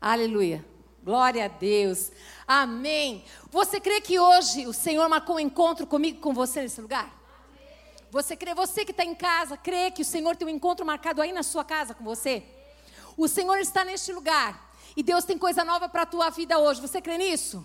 Aleluia. 0.00 0.64
Glória 1.04 1.44
a 1.44 1.48
Deus. 1.48 2.10
Amém. 2.48 3.22
Você 3.50 3.78
crê 3.78 4.00
que 4.00 4.18
hoje 4.18 4.66
o 4.66 4.72
Senhor 4.72 5.06
marcou 5.10 5.36
um 5.36 5.40
encontro 5.40 5.86
comigo, 5.86 6.20
com 6.20 6.32
você 6.32 6.62
nesse 6.62 6.80
lugar? 6.80 7.14
Você 8.10 8.34
crê, 8.34 8.54
você 8.54 8.82
que 8.82 8.92
está 8.92 9.04
em 9.04 9.14
casa, 9.14 9.58
crê 9.58 9.90
que 9.90 10.00
o 10.00 10.04
Senhor 10.04 10.34
tem 10.36 10.48
um 10.48 10.50
encontro 10.50 10.86
marcado 10.86 11.20
aí 11.20 11.32
na 11.32 11.42
sua 11.42 11.64
casa 11.64 11.92
com 11.92 12.02
você? 12.02 12.42
O 13.14 13.28
Senhor 13.28 13.58
está 13.58 13.84
neste 13.84 14.10
lugar 14.10 14.72
e 14.96 15.02
Deus 15.02 15.24
tem 15.24 15.36
coisa 15.36 15.64
nova 15.64 15.86
para 15.86 16.02
a 16.02 16.06
tua 16.06 16.30
vida 16.30 16.58
hoje. 16.58 16.80
Você 16.80 17.02
crê 17.02 17.18
nisso? 17.18 17.62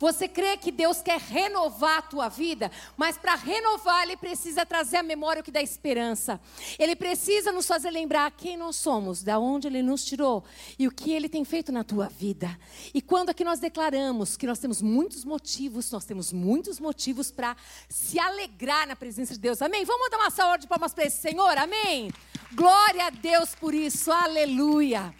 Você 0.00 0.26
crê 0.26 0.56
que 0.56 0.72
Deus 0.72 1.02
quer 1.02 1.20
renovar 1.20 1.98
a 1.98 2.02
tua 2.02 2.28
vida, 2.30 2.72
mas 2.96 3.18
para 3.18 3.34
renovar, 3.34 4.02
Ele 4.04 4.16
precisa 4.16 4.64
trazer 4.64 4.96
a 4.96 5.02
memória 5.02 5.42
o 5.42 5.44
que 5.44 5.50
dá 5.50 5.60
esperança. 5.60 6.40
Ele 6.78 6.96
precisa 6.96 7.52
nos 7.52 7.66
fazer 7.66 7.90
lembrar 7.90 8.30
quem 8.30 8.56
nós 8.56 8.76
somos, 8.76 9.22
da 9.22 9.38
onde 9.38 9.66
Ele 9.66 9.82
nos 9.82 10.02
tirou 10.02 10.42
e 10.78 10.88
o 10.88 10.90
que 10.90 11.12
Ele 11.12 11.28
tem 11.28 11.44
feito 11.44 11.70
na 11.70 11.84
tua 11.84 12.08
vida. 12.08 12.58
E 12.94 13.02
quando 13.02 13.28
aqui 13.28 13.44
nós 13.44 13.60
declaramos 13.60 14.38
que 14.38 14.46
nós 14.46 14.58
temos 14.58 14.80
muitos 14.80 15.22
motivos, 15.22 15.90
nós 15.90 16.06
temos 16.06 16.32
muitos 16.32 16.80
motivos 16.80 17.30
para 17.30 17.54
se 17.86 18.18
alegrar 18.18 18.88
na 18.88 18.96
presença 18.96 19.34
de 19.34 19.40
Deus. 19.40 19.60
Amém? 19.60 19.84
Vamos 19.84 20.10
dar 20.10 20.16
uma 20.16 20.30
salva 20.30 20.56
de 20.56 20.66
palmas 20.66 20.94
para 20.94 21.04
esse 21.04 21.18
Senhor? 21.18 21.58
Amém? 21.58 22.10
Glória 22.54 23.08
a 23.08 23.10
Deus 23.10 23.54
por 23.54 23.74
isso. 23.74 24.10
Aleluia. 24.10 25.14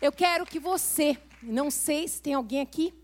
Eu 0.00 0.10
quero 0.10 0.46
que 0.46 0.58
você, 0.58 1.18
não 1.42 1.70
sei 1.70 2.08
se 2.08 2.22
tem 2.22 2.32
alguém 2.32 2.62
aqui 2.62 2.94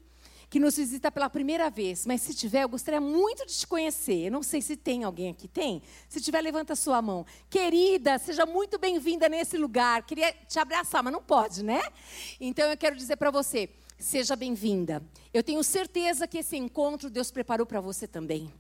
que 0.51 0.59
nos 0.59 0.77
visita 0.77 1.11
pela 1.11 1.29
primeira 1.29 1.69
vez, 1.69 2.07
mas 2.07 2.23
se 2.23 2.35
tiver, 2.35 2.63
eu 2.63 2.69
gostaria 2.69 3.01
muito 3.01 3.47
de 3.47 3.55
te 3.55 3.67
conhecer. 3.67 4.27
Eu 4.27 4.33
não 4.33 4.43
sei 4.43 4.63
se 4.63 4.77
tem 4.77 5.05
alguém 5.05 5.31
aqui. 5.31 5.47
Tem? 5.47 5.83
Se 6.09 6.21
tiver, 6.21 6.41
levanta 6.41 6.73
a 6.73 6.77
sua 6.77 7.03
mão. 7.03 7.27
Querida, 7.51 8.19
seja 8.19 8.47
muito 8.47 8.79
bem-vinda 8.79 9.29
nesse 9.29 9.59
lugar. 9.59 10.03
Queria 10.05 10.33
te 10.33 10.59
abraçar, 10.59 11.03
mas 11.03 11.13
não 11.13 11.23
pode, 11.23 11.63
né? 11.63 11.83
Então 12.41 12.67
eu 12.71 12.77
quero 12.77 12.97
dizer 12.97 13.17
para 13.17 13.31
você, 13.31 13.69
seja 13.99 14.35
bem-vinda. 14.35 15.03
Eu 15.35 15.43
tenho 15.43 15.63
certeza 15.63 16.27
que 16.27 16.39
esse 16.39 16.57
encontro 16.57 17.11
Deus 17.11 17.31
preparou 17.31 17.67
para 17.67 17.81
você 17.81 18.07
também. 18.07 18.53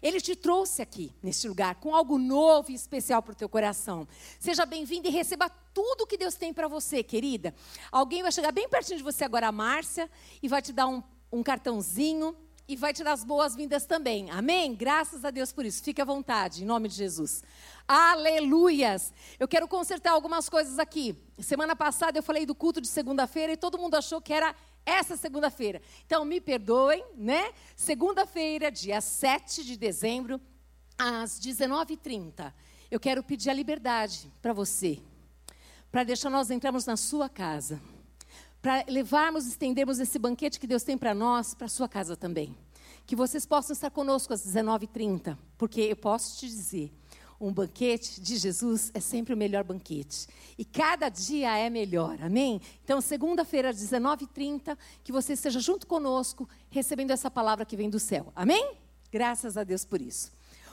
Ele 0.00 0.20
te 0.20 0.34
trouxe 0.34 0.82
aqui, 0.82 1.12
neste 1.22 1.46
lugar, 1.46 1.76
com 1.76 1.94
algo 1.94 2.18
novo 2.18 2.72
e 2.72 2.74
especial 2.74 3.22
para 3.22 3.32
o 3.32 3.36
teu 3.36 3.48
coração. 3.48 4.06
Seja 4.40 4.66
bem-vindo 4.66 5.06
e 5.06 5.12
receba 5.12 5.48
tudo 5.72 6.06
que 6.06 6.16
Deus 6.16 6.34
tem 6.34 6.52
para 6.52 6.66
você, 6.66 7.04
querida. 7.04 7.54
Alguém 7.90 8.20
vai 8.20 8.32
chegar 8.32 8.50
bem 8.50 8.68
pertinho 8.68 8.98
de 8.98 9.04
você 9.04 9.24
agora, 9.24 9.46
a 9.46 9.52
Márcia, 9.52 10.10
e 10.42 10.48
vai 10.48 10.60
te 10.60 10.72
dar 10.72 10.88
um 10.88 11.00
um 11.32 11.42
cartãozinho 11.42 12.36
e 12.68 12.76
vai 12.76 12.92
te 12.92 13.02
dar 13.02 13.12
as 13.12 13.24
boas-vindas 13.24 13.86
também. 13.86 14.30
Amém? 14.30 14.74
Graças 14.74 15.24
a 15.24 15.30
Deus 15.30 15.52
por 15.52 15.64
isso. 15.64 15.82
Fique 15.82 16.00
à 16.00 16.04
vontade, 16.04 16.62
em 16.62 16.66
nome 16.66 16.88
de 16.88 16.94
Jesus. 16.94 17.42
Aleluias! 17.88 19.12
Eu 19.38 19.48
quero 19.48 19.66
consertar 19.66 20.12
algumas 20.12 20.48
coisas 20.48 20.78
aqui. 20.78 21.16
Semana 21.38 21.74
passada 21.74 22.18
eu 22.18 22.22
falei 22.22 22.46
do 22.46 22.54
culto 22.54 22.80
de 22.80 22.86
segunda-feira 22.86 23.52
e 23.52 23.56
todo 23.56 23.78
mundo 23.78 23.94
achou 23.94 24.20
que 24.20 24.32
era 24.32 24.54
essa 24.86 25.16
segunda-feira. 25.16 25.82
Então 26.06 26.24
me 26.24 26.40
perdoem, 26.40 27.04
né? 27.16 27.52
Segunda-feira, 27.74 28.70
dia 28.70 29.00
7 29.00 29.64
de 29.64 29.76
dezembro, 29.76 30.40
às 30.96 31.40
19h30. 31.40 32.52
Eu 32.90 33.00
quero 33.00 33.22
pedir 33.22 33.50
a 33.50 33.54
liberdade 33.54 34.30
para 34.40 34.52
você, 34.52 35.00
para 35.90 36.04
deixar 36.04 36.30
nós 36.30 36.50
entrarmos 36.50 36.86
na 36.86 36.96
sua 36.96 37.28
casa 37.28 37.80
para 38.62 38.84
levarmos, 38.88 39.44
estendermos 39.44 39.98
esse 39.98 40.20
banquete 40.20 40.60
que 40.60 40.68
Deus 40.68 40.84
tem 40.84 40.96
para 40.96 41.12
nós, 41.12 41.52
para 41.52 41.66
sua 41.66 41.88
casa 41.88 42.16
também. 42.16 42.56
Que 43.04 43.16
vocês 43.16 43.44
possam 43.44 43.74
estar 43.74 43.90
conosco 43.90 44.32
às 44.32 44.46
19h30, 44.46 45.36
porque 45.58 45.80
eu 45.80 45.96
posso 45.96 46.38
te 46.38 46.46
dizer, 46.46 46.92
um 47.40 47.52
banquete 47.52 48.20
de 48.20 48.36
Jesus 48.36 48.92
é 48.94 49.00
sempre 49.00 49.34
o 49.34 49.36
melhor 49.36 49.64
banquete. 49.64 50.28
E 50.56 50.64
cada 50.64 51.08
dia 51.08 51.58
é 51.58 51.68
melhor, 51.68 52.16
amém? 52.22 52.60
Então, 52.84 53.00
segunda-feira, 53.00 53.70
às 53.70 53.78
19h30, 53.78 54.78
que 55.02 55.10
você 55.10 55.32
esteja 55.32 55.58
junto 55.58 55.84
conosco, 55.84 56.48
recebendo 56.70 57.10
essa 57.10 57.28
palavra 57.28 57.66
que 57.66 57.76
vem 57.76 57.90
do 57.90 57.98
céu, 57.98 58.32
amém? 58.36 58.76
Graças 59.10 59.56
a 59.56 59.64
Deus 59.64 59.84
por 59.84 60.00
isso. 60.00 60.30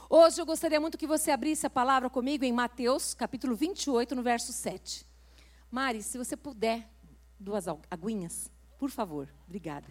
Hoje 0.07 0.39
eu 0.39 0.45
gostaria 0.45 0.79
muito 0.79 0.97
que 0.97 1.07
você 1.07 1.31
abrisse 1.31 1.65
a 1.65 1.69
palavra 1.71 2.07
comigo 2.07 2.45
em 2.45 2.53
Mateus, 2.53 3.15
capítulo 3.15 3.55
28, 3.55 4.15
no 4.15 4.21
verso 4.21 4.53
7. 4.53 5.07
Mari, 5.71 6.03
se 6.03 6.19
você 6.19 6.37
puder 6.37 6.87
duas 7.39 7.65
aguinhas? 7.89 8.51
Por 8.77 8.89
favor, 8.89 9.29
obrigada. 9.47 9.87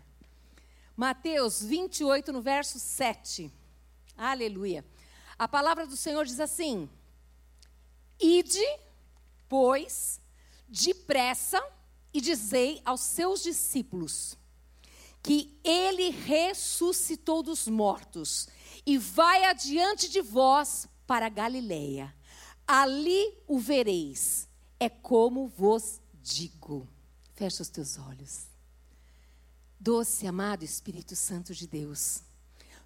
Mateus 0.96 1.62
28, 1.62 2.32
no 2.32 2.42
verso 2.42 2.78
7. 2.78 3.52
Aleluia. 4.16 4.84
A 5.38 5.46
palavra 5.46 5.86
do 5.86 5.96
Senhor 5.96 6.24
diz 6.24 6.40
assim: 6.40 6.90
Ide, 8.20 8.66
pois, 9.48 10.20
depressa 10.68 11.62
e 12.12 12.20
dizei 12.20 12.82
aos 12.84 13.00
seus 13.00 13.42
discípulos 13.42 14.36
que 15.22 15.58
ele 15.62 16.10
ressuscitou 16.10 17.42
dos 17.42 17.68
mortos 17.68 18.48
e 18.86 18.96
vai 18.96 19.44
adiante 19.44 20.08
de 20.08 20.20
vós 20.20 20.88
para 21.06 21.28
Galileia. 21.28 22.14
Ali 22.66 23.36
o 23.46 23.58
vereis. 23.58 24.48
É 24.80 24.88
como 24.88 25.48
vos 25.48 26.00
digo. 26.14 26.88
Fecha 27.38 27.62
os 27.62 27.68
teus 27.68 27.96
olhos. 28.00 28.48
Doce, 29.78 30.26
amado 30.26 30.64
Espírito 30.64 31.14
Santo 31.14 31.54
de 31.54 31.68
Deus, 31.68 32.20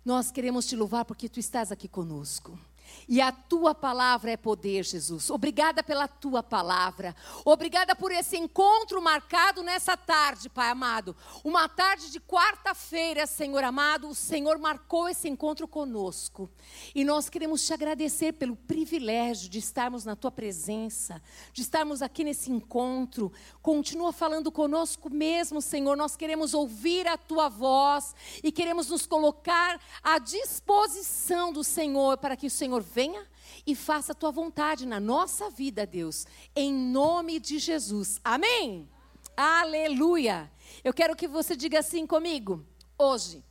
nós 0.04 0.30
queremos 0.30 0.66
te 0.66 0.76
louvar 0.76 1.06
porque 1.06 1.26
tu 1.26 1.40
estás 1.40 1.72
aqui 1.72 1.88
conosco. 1.88 2.60
E 3.08 3.20
a 3.20 3.32
tua 3.32 3.74
palavra 3.74 4.30
é 4.30 4.36
poder, 4.36 4.84
Jesus. 4.84 5.30
Obrigada 5.30 5.82
pela 5.82 6.06
tua 6.06 6.42
palavra. 6.42 7.14
Obrigada 7.44 7.94
por 7.94 8.12
esse 8.12 8.36
encontro 8.36 9.02
marcado 9.02 9.62
nessa 9.62 9.96
tarde, 9.96 10.48
Pai 10.48 10.70
amado. 10.70 11.16
Uma 11.44 11.68
tarde 11.68 12.10
de 12.10 12.20
quarta-feira, 12.20 13.26
Senhor 13.26 13.64
amado. 13.64 14.08
O 14.08 14.14
Senhor 14.14 14.58
marcou 14.58 15.08
esse 15.08 15.28
encontro 15.28 15.66
conosco. 15.66 16.50
E 16.94 17.04
nós 17.04 17.28
queremos 17.28 17.66
te 17.66 17.72
agradecer 17.72 18.32
pelo 18.32 18.56
privilégio 18.56 19.48
de 19.48 19.58
estarmos 19.58 20.04
na 20.04 20.16
tua 20.16 20.30
presença, 20.30 21.22
de 21.52 21.62
estarmos 21.62 22.02
aqui 22.02 22.24
nesse 22.24 22.50
encontro. 22.50 23.32
Continua 23.60 24.12
falando 24.12 24.50
conosco 24.50 25.10
mesmo, 25.10 25.60
Senhor. 25.60 25.96
Nós 25.96 26.16
queremos 26.16 26.54
ouvir 26.54 27.06
a 27.06 27.16
tua 27.16 27.48
voz 27.48 28.14
e 28.42 28.52
queremos 28.52 28.88
nos 28.88 29.06
colocar 29.06 29.80
à 30.02 30.18
disposição 30.18 31.52
do 31.52 31.64
Senhor 31.64 32.18
para 32.18 32.36
que 32.36 32.46
o 32.46 32.50
Senhor 32.50 32.81
venha 32.82 33.26
e 33.66 33.74
faça 33.74 34.12
a 34.12 34.14
tua 34.14 34.30
vontade 34.30 34.86
na 34.86 34.98
nossa 34.98 35.50
vida, 35.50 35.86
Deus, 35.86 36.26
em 36.54 36.72
nome 36.72 37.38
de 37.38 37.58
Jesus. 37.58 38.20
Amém? 38.24 38.88
Aleluia. 39.36 40.50
Eu 40.84 40.92
quero 40.92 41.16
que 41.16 41.26
você 41.26 41.56
diga 41.56 41.78
assim 41.78 42.06
comigo. 42.06 42.66
Hoje, 42.98 43.44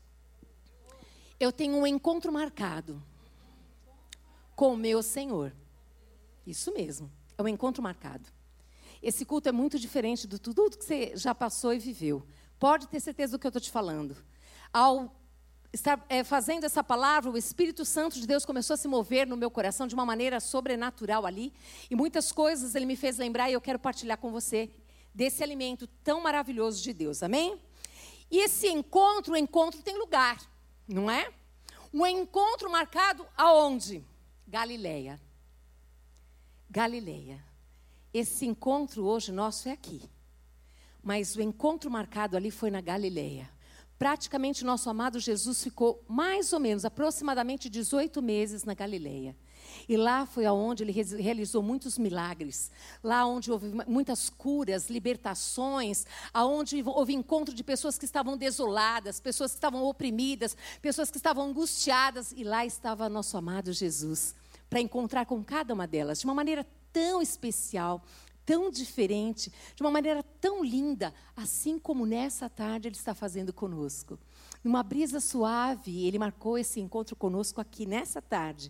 eu 1.40 1.52
tenho 1.52 1.76
um 1.76 1.88
encontro 1.88 2.32
marcado 2.32 3.02
com 4.56 4.74
o 4.74 4.78
meu 4.78 5.02
Senhor. 5.02 5.54
Isso 6.46 6.74
mesmo, 6.74 7.12
é 7.38 7.42
um 7.42 7.48
encontro 7.48 7.82
marcado. 7.82 8.30
Esse 9.02 9.26
culto 9.26 9.50
é 9.50 9.52
muito 9.52 9.80
diferente 9.80 10.28
de 10.28 10.38
tudo 10.38 10.70
que 10.70 10.86
você 10.86 11.14
já 11.16 11.34
passou 11.34 11.74
e 11.74 11.80
viveu. 11.80 12.24
Pode 12.60 12.88
ter 12.88 13.00
certeza 13.00 13.32
do 13.32 13.40
que 13.40 13.48
eu 13.48 13.50
estou 13.50 13.62
te 13.62 13.72
falando. 13.72 14.16
Ao 14.72 15.12
estar 15.74 16.04
é, 16.10 16.24
fazendo 16.24 16.66
essa 16.66 16.84
palavra, 16.84 17.32
o 17.32 17.38
Espírito 17.38 17.86
Santo 17.86 18.20
de 18.20 18.28
Deus 18.28 18.46
começou 18.46 18.74
a 18.74 18.78
se 18.78 18.88
mover 18.88 19.26
no 19.26 19.38
meu 19.38 19.50
coração 19.50 19.88
de 19.88 19.96
uma 19.96 20.06
maneira 20.06 20.40
sobrenatural 20.40 21.26
ali. 21.26 21.54
E 21.90 21.96
muitas 21.96 22.32
coisas 22.32 22.76
ele 22.76 22.86
me 22.86 22.96
fez 22.96 23.18
lembrar 23.18 23.50
e 23.50 23.54
eu 23.54 23.62
quero 23.62 23.80
partilhar 23.80 24.18
com 24.18 24.32
você 24.32 24.70
desse 25.14 25.44
alimento 25.44 25.88
tão 26.04 26.22
maravilhoso 26.22 26.82
de 26.84 26.94
Deus. 26.94 27.24
Amém? 27.24 27.60
E 28.30 28.40
esse 28.40 28.68
encontro, 28.68 29.34
o 29.34 29.38
encontro 29.38 29.82
tem 29.82 29.98
lugar, 29.98 30.38
não 30.88 31.10
é? 31.10 31.32
Um 31.94 32.06
encontro 32.06 32.70
marcado 32.70 33.26
aonde? 33.38 34.04
Galileia. 34.48 35.20
Galileia. 36.70 37.44
Esse 38.14 38.46
encontro 38.46 39.06
hoje 39.06 39.32
nosso 39.32 39.70
é 39.70 39.72
aqui. 39.72 40.02
Mas 41.04 41.36
o 41.36 41.42
encontro 41.42 41.90
marcado 41.90 42.38
ali 42.38 42.52
foi 42.52 42.70
na 42.70 42.80
Galileia 42.80 43.50
praticamente 44.02 44.66
nosso 44.66 44.90
amado 44.90 45.20
Jesus 45.20 45.62
ficou 45.62 46.04
mais 46.08 46.54
ou 46.54 46.60
menos, 46.60 46.84
aproximadamente 46.84 47.70
18 47.70 48.20
meses 48.20 48.64
na 48.64 48.74
Galileia. 48.74 49.38
E 49.88 49.96
lá 49.96 50.26
foi 50.26 50.44
aonde 50.44 50.84
ele 50.84 50.92
realizou 50.92 51.62
muitos 51.62 52.00
milagres, 52.00 52.72
lá 53.04 53.28
onde 53.28 53.52
houve 53.52 53.72
muitas 53.88 54.28
curas, 54.28 54.90
libertações, 54.90 56.04
aonde 56.34 56.82
houve 56.84 57.14
encontro 57.14 57.54
de 57.54 57.64
pessoas 57.64 58.00
que 58.00 58.06
estavam 58.06 58.36
desoladas, 58.36 59.20
pessoas 59.20 59.52
que 59.52 59.58
estavam 59.58 59.84
oprimidas, 59.84 60.58
pessoas 60.82 61.12
que 61.12 61.18
estavam 61.18 61.46
angustiadas, 61.46 62.32
e 62.36 62.44
lá 62.44 62.66
estava 62.66 63.08
nosso 63.08 63.38
amado 63.38 63.72
Jesus, 63.72 64.34
para 64.68 64.82
encontrar 64.82 65.28
com 65.28 65.44
cada 65.44 65.76
uma 65.76 65.86
delas, 65.86 66.22
de 66.22 66.26
uma 66.26 66.34
maneira 66.34 66.66
tão 66.92 67.22
especial, 67.22 68.04
tão 68.52 68.70
diferente, 68.70 69.50
de 69.74 69.82
uma 69.82 69.90
maneira 69.90 70.22
tão 70.42 70.62
linda, 70.62 71.14
assim 71.38 71.80
como 71.80 72.06
nessa 72.06 72.50
tarde 72.50 72.90
Ele 72.90 72.98
está 72.98 73.16
fazendo 73.16 73.54
conosco. 73.54 74.20
Numa 74.62 74.84
brisa 74.84 75.22
suave, 75.22 76.06
Ele 76.06 76.20
marcou 76.20 76.58
esse 76.58 76.82
encontro 76.82 77.16
conosco 77.16 77.62
aqui 77.62 77.86
nessa 77.86 78.22
tarde. 78.22 78.70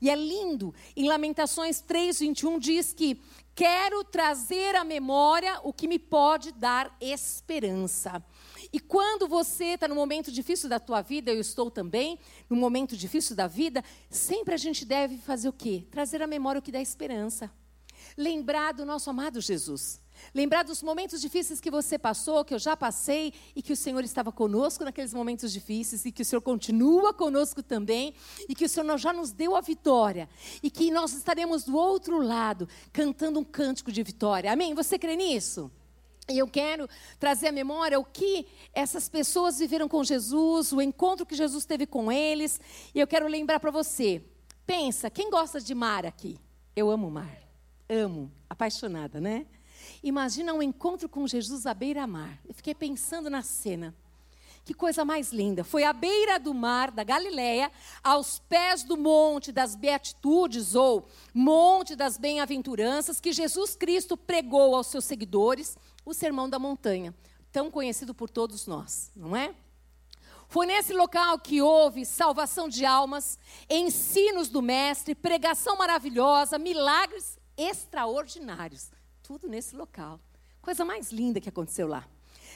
E 0.00 0.08
é 0.08 0.14
lindo. 0.14 0.72
Em 0.94 1.08
Lamentações 1.08 1.80
3, 1.80 2.20
21 2.20 2.56
diz 2.60 2.92
que 2.92 3.20
quero 3.52 4.04
trazer 4.04 4.76
à 4.76 4.84
memória 4.84 5.58
o 5.64 5.72
que 5.72 5.88
me 5.88 5.98
pode 5.98 6.52
dar 6.52 6.96
esperança. 7.00 8.24
E 8.72 8.78
quando 8.78 9.26
você 9.26 9.74
está 9.74 9.88
no 9.88 9.96
momento 9.96 10.30
difícil 10.30 10.68
da 10.68 10.78
tua 10.78 11.02
vida, 11.02 11.32
eu 11.32 11.40
estou 11.40 11.68
também, 11.68 12.16
no 12.48 12.54
momento 12.54 12.96
difícil 12.96 13.34
da 13.34 13.48
vida, 13.48 13.82
sempre 14.08 14.54
a 14.54 14.58
gente 14.58 14.84
deve 14.84 15.18
fazer 15.18 15.48
o 15.48 15.52
quê? 15.52 15.84
Trazer 15.90 16.22
à 16.22 16.28
memória 16.28 16.60
o 16.60 16.62
que 16.62 16.70
dá 16.70 16.80
esperança. 16.80 17.50
Lembrar 18.16 18.72
do 18.72 18.84
nosso 18.86 19.10
amado 19.10 19.40
Jesus. 19.40 20.00
Lembrar 20.34 20.62
dos 20.62 20.82
momentos 20.82 21.20
difíceis 21.20 21.60
que 21.60 21.70
você 21.70 21.98
passou, 21.98 22.44
que 22.44 22.54
eu 22.54 22.58
já 22.58 22.76
passei, 22.76 23.32
e 23.54 23.62
que 23.62 23.72
o 23.72 23.76
Senhor 23.76 24.02
estava 24.02 24.32
conosco 24.32 24.84
naqueles 24.84 25.12
momentos 25.12 25.52
difíceis, 25.52 26.04
e 26.04 26.12
que 26.12 26.22
o 26.22 26.24
Senhor 26.24 26.40
continua 26.40 27.12
conosco 27.12 27.62
também, 27.62 28.14
e 28.48 28.54
que 28.54 28.64
o 28.64 28.68
Senhor 28.68 28.96
já 28.98 29.12
nos 29.12 29.32
deu 29.32 29.54
a 29.54 29.60
vitória, 29.60 30.28
e 30.62 30.70
que 30.70 30.90
nós 30.90 31.12
estaremos 31.12 31.64
do 31.64 31.76
outro 31.76 32.20
lado, 32.20 32.68
cantando 32.92 33.38
um 33.38 33.44
cântico 33.44 33.92
de 33.92 34.02
vitória. 34.02 34.52
Amém? 34.52 34.74
Você 34.74 34.98
crê 34.98 35.16
nisso? 35.16 35.70
E 36.28 36.38
eu 36.38 36.48
quero 36.48 36.88
trazer 37.20 37.48
à 37.48 37.52
memória 37.52 38.00
o 38.00 38.04
que 38.04 38.46
essas 38.72 39.08
pessoas 39.08 39.58
viveram 39.58 39.88
com 39.88 40.02
Jesus, 40.02 40.72
o 40.72 40.82
encontro 40.82 41.24
que 41.24 41.36
Jesus 41.36 41.64
teve 41.64 41.86
com 41.86 42.10
eles. 42.10 42.60
E 42.92 42.98
eu 42.98 43.06
quero 43.06 43.28
lembrar 43.28 43.60
para 43.60 43.70
você. 43.70 44.20
Pensa, 44.66 45.08
quem 45.08 45.30
gosta 45.30 45.60
de 45.60 45.72
mar 45.72 46.04
aqui? 46.04 46.36
Eu 46.74 46.90
amo 46.90 47.08
mar. 47.08 47.45
Amo, 47.88 48.32
apaixonada, 48.50 49.20
né? 49.20 49.46
Imagina 50.02 50.52
um 50.52 50.62
encontro 50.62 51.08
com 51.08 51.26
Jesus 51.26 51.66
à 51.66 51.74
beira-mar. 51.74 52.40
Eu 52.46 52.54
fiquei 52.54 52.74
pensando 52.74 53.30
na 53.30 53.42
cena. 53.42 53.94
Que 54.64 54.74
coisa 54.74 55.04
mais 55.04 55.32
linda. 55.32 55.62
Foi 55.62 55.84
à 55.84 55.92
beira 55.92 56.40
do 56.40 56.52
mar 56.52 56.90
da 56.90 57.04
Galileia, 57.04 57.70
aos 58.02 58.40
pés 58.40 58.82
do 58.82 58.96
monte 58.96 59.52
das 59.52 59.76
Beatitudes 59.76 60.74
ou 60.74 61.06
Monte 61.32 61.94
das 61.94 62.18
Bem-aventuranças, 62.18 63.20
que 63.20 63.32
Jesus 63.32 63.76
Cristo 63.76 64.16
pregou 64.16 64.74
aos 64.74 64.88
seus 64.88 65.04
seguidores 65.04 65.78
o 66.04 66.12
Sermão 66.12 66.48
da 66.50 66.58
Montanha, 66.58 67.14
tão 67.52 67.70
conhecido 67.70 68.12
por 68.12 68.28
todos 68.28 68.66
nós, 68.66 69.12
não 69.14 69.36
é? 69.36 69.54
Foi 70.48 70.66
nesse 70.66 70.92
local 70.92 71.38
que 71.38 71.62
houve 71.62 72.04
salvação 72.04 72.68
de 72.68 72.84
almas, 72.84 73.38
ensinos 73.70 74.48
do 74.48 74.60
Mestre, 74.62 75.14
pregação 75.14 75.76
maravilhosa, 75.76 76.58
milagres 76.58 77.35
extraordinários. 77.56 78.90
Tudo 79.22 79.48
nesse 79.48 79.74
local. 79.74 80.20
Coisa 80.60 80.84
mais 80.84 81.10
linda 81.12 81.40
que 81.40 81.48
aconteceu 81.48 81.86
lá. 81.86 82.06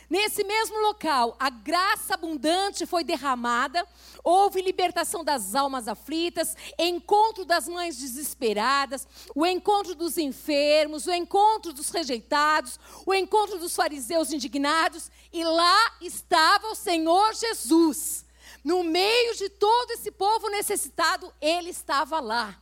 Nesse 0.08 0.42
mesmo 0.42 0.76
local, 0.80 1.36
a 1.38 1.48
graça 1.48 2.14
abundante 2.14 2.84
foi 2.84 3.04
derramada, 3.04 3.86
houve 4.24 4.60
libertação 4.60 5.22
das 5.22 5.54
almas 5.54 5.86
aflitas, 5.86 6.56
encontro 6.76 7.44
das 7.44 7.68
mães 7.68 7.96
desesperadas, 7.96 9.06
o 9.36 9.46
encontro 9.46 9.94
dos 9.94 10.18
enfermos, 10.18 11.06
o 11.06 11.12
encontro 11.12 11.72
dos 11.72 11.90
rejeitados, 11.90 12.78
o 13.06 13.14
encontro 13.14 13.56
dos 13.58 13.76
fariseus 13.76 14.32
indignados, 14.32 15.12
e 15.32 15.44
lá 15.44 15.96
estava 16.00 16.66
o 16.68 16.74
Senhor 16.74 17.32
Jesus. 17.32 18.26
No 18.64 18.82
meio 18.82 19.36
de 19.36 19.48
todo 19.48 19.92
esse 19.92 20.10
povo 20.10 20.48
necessitado, 20.50 21.32
ele 21.40 21.70
estava 21.70 22.18
lá. 22.18 22.59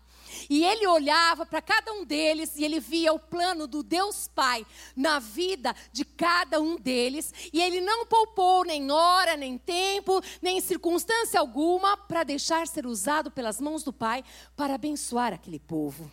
E 0.48 0.64
ele 0.64 0.86
olhava 0.86 1.44
para 1.46 1.60
cada 1.60 1.92
um 1.92 2.04
deles 2.04 2.56
e 2.56 2.64
ele 2.64 2.80
via 2.80 3.12
o 3.12 3.19
plano 3.19 3.66
do 3.66 3.82
Deus 3.82 4.28
Pai 4.28 4.66
na 4.96 5.19
vida 5.19 5.75
de 5.92 6.04
cada 6.04 6.60
um 6.60 6.76
deles. 6.76 7.32
E 7.52 7.60
ele 7.60 7.80
não 7.80 8.06
poupou 8.06 8.64
nem 8.64 8.90
hora, 8.90 9.36
nem 9.36 9.58
tempo, 9.58 10.22
nem 10.40 10.60
circunstância 10.60 11.40
alguma 11.40 11.96
para 11.96 12.25
deixar 12.25 12.66
ser 12.66 12.86
usado 12.86 13.30
pelas 13.30 13.60
mãos 13.60 13.82
do 13.82 13.92
Pai 13.92 14.25
para 14.56 14.75
abençoar 14.75 15.32
aquele 15.32 15.58
povo. 15.58 16.10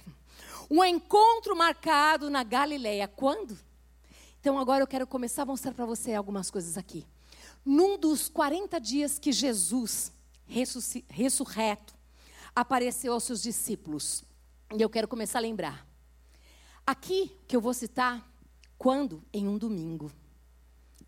Um 0.70 0.84
encontro 0.84 1.56
marcado 1.56 2.30
na 2.30 2.44
Galileia. 2.44 3.08
Quando? 3.08 3.58
Então 4.40 4.60
agora 4.60 4.84
eu 4.84 4.88
quero 4.88 5.08
começar 5.08 5.44
a 5.44 5.46
mostrar 5.46 5.74
para 5.74 5.86
você 5.86 6.14
algumas 6.14 6.52
coisas 6.52 6.78
aqui. 6.78 7.06
Num 7.66 7.98
dos 7.98 8.30
40 8.30 8.80
dias 8.80 9.18
que 9.18 9.32
Jesus, 9.32 10.12
ressurreto, 11.10 11.95
apareceu 12.56 13.14
aos 13.14 13.24
seus 13.24 13.42
discípulos. 13.42 14.24
E 14.76 14.82
eu 14.82 14.90
quero 14.90 15.08
começar 15.08 15.40
a 15.40 15.42
lembrar. 15.42 15.86
Aqui 16.88 17.32
que 17.48 17.56
eu 17.56 17.62
vou 17.62 17.74
citar, 17.74 18.26
quando? 18.78 19.22
Em 19.34 19.48
um 19.48 19.58
domingo. 19.58 20.12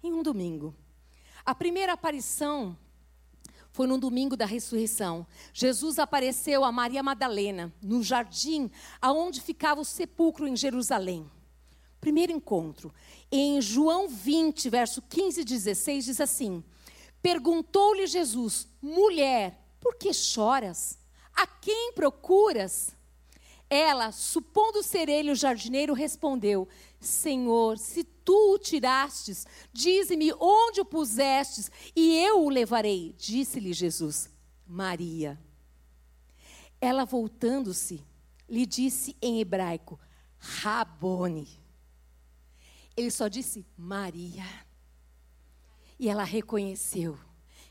Em 0.03 0.11
um 0.11 0.21
domingo. 0.21 0.75
A 1.45 1.55
primeira 1.55 1.93
aparição 1.93 2.77
foi 3.71 3.87
no 3.87 3.97
domingo 3.97 4.35
da 4.35 4.45
ressurreição. 4.45 5.25
Jesus 5.53 5.99
apareceu 5.99 6.65
a 6.65 6.71
Maria 6.71 7.03
Madalena 7.03 7.73
no 7.81 8.03
jardim 8.03 8.69
aonde 8.99 9.39
ficava 9.39 9.79
o 9.79 9.85
sepulcro 9.85 10.47
em 10.47 10.55
Jerusalém. 10.55 11.29
Primeiro 12.01 12.31
encontro. 12.31 12.93
Em 13.31 13.61
João 13.61 14.07
20, 14.07 14.69
verso 14.69 15.01
15 15.01 15.41
e 15.41 15.45
16 15.45 16.05
diz 16.05 16.21
assim: 16.21 16.63
Perguntou-lhe 17.21 18.07
Jesus: 18.07 18.67
Mulher, 18.81 19.63
por 19.79 19.95
que 19.95 20.13
choras? 20.13 20.97
A 21.37 21.45
quem 21.45 21.93
procuras? 21.93 22.97
Ela, 23.69 24.11
supondo 24.11 24.81
ser 24.81 25.07
ele 25.07 25.29
o 25.29 25.35
jardineiro, 25.35 25.93
respondeu: 25.93 26.67
Senhor, 26.99 27.77
se 27.77 28.03
tu 28.03 28.55
o 28.55 28.57
tirastes, 28.57 29.45
dize-me 29.71 30.33
onde 30.33 30.81
o 30.81 30.85
pusestes, 30.85 31.69
e 31.95 32.17
eu 32.17 32.43
o 32.43 32.49
levarei. 32.49 33.13
Disse-lhe 33.19 33.71
Jesus: 33.71 34.31
Maria. 34.65 35.39
Ela, 36.81 37.05
voltando-se, 37.05 38.03
lhe 38.49 38.65
disse 38.65 39.15
em 39.21 39.39
hebraico: 39.39 39.99
Rabone. 40.39 41.47
Ele 42.95 43.11
só 43.11 43.27
disse 43.27 43.63
Maria. 43.77 44.45
E 45.99 46.09
ela 46.09 46.23
reconheceu 46.23 47.15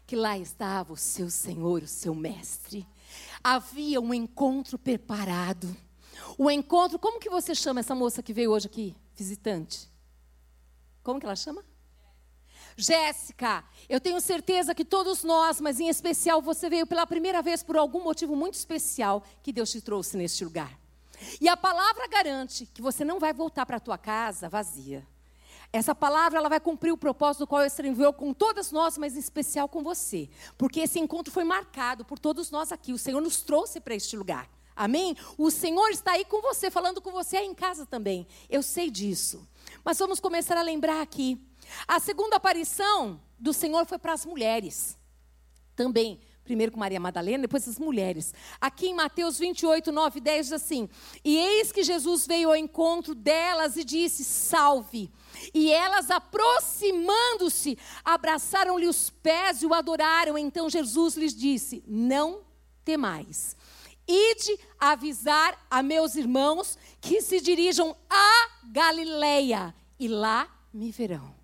que 0.06 0.14
lá 0.14 0.38
estava 0.38 0.92
o 0.92 0.96
seu 0.96 1.28
Senhor, 1.30 1.82
o 1.82 1.88
seu 1.88 2.14
Mestre 2.14 2.86
havia 3.54 4.00
um 4.00 4.12
encontro 4.12 4.76
preparado. 4.76 5.76
O 6.37 6.50
encontro, 6.50 6.98
como 6.98 7.20
que 7.20 7.31
você 7.31 7.54
chama 7.54 7.78
essa 7.78 7.94
moça 7.94 8.20
que 8.20 8.32
veio 8.32 8.50
hoje 8.50 8.66
aqui, 8.66 8.96
visitante? 9.14 9.88
Como 11.00 11.20
que 11.20 11.26
ela 11.26 11.37
chama? 11.37 11.64
Jéssica, 12.76 13.64
eu 13.88 14.00
tenho 14.00 14.20
certeza 14.20 14.75
que 14.75 14.84
todos 14.84 15.22
nós, 15.22 15.60
mas 15.60 15.78
em 15.78 15.88
especial 15.88 16.43
você 16.43 16.69
veio 16.69 16.88
pela 16.88 17.06
primeira 17.06 17.40
vez 17.40 17.62
por 17.62 17.76
algum 17.76 18.02
motivo 18.02 18.34
muito 18.34 18.54
especial 18.54 19.22
que 19.44 19.52
Deus 19.52 19.70
te 19.70 19.81
trouxe 19.81 20.16
neste 20.16 20.44
lugar. 20.44 20.76
E 21.40 21.49
a 21.49 21.56
palavra 21.56 22.08
garante 22.08 22.66
que 22.66 22.82
você 22.82 23.04
não 23.04 23.20
vai 23.20 23.32
voltar 23.32 23.64
para 23.64 23.76
a 23.76 23.81
tua 23.81 23.96
casa 23.96 24.49
vazia. 24.49 25.06
Essa 25.72 25.94
palavra 25.94 26.38
ela 26.38 26.48
vai 26.48 26.60
cumprir 26.60 26.92
o 26.92 26.96
propósito 26.96 27.40
do 27.40 27.46
qual 27.46 27.62
eu 27.62 27.70
enviou 27.84 28.12
com 28.12 28.32
todas 28.32 28.70
nós, 28.70 28.96
mas 28.96 29.16
em 29.16 29.20
especial 29.20 29.68
com 29.68 29.82
você. 29.82 30.28
Porque 30.56 30.80
esse 30.80 30.99
encontro 30.99 31.32
foi 31.32 31.44
marcado 31.44 32.04
por 32.04 32.18
todos 32.18 32.50
nós 32.50 32.73
aqui. 32.73 32.92
O 32.92 32.99
Senhor 32.99 33.20
nos 33.20 33.42
trouxe 33.42 33.80
para 33.80 33.94
este 33.94 34.16
lugar. 34.16 34.49
Amém? 34.75 35.16
O 35.38 35.50
Senhor 35.50 35.88
está 35.88 36.12
aí 36.12 36.25
com 36.25 36.42
você, 36.42 36.70
falando 36.70 37.00
com 37.00 37.11
você 37.11 37.38
aí 37.38 37.46
em 37.46 37.54
casa 37.54 37.87
também. 37.87 38.26
Eu 38.49 38.62
sei 38.62 38.90
disso. 38.90 39.49
Mas 39.85 39.99
vamos 39.99 40.20
começar 40.20 40.56
a 40.56 40.62
lembrar 40.62 41.00
aqui. 41.00 41.40
A 41.88 41.99
segunda 41.99 42.37
aparição 42.37 43.20
do 43.38 43.52
Senhor 43.52 43.87
foi 43.87 43.99
para 43.99 44.12
as 44.12 44.25
mulheres. 44.25 44.99
Também 45.75 46.20
primeiro 46.46 46.72
com 46.72 46.78
Maria 46.78 46.98
Madalena, 46.98 47.42
depois 47.42 47.68
as 47.68 47.78
mulheres. 47.78 48.32
Aqui 48.60 48.86
em 48.86 48.94
Mateus 48.94 49.38
28, 49.38 49.92
9 49.92 50.18
e 50.18 50.22
10 50.22 50.46
diz 50.46 50.52
assim: 50.52 50.88
E 51.24 51.36
eis 51.36 51.70
que 51.70 51.82
Jesus 51.82 52.26
veio 52.26 52.48
ao 52.48 52.56
encontro 52.56 53.14
delas 53.14 53.76
e 53.76 53.84
disse: 53.84 54.24
Salve. 54.24 55.10
E 55.52 55.70
elas, 55.70 56.10
aproximando-se, 56.10 57.76
abraçaram-lhe 58.04 58.86
os 58.86 59.10
pés 59.10 59.62
e 59.62 59.66
o 59.66 59.74
adoraram. 59.74 60.38
Então 60.38 60.70
Jesus 60.70 61.16
lhes 61.16 61.34
disse: 61.34 61.84
Não 61.86 62.40
temais. 62.84 63.56
Ide 64.08 64.58
avisar 64.78 65.66
a 65.68 65.82
meus 65.82 66.14
irmãos 66.14 66.78
que 67.00 67.20
se 67.20 67.40
dirijam 67.40 67.96
a 68.08 68.50
Galileia, 68.70 69.74
e 69.98 70.06
lá 70.06 70.48
me 70.72 70.92
verão. 70.92 71.34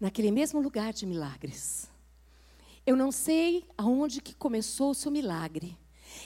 Naquele 0.00 0.32
mesmo 0.32 0.60
lugar 0.60 0.92
de 0.92 1.06
milagres. 1.06 1.88
Eu 2.86 2.96
não 2.96 3.10
sei 3.10 3.64
aonde 3.78 4.20
que 4.20 4.34
começou 4.34 4.90
o 4.90 4.94
seu 4.94 5.10
milagre. 5.10 5.78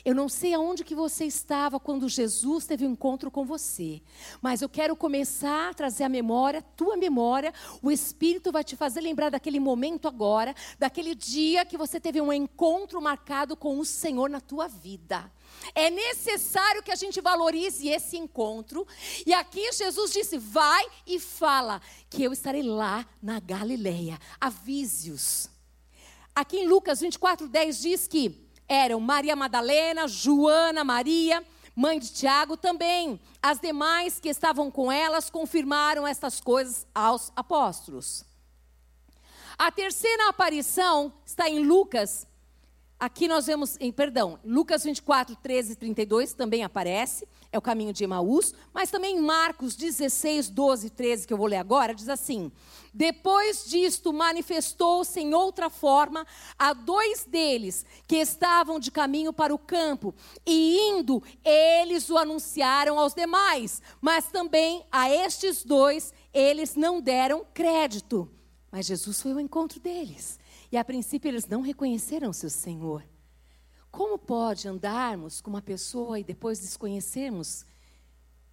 Eu 0.04 0.14
não 0.14 0.28
sei 0.28 0.54
aonde 0.54 0.84
que 0.84 0.94
você 0.94 1.24
estava 1.24 1.80
quando 1.80 2.08
Jesus 2.08 2.66
teve 2.66 2.86
um 2.86 2.92
encontro 2.92 3.30
com 3.30 3.44
você, 3.44 4.02
mas 4.40 4.62
eu 4.62 4.68
quero 4.68 4.94
começar 4.96 5.70
a 5.70 5.74
trazer 5.74 6.04
a 6.04 6.08
memória, 6.08 6.62
tua 6.76 6.96
memória, 6.96 7.52
o 7.82 7.90
Espírito 7.90 8.52
vai 8.52 8.64
te 8.64 8.76
fazer 8.76 9.00
lembrar 9.00 9.30
daquele 9.30 9.60
momento 9.60 10.06
agora, 10.06 10.54
daquele 10.78 11.14
dia 11.14 11.64
que 11.64 11.76
você 11.76 11.98
teve 11.98 12.20
um 12.20 12.32
encontro 12.32 13.00
marcado 13.00 13.56
com 13.56 13.78
o 13.78 13.84
Senhor 13.84 14.28
na 14.28 14.40
tua 14.40 14.68
vida. 14.68 15.30
É 15.74 15.90
necessário 15.90 16.82
que 16.82 16.92
a 16.92 16.96
gente 16.96 17.20
valorize 17.20 17.88
esse 17.88 18.16
encontro. 18.16 18.86
E 19.26 19.32
aqui 19.32 19.72
Jesus 19.72 20.12
disse: 20.12 20.38
vai 20.38 20.84
e 21.06 21.18
fala 21.18 21.80
que 22.08 22.22
eu 22.22 22.32
estarei 22.32 22.62
lá 22.62 23.06
na 23.22 23.40
Galileia. 23.40 24.18
Avise-os. 24.40 25.57
Aqui 26.38 26.58
em 26.58 26.68
Lucas 26.68 27.00
24, 27.00 27.48
10 27.48 27.80
diz 27.80 28.06
que 28.06 28.48
eram 28.68 29.00
Maria 29.00 29.34
Madalena, 29.34 30.06
Joana, 30.06 30.84
Maria, 30.84 31.44
mãe 31.74 31.98
de 31.98 32.12
Tiago, 32.12 32.56
também 32.56 33.18
as 33.42 33.58
demais 33.58 34.20
que 34.20 34.28
estavam 34.28 34.70
com 34.70 34.92
elas 34.92 35.28
confirmaram 35.30 36.06
estas 36.06 36.40
coisas 36.40 36.86
aos 36.94 37.32
apóstolos. 37.34 38.24
A 39.58 39.72
terceira 39.72 40.28
aparição 40.28 41.12
está 41.26 41.50
em 41.50 41.58
Lucas. 41.58 42.24
Aqui 43.00 43.26
nós 43.26 43.46
vemos, 43.46 43.76
em, 43.80 43.90
perdão, 43.90 44.38
Lucas 44.44 44.84
24, 44.84 45.34
13 45.34 45.72
e 45.72 45.74
32 45.74 46.34
também 46.34 46.62
aparece, 46.62 47.26
é 47.50 47.56
o 47.56 47.62
caminho 47.62 47.92
de 47.92 48.04
Emaús, 48.04 48.52
mas 48.74 48.90
também 48.90 49.18
Marcos 49.20 49.74
16, 49.74 50.50
12 50.50 50.86
e 50.86 50.90
13, 50.90 51.26
que 51.26 51.32
eu 51.32 51.38
vou 51.38 51.46
ler 51.46 51.56
agora, 51.56 51.94
diz 51.94 52.08
assim: 52.08 52.52
Depois 52.92 53.64
disto 53.68 54.12
manifestou-se 54.12 55.18
em 55.18 55.32
outra 55.32 55.70
forma 55.70 56.26
a 56.58 56.74
dois 56.74 57.24
deles 57.24 57.86
que 58.06 58.16
estavam 58.16 58.78
de 58.78 58.90
caminho 58.90 59.32
para 59.32 59.54
o 59.54 59.58
campo, 59.58 60.14
e 60.44 60.78
indo, 60.90 61.22
eles 61.42 62.10
o 62.10 62.18
anunciaram 62.18 62.98
aos 62.98 63.14
demais, 63.14 63.80
mas 64.00 64.26
também 64.26 64.84
a 64.92 65.10
estes 65.10 65.64
dois 65.64 66.12
eles 66.34 66.74
não 66.74 67.00
deram 67.00 67.46
crédito. 67.54 68.30
Mas 68.70 68.86
Jesus 68.86 69.22
foi 69.22 69.32
ao 69.32 69.40
encontro 69.40 69.80
deles. 69.80 70.38
E 70.70 70.76
a 70.76 70.84
princípio 70.84 71.28
eles 71.28 71.46
não 71.46 71.62
reconheceram 71.62 72.32
seu 72.32 72.50
Senhor. 72.50 73.02
Como 73.90 74.18
pode 74.18 74.68
andarmos 74.68 75.40
com 75.40 75.50
uma 75.50 75.62
pessoa 75.62 76.18
e 76.18 76.24
depois 76.24 76.60
desconhecermos 76.60 77.64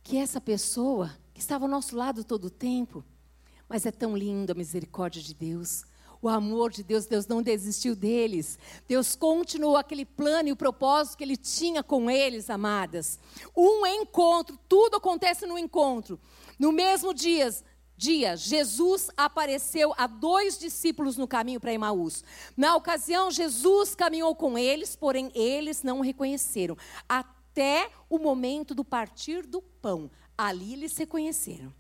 que 0.04 0.18
essa 0.18 0.40
pessoa, 0.40 1.12
que 1.34 1.40
estava 1.40 1.66
ao 1.66 1.72
nosso 1.72 1.96
lado 1.96 2.24
todo 2.24 2.46
o 2.46 2.50
tempo, 2.50 3.04
mas 3.68 3.86
é 3.86 3.92
tão 3.92 4.16
lindo 4.16 4.52
a 4.52 4.56
misericórdia 4.56 5.22
de 5.22 5.34
Deus, 5.34 5.86
o 6.22 6.30
amor 6.30 6.72
de 6.72 6.84
Deus, 6.84 7.06
Deus 7.06 7.28
não 7.28 7.42
desistiu 7.42 7.96
deles. 7.96 8.58
Deus 8.88 9.16
continuou 9.16 9.78
aquele 9.78 10.06
plano 10.06 10.50
e 10.50 10.52
o 10.52 10.56
propósito 10.56 11.18
que 11.18 11.24
ele 11.24 11.38
tinha 11.38 11.84
com 11.84 12.10
eles, 12.10 12.50
amadas. 12.50 13.20
Um 13.56 13.86
encontro, 13.86 14.58
tudo 14.68 14.98
acontece 14.98 15.46
no 15.46 15.56
encontro. 15.56 16.20
No 16.58 16.72
mesmo 16.72 17.14
dia, 17.14 17.54
dia, 17.98 18.36
Jesus 18.36 19.10
apareceu 19.16 19.94
a 19.98 20.08
dois 20.08 20.58
discípulos 20.58 21.18
no 21.18 21.28
caminho 21.28 21.60
para 21.60 21.74
Emaús. 21.74 22.24
Na 22.56 22.76
ocasião, 22.76 23.32
Jesus 23.32 23.96
caminhou 23.96 24.36
com 24.36 24.58
eles, 24.58 24.96
porém 24.96 25.32
eles 25.34 25.84
não 25.84 26.00
o 26.00 26.04
reconheceram, 26.04 26.78
até 27.08 27.90
o 28.10 28.18
momento 28.20 28.76
do 28.76 28.84
partir 28.84 29.46
do 29.46 29.62
pão. 29.62 30.12
Ali 30.38 30.74
eles 30.74 30.94
se 30.94 31.06
conheceram. 31.06 31.74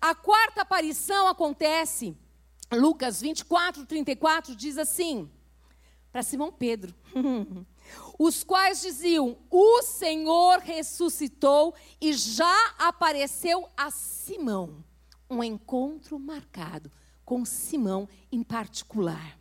A 0.00 0.14
quarta 0.14 0.62
aparição 0.62 1.26
acontece, 1.26 2.16
Lucas 2.72 3.20
24, 3.20 3.86
34, 3.86 4.54
diz 4.54 4.78
assim, 4.78 5.30
para 6.12 6.22
Simão 6.22 6.52
Pedro. 6.52 6.94
Os 8.18 8.44
quais 8.44 8.80
diziam: 8.80 9.36
O 9.50 9.82
Senhor 9.82 10.58
ressuscitou 10.60 11.74
e 12.00 12.12
já 12.12 12.74
apareceu 12.78 13.68
a 13.76 13.90
Simão 13.90 14.84
um 15.34 15.44
encontro 15.44 16.18
marcado 16.18 16.90
com 17.24 17.44
Simão 17.44 18.08
em 18.30 18.42
particular. 18.42 19.38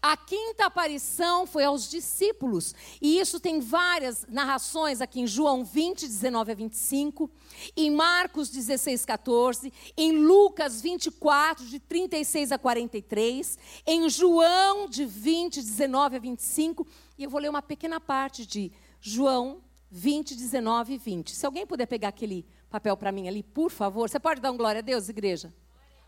A 0.00 0.16
quinta 0.16 0.66
aparição 0.66 1.46
foi 1.46 1.64
aos 1.64 1.88
discípulos, 1.88 2.74
e 3.00 3.20
isso 3.20 3.38
tem 3.38 3.60
várias 3.60 4.26
narrações 4.28 5.00
aqui 5.00 5.20
em 5.20 5.26
João 5.28 5.64
20, 5.64 6.08
19 6.08 6.50
a 6.50 6.54
25, 6.56 7.30
em 7.76 7.88
Marcos 7.88 8.48
16, 8.50 9.04
14, 9.04 9.72
em 9.96 10.12
Lucas 10.12 10.80
24, 10.80 11.64
de 11.66 11.78
36 11.78 12.50
a 12.50 12.58
43, 12.58 13.58
em 13.86 14.10
João 14.10 14.88
de 14.88 15.04
20, 15.04 15.62
19 15.62 16.16
a 16.16 16.18
25, 16.18 16.86
e 17.16 17.22
eu 17.22 17.30
vou 17.30 17.40
ler 17.40 17.48
uma 17.48 17.62
pequena 17.62 18.00
parte 18.00 18.44
de 18.44 18.72
João 19.00 19.62
20, 19.88 20.34
19 20.34 20.94
e 20.94 20.98
20. 20.98 21.36
Se 21.36 21.46
alguém 21.46 21.66
puder 21.66 21.86
pegar 21.86 22.08
aquele 22.08 22.44
papel 22.72 22.96
para 22.96 23.12
mim 23.12 23.28
ali, 23.28 23.42
por 23.42 23.70
favor. 23.70 24.08
Você 24.08 24.18
pode 24.18 24.40
dar 24.40 24.50
um 24.50 24.56
glória 24.56 24.78
a 24.78 24.82
Deus, 24.82 25.08
igreja? 25.08 25.52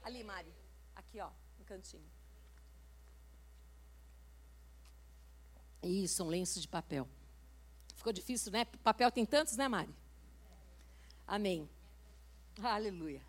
Ali, 0.02 0.24
Mari. 0.24 0.50
Aqui, 0.96 1.20
ó, 1.20 1.28
no 1.58 1.64
cantinho. 1.66 2.02
Isso, 5.82 6.24
um 6.24 6.28
lenço 6.28 6.58
de 6.58 6.66
papel. 6.66 7.06
Ficou 7.94 8.12
difícil, 8.12 8.50
né? 8.50 8.64
Papel 8.82 9.10
tem 9.12 9.26
tantos, 9.26 9.58
né, 9.58 9.68
Mari? 9.68 9.94
Amém. 11.26 11.68
Aleluia. 12.62 13.22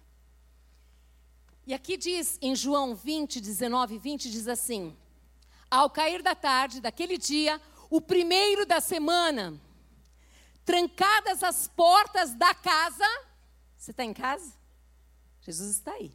E 1.68 1.74
aqui 1.74 1.98
diz, 1.98 2.38
em 2.42 2.56
João 2.56 2.96
20, 2.96 3.42
19 3.42 3.96
e 3.96 3.98
20, 3.98 4.32
diz 4.32 4.48
assim: 4.48 4.96
Ao 5.70 5.90
cair 5.90 6.22
da 6.22 6.36
tarde 6.36 6.80
daquele 6.80 7.18
dia, 7.18 7.60
o 7.90 8.00
primeiro 8.00 8.66
da 8.66 8.80
semana, 8.80 9.60
trancadas 10.66 11.44
as 11.44 11.68
portas 11.68 12.34
da 12.34 12.54
casa. 12.54 13.06
Você 13.78 13.92
está 13.92 14.04
em 14.04 14.14
casa? 14.14 14.52
Jesus 15.42 15.76
está 15.76 15.92
aí. 15.92 16.12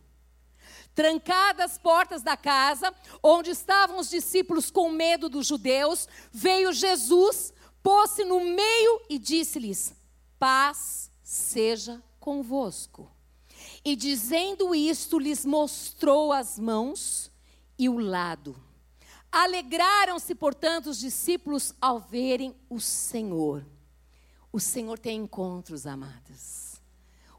Trancadas 0.95 1.73
as 1.73 1.79
portas 1.79 2.21
da 2.21 2.37
casa, 2.37 2.93
onde 3.23 3.51
estavam 3.51 4.01
os 4.01 4.11
discípulos 4.11 4.71
com 4.71 4.91
medo 4.91 5.29
dos 5.29 5.47
judeus, 5.47 6.09
veio 6.33 6.73
Jesus, 6.73 7.55
pôs-se 7.83 8.25
no 8.25 8.41
meio 8.41 9.01
e 9.09 9.19
disse-lhes: 9.19 9.95
Paz 10.39 11.11
seja 11.23 12.03
convosco. 12.19 13.11
E 13.85 13.95
dizendo 13.95 14.75
isto, 14.75 15.19
lhes 15.19 15.45
mostrou 15.45 16.33
as 16.33 16.59
mãos 16.59 17.31
e 17.79 17.89
o 17.89 17.99
lado. 17.99 18.57
Alegraram-se, 19.31 20.35
portanto, 20.35 20.91
os 20.91 20.99
discípulos 20.99 21.73
ao 21.81 22.01
verem 22.01 22.55
o 22.69 22.81
Senhor. 22.81 23.65
O 24.53 24.59
Senhor 24.59 24.99
tem 24.99 25.19
encontros, 25.19 25.87
amadas. 25.87 26.81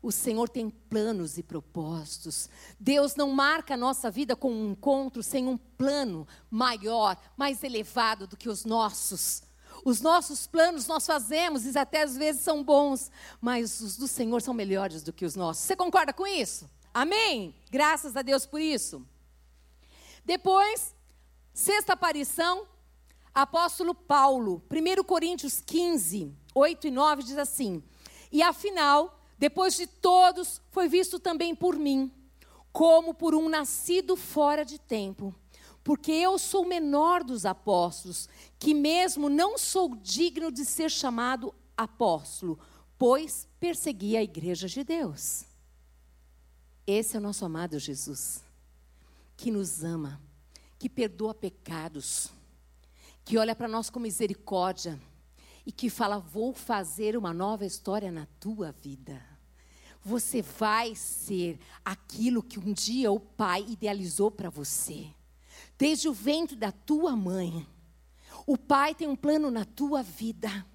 O 0.01 0.11
Senhor 0.11 0.49
tem 0.49 0.69
planos 0.69 1.37
e 1.37 1.43
propósitos. 1.43 2.49
Deus 2.79 3.15
não 3.15 3.29
marca 3.29 3.75
a 3.75 3.77
nossa 3.77 4.09
vida 4.09 4.35
com 4.35 4.51
um 4.51 4.71
encontro 4.71 5.21
sem 5.21 5.47
um 5.47 5.57
plano 5.57 6.27
maior, 6.49 7.15
mais 7.37 7.63
elevado 7.63 8.25
do 8.25 8.35
que 8.35 8.49
os 8.49 8.65
nossos. 8.65 9.43
Os 9.85 10.01
nossos 10.01 10.47
planos 10.47 10.87
nós 10.87 11.05
fazemos 11.05 11.65
e 11.65 11.77
até 11.77 12.01
às 12.01 12.17
vezes 12.17 12.41
são 12.41 12.63
bons, 12.63 13.11
mas 13.39 13.79
os 13.79 13.95
do 13.95 14.07
Senhor 14.07 14.41
são 14.41 14.53
melhores 14.53 15.03
do 15.03 15.13
que 15.13 15.25
os 15.25 15.35
nossos. 15.35 15.63
Você 15.63 15.75
concorda 15.75 16.11
com 16.13 16.25
isso? 16.25 16.69
Amém? 16.93 17.53
Graças 17.69 18.15
a 18.15 18.21
Deus 18.21 18.45
por 18.45 18.59
isso. 18.59 19.05
Depois, 20.25 20.95
sexta 21.53 21.93
aparição, 21.93 22.67
apóstolo 23.33 23.93
Paulo, 23.93 24.63
1 24.69 25.03
Coríntios 25.03 25.61
15, 25.61 26.35
8 26.53 26.87
e 26.87 26.91
9 26.91 27.23
diz 27.23 27.37
assim: 27.37 27.83
E 28.31 28.41
afinal, 28.41 29.19
depois 29.37 29.75
de 29.75 29.87
todos, 29.87 30.61
foi 30.69 30.87
visto 30.87 31.19
também 31.19 31.55
por 31.55 31.75
mim, 31.75 32.11
como 32.71 33.13
por 33.13 33.33
um 33.33 33.49
nascido 33.49 34.15
fora 34.15 34.63
de 34.63 34.79
tempo. 34.79 35.33
Porque 35.83 36.11
eu 36.11 36.37
sou 36.37 36.63
o 36.63 36.67
menor 36.67 37.23
dos 37.23 37.45
apóstolos, 37.45 38.29
que 38.59 38.73
mesmo 38.73 39.29
não 39.29 39.57
sou 39.57 39.95
digno 39.95 40.51
de 40.51 40.63
ser 40.63 40.91
chamado 40.91 41.55
apóstolo, 41.75 42.59
pois 42.99 43.47
persegui 43.59 44.15
a 44.15 44.21
igreja 44.21 44.67
de 44.67 44.83
Deus. 44.83 45.45
Esse 46.85 47.15
é 47.15 47.19
o 47.19 47.23
nosso 47.23 47.43
amado 47.43 47.79
Jesus, 47.79 48.43
que 49.35 49.49
nos 49.49 49.83
ama, 49.83 50.21
que 50.77 50.87
perdoa 50.87 51.33
pecados, 51.33 52.29
que 53.25 53.39
olha 53.39 53.55
para 53.55 53.67
nós 53.67 53.89
com 53.89 53.99
misericórdia 53.99 55.01
e 55.65 55.71
que 55.71 55.89
fala: 55.89 56.19
Vou 56.19 56.53
fazer 56.53 57.17
uma 57.17 57.33
nova 57.33 57.65
história 57.65 58.11
na 58.11 58.27
tua 58.39 58.71
vida. 58.71 59.21
Você 60.03 60.41
vai 60.41 60.95
ser 60.95 61.59
aquilo 61.85 62.41
que 62.41 62.59
um 62.59 62.73
dia 62.73 63.11
o 63.11 63.19
Pai 63.19 63.65
idealizou 63.67 64.31
para 64.31 64.49
você. 64.49 65.07
Desde 65.77 66.09
o 66.09 66.13
ventre 66.13 66.55
da 66.55 66.71
tua 66.71 67.15
mãe. 67.15 67.67
O 68.47 68.57
Pai 68.57 68.95
tem 68.95 69.07
um 69.07 69.15
plano 69.15 69.51
na 69.51 69.63
tua 69.63 70.01
vida. 70.01 70.65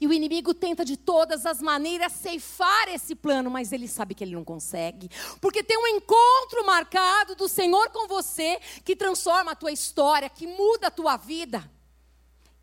E 0.00 0.06
o 0.06 0.12
inimigo 0.12 0.54
tenta 0.54 0.82
de 0.82 0.96
todas 0.96 1.44
as 1.44 1.60
maneiras 1.60 2.12
ceifar 2.12 2.88
esse 2.88 3.14
plano, 3.14 3.50
mas 3.50 3.70
ele 3.70 3.86
sabe 3.86 4.14
que 4.14 4.24
ele 4.24 4.34
não 4.34 4.44
consegue. 4.44 5.10
Porque 5.42 5.62
tem 5.62 5.76
um 5.76 5.86
encontro 5.86 6.64
marcado 6.64 7.34
do 7.34 7.48
Senhor 7.48 7.90
com 7.90 8.08
você 8.08 8.58
que 8.82 8.96
transforma 8.96 9.52
a 9.52 9.56
tua 9.56 9.72
história, 9.72 10.30
que 10.30 10.46
muda 10.46 10.86
a 10.86 10.90
tua 10.90 11.18
vida. 11.18 11.70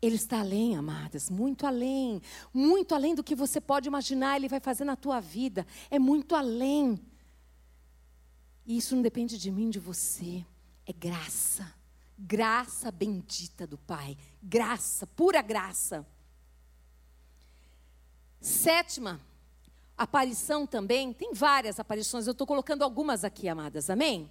Ele 0.02 0.16
está 0.16 0.40
além, 0.40 0.76
amadas, 0.76 1.30
muito 1.30 1.64
além, 1.64 2.20
muito 2.52 2.92
além 2.92 3.14
do 3.14 3.22
que 3.22 3.36
você 3.36 3.60
pode 3.60 3.86
imaginar, 3.86 4.36
ele 4.36 4.48
vai 4.48 4.58
fazer 4.58 4.84
na 4.84 4.96
tua 4.96 5.20
vida. 5.20 5.64
É 5.88 5.98
muito 5.98 6.34
além. 6.34 7.00
E 8.66 8.76
isso 8.76 8.96
não 8.96 9.02
depende 9.02 9.38
de 9.38 9.50
mim, 9.50 9.70
de 9.70 9.78
você. 9.78 10.44
É 10.84 10.92
graça. 10.92 11.72
Graça 12.18 12.90
bendita 12.90 13.64
do 13.64 13.78
Pai. 13.78 14.18
Graça, 14.42 15.06
pura 15.06 15.40
graça. 15.40 16.04
Sétima 18.40 19.20
aparição 19.96 20.66
também, 20.66 21.12
tem 21.12 21.32
várias 21.32 21.78
aparições, 21.78 22.26
eu 22.26 22.32
estou 22.32 22.46
colocando 22.46 22.82
algumas 22.82 23.24
aqui, 23.24 23.48
amadas, 23.48 23.88
amém? 23.88 24.28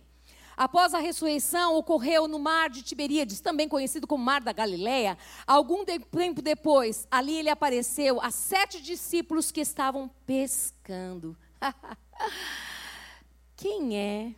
Após 0.62 0.94
a 0.94 1.00
ressurreição, 1.00 1.76
ocorreu 1.76 2.28
no 2.28 2.38
mar 2.38 2.70
de 2.70 2.84
Tiberíades, 2.84 3.42
também 3.42 3.68
conhecido 3.68 4.06
como 4.06 4.24
Mar 4.24 4.42
da 4.42 4.54
Galileia. 4.54 5.18
Algum 5.48 5.84
tempo 5.84 6.40
depois, 6.40 7.08
ali 7.10 7.36
ele 7.36 7.50
apareceu 7.50 8.22
a 8.22 8.30
sete 8.30 8.80
discípulos 8.80 9.52
que 9.52 9.60
estavam 9.60 10.08
pescando. 10.24 11.36
Quem 13.58 13.98
é, 13.98 14.36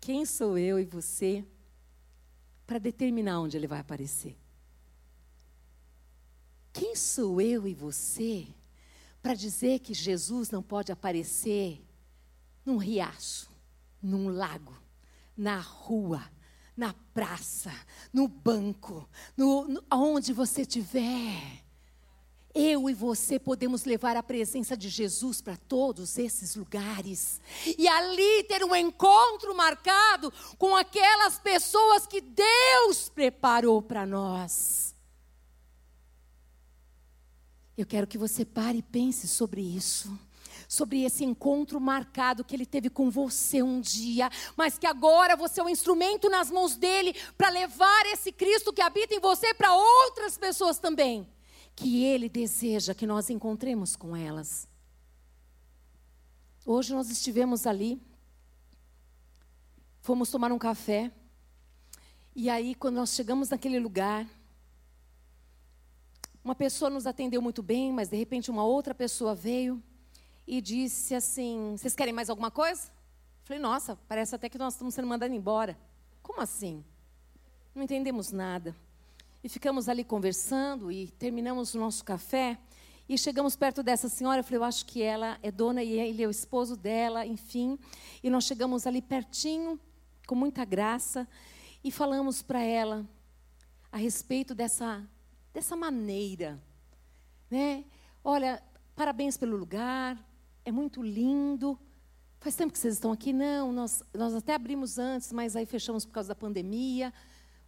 quem 0.00 0.24
sou 0.24 0.56
eu 0.56 0.78
e 0.80 0.84
você 0.86 1.44
para 2.66 2.78
determinar 2.78 3.40
onde 3.40 3.58
ele 3.58 3.66
vai 3.66 3.80
aparecer? 3.80 4.34
Quem 6.72 6.96
sou 6.96 7.38
eu 7.38 7.66
e 7.66 7.74
você 7.74 8.46
para 9.20 9.34
dizer 9.34 9.80
que 9.80 9.92
Jesus 9.92 10.50
não 10.50 10.62
pode 10.62 10.90
aparecer 10.90 11.84
num 12.64 12.78
riacho, 12.78 13.50
num 14.02 14.28
lago, 14.28 14.74
na 15.36 15.60
rua, 15.60 16.22
na 16.76 16.94
praça, 17.12 17.72
no 18.12 18.26
banco, 18.26 19.08
no, 19.36 19.66
no, 19.66 19.84
onde 19.92 20.32
você 20.32 20.62
estiver? 20.62 21.64
Eu 22.54 22.88
e 22.88 22.94
você 22.94 23.38
podemos 23.38 23.84
levar 23.84 24.16
a 24.16 24.22
presença 24.22 24.74
de 24.74 24.88
Jesus 24.88 25.42
para 25.42 25.58
todos 25.58 26.16
esses 26.16 26.56
lugares. 26.56 27.38
E 27.76 27.86
ali 27.86 28.44
ter 28.44 28.64
um 28.64 28.74
encontro 28.74 29.54
marcado 29.54 30.32
com 30.56 30.74
aquelas 30.74 31.38
pessoas 31.38 32.06
que 32.06 32.22
Deus 32.22 33.10
preparou 33.10 33.82
para 33.82 34.06
nós. 34.06 34.94
Eu 37.76 37.84
quero 37.84 38.06
que 38.06 38.16
você 38.16 38.42
pare 38.42 38.78
e 38.78 38.82
pense 38.82 39.28
sobre 39.28 39.60
isso 39.60 40.18
sobre 40.68 41.04
esse 41.04 41.24
encontro 41.24 41.80
marcado 41.80 42.44
que 42.44 42.54
ele 42.54 42.66
teve 42.66 42.90
com 42.90 43.10
você 43.10 43.62
um 43.62 43.80
dia, 43.80 44.30
mas 44.56 44.78
que 44.78 44.86
agora 44.86 45.36
você 45.36 45.60
é 45.60 45.64
um 45.64 45.68
instrumento 45.68 46.28
nas 46.28 46.50
mãos 46.50 46.76
dele 46.76 47.14
para 47.36 47.48
levar 47.48 48.06
esse 48.06 48.32
Cristo 48.32 48.72
que 48.72 48.82
habita 48.82 49.14
em 49.14 49.20
você 49.20 49.54
para 49.54 49.74
outras 49.74 50.36
pessoas 50.36 50.78
também 50.78 51.28
que 51.76 52.02
Ele 52.02 52.28
deseja 52.28 52.94
que 52.94 53.06
nós 53.06 53.28
encontremos 53.28 53.94
com 53.94 54.16
elas. 54.16 54.66
Hoje 56.64 56.94
nós 56.94 57.10
estivemos 57.10 57.66
ali, 57.66 58.00
fomos 60.00 60.30
tomar 60.30 60.50
um 60.50 60.58
café, 60.58 61.12
e 62.34 62.50
aí, 62.50 62.74
quando 62.74 62.96
nós 62.96 63.10
chegamos 63.10 63.50
naquele 63.50 63.78
lugar, 63.78 64.28
uma 66.42 66.54
pessoa 66.54 66.90
nos 66.90 67.06
atendeu 67.06 67.40
muito 67.40 67.62
bem, 67.62 67.92
mas 67.92 68.08
de 68.08 68.16
repente 68.16 68.50
uma 68.50 68.64
outra 68.64 68.94
pessoa 68.94 69.34
veio 69.34 69.82
e 70.46 70.60
disse 70.60 71.14
assim: 71.14 71.74
Vocês 71.76 71.94
querem 71.94 72.12
mais 72.12 72.30
alguma 72.30 72.50
coisa? 72.50 72.90
Falei: 73.44 73.60
Nossa, 73.60 73.96
parece 74.08 74.34
até 74.34 74.48
que 74.48 74.58
nós 74.58 74.74
estamos 74.74 74.94
sendo 74.94 75.08
mandados 75.08 75.36
embora. 75.36 75.76
Como 76.22 76.40
assim? 76.40 76.84
Não 77.74 77.82
entendemos 77.82 78.32
nada. 78.32 78.74
E 79.42 79.48
ficamos 79.48 79.88
ali 79.88 80.02
conversando 80.04 80.90
e 80.90 81.08
terminamos 81.08 81.74
o 81.74 81.78
nosso 81.78 82.04
café. 82.04 82.58
E 83.08 83.16
chegamos 83.16 83.54
perto 83.54 83.84
dessa 83.84 84.08
senhora, 84.08 84.40
eu 84.40 84.44
falei, 84.44 84.58
eu 84.58 84.64
acho 84.64 84.84
que 84.84 85.00
ela 85.00 85.38
é 85.40 85.52
dona 85.52 85.80
e 85.80 85.92
ele 85.92 86.24
é 86.24 86.26
o 86.26 86.30
esposo 86.30 86.76
dela, 86.76 87.24
enfim. 87.24 87.78
E 88.20 88.28
nós 88.28 88.44
chegamos 88.44 88.84
ali 88.84 89.00
pertinho, 89.00 89.78
com 90.26 90.34
muita 90.34 90.64
graça, 90.64 91.28
e 91.84 91.92
falamos 91.92 92.42
para 92.42 92.60
ela 92.60 93.06
a 93.92 93.96
respeito 93.96 94.56
dessa, 94.56 95.08
dessa 95.54 95.76
maneira. 95.76 96.60
Né? 97.48 97.84
Olha, 98.24 98.60
parabéns 98.96 99.36
pelo 99.36 99.56
lugar, 99.56 100.18
é 100.66 100.72
muito 100.72 101.00
lindo. 101.00 101.78
Faz 102.40 102.56
tempo 102.56 102.72
que 102.72 102.78
vocês 102.78 102.94
estão 102.94 103.12
aqui? 103.12 103.32
Não, 103.32 103.72
nós, 103.72 104.02
nós 104.12 104.34
até 104.34 104.52
abrimos 104.52 104.98
antes, 104.98 105.32
mas 105.32 105.54
aí 105.54 105.64
fechamos 105.64 106.04
por 106.04 106.12
causa 106.12 106.28
da 106.28 106.34
pandemia. 106.34 107.14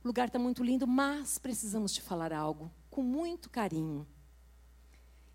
O 0.05 0.09
lugar 0.09 0.27
está 0.27 0.39
muito 0.39 0.65
lindo, 0.65 0.87
mas 0.87 1.39
precisamos 1.39 1.93
te 1.93 2.03
falar 2.03 2.33
algo 2.33 2.71
com 2.91 3.03
muito 3.03 3.49
carinho. 3.49 4.07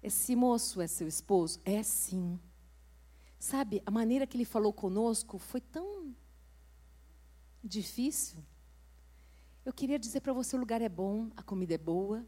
Esse 0.02 0.36
moço 0.36 0.82
é 0.82 0.88
seu 0.88 1.08
esposo? 1.08 1.62
É 1.64 1.82
sim. 1.82 2.38
Sabe, 3.40 3.82
a 3.86 3.92
maneira 3.92 4.28
que 4.28 4.36
ele 4.36 4.46
falou 4.46 4.74
conosco 4.74 5.38
foi 5.38 5.62
tão 5.62 6.14
difícil. 7.64 8.44
Eu 9.64 9.72
queria 9.72 9.98
dizer 9.98 10.20
para 10.20 10.34
você: 10.34 10.58
o 10.58 10.60
lugar 10.60 10.82
é 10.82 10.90
bom, 10.90 11.30
a 11.38 11.42
comida 11.42 11.74
é 11.74 11.78
boa, 11.78 12.26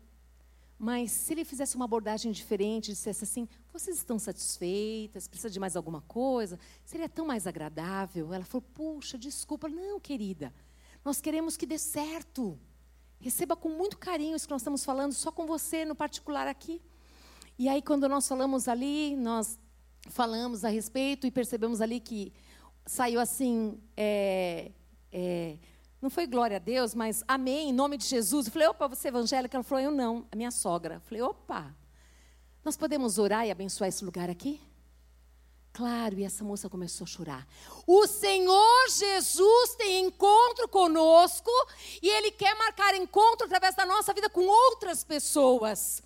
mas 0.80 1.12
se 1.12 1.34
ele 1.34 1.44
fizesse 1.44 1.76
uma 1.76 1.86
abordagem 1.86 2.32
diferente, 2.32 2.92
dissesse 2.92 3.26
assim: 3.26 3.50
vocês 3.78 3.98
estão 3.98 4.18
satisfeitas? 4.18 5.28
Precisa 5.28 5.50
de 5.50 5.60
mais 5.60 5.76
alguma 5.76 6.02
coisa? 6.02 6.58
Seria 6.84 7.10
tão 7.10 7.26
mais 7.26 7.46
agradável. 7.46 8.34
Ela 8.34 8.46
falou: 8.46 8.66
puxa, 8.74 9.18
desculpa. 9.18 9.68
Não, 9.68 10.00
querida. 10.00 10.54
Nós 11.04 11.20
queremos 11.20 11.58
que 11.58 11.66
dê 11.66 11.78
certo. 11.78 12.58
Receba 13.20 13.56
com 13.56 13.70
muito 13.70 13.98
carinho 13.98 14.36
isso 14.36 14.48
que 14.48 14.54
nós 14.54 14.62
estamos 14.62 14.84
falando, 14.84 15.14
só 15.14 15.32
com 15.32 15.46
você 15.46 15.86
no 15.86 15.96
particular 15.96 16.48
aqui. 16.48 16.82
E 17.58 17.68
aí, 17.70 17.82
quando 17.82 18.08
nós 18.08 18.28
falamos 18.28 18.68
ali, 18.68 19.16
nós 19.16 19.58
falamos 20.10 20.64
a 20.64 20.70
respeito 20.70 21.26
e 21.26 21.32
percebemos 21.32 21.82
ali 21.82 22.00
que 22.00 22.34
saiu 22.86 23.20
assim. 23.20 23.80
É, 23.96 24.72
é, 25.12 25.58
não 26.02 26.10
foi 26.10 26.28
glória 26.28 26.58
a 26.58 26.60
Deus, 26.60 26.94
mas 26.94 27.24
amém, 27.28 27.70
em 27.70 27.74
nome 27.74 27.98
de 27.98 28.06
Jesus. 28.06 28.46
Eu 28.46 28.52
falei, 28.52 28.68
opa, 28.68 28.88
você 28.88 29.08
é 29.08 29.10
evangélica? 29.10 29.58
Ela 29.58 29.64
falou, 29.64 29.84
eu 29.84 29.92
não, 29.92 30.28
a 30.32 30.36
minha 30.36 30.52
sogra. 30.52 30.96
Eu 30.96 31.02
falei, 31.02 31.22
opa, 31.22 31.76
nós 32.66 32.76
podemos 32.76 33.20
orar 33.20 33.46
e 33.46 33.52
abençoar 33.52 33.88
esse 33.88 34.04
lugar 34.04 34.28
aqui? 34.28 34.60
Claro, 35.72 36.18
e 36.18 36.24
essa 36.24 36.44
moça 36.44 36.68
começou 36.68 37.06
a 37.06 37.08
chorar. 37.08 37.48
O 37.86 38.08
Senhor 38.08 38.90
Jesus 38.90 39.76
tem 39.76 40.06
encontro 40.08 40.68
conosco 40.68 41.52
e 42.02 42.10
Ele 42.10 42.32
quer 42.32 42.58
marcar 42.58 42.96
encontro 42.96 43.46
através 43.46 43.76
da 43.76 43.86
nossa 43.86 44.14
vida 44.14 44.30
com 44.30 44.48
outras 44.48 45.04
pessoas. 45.04 46.02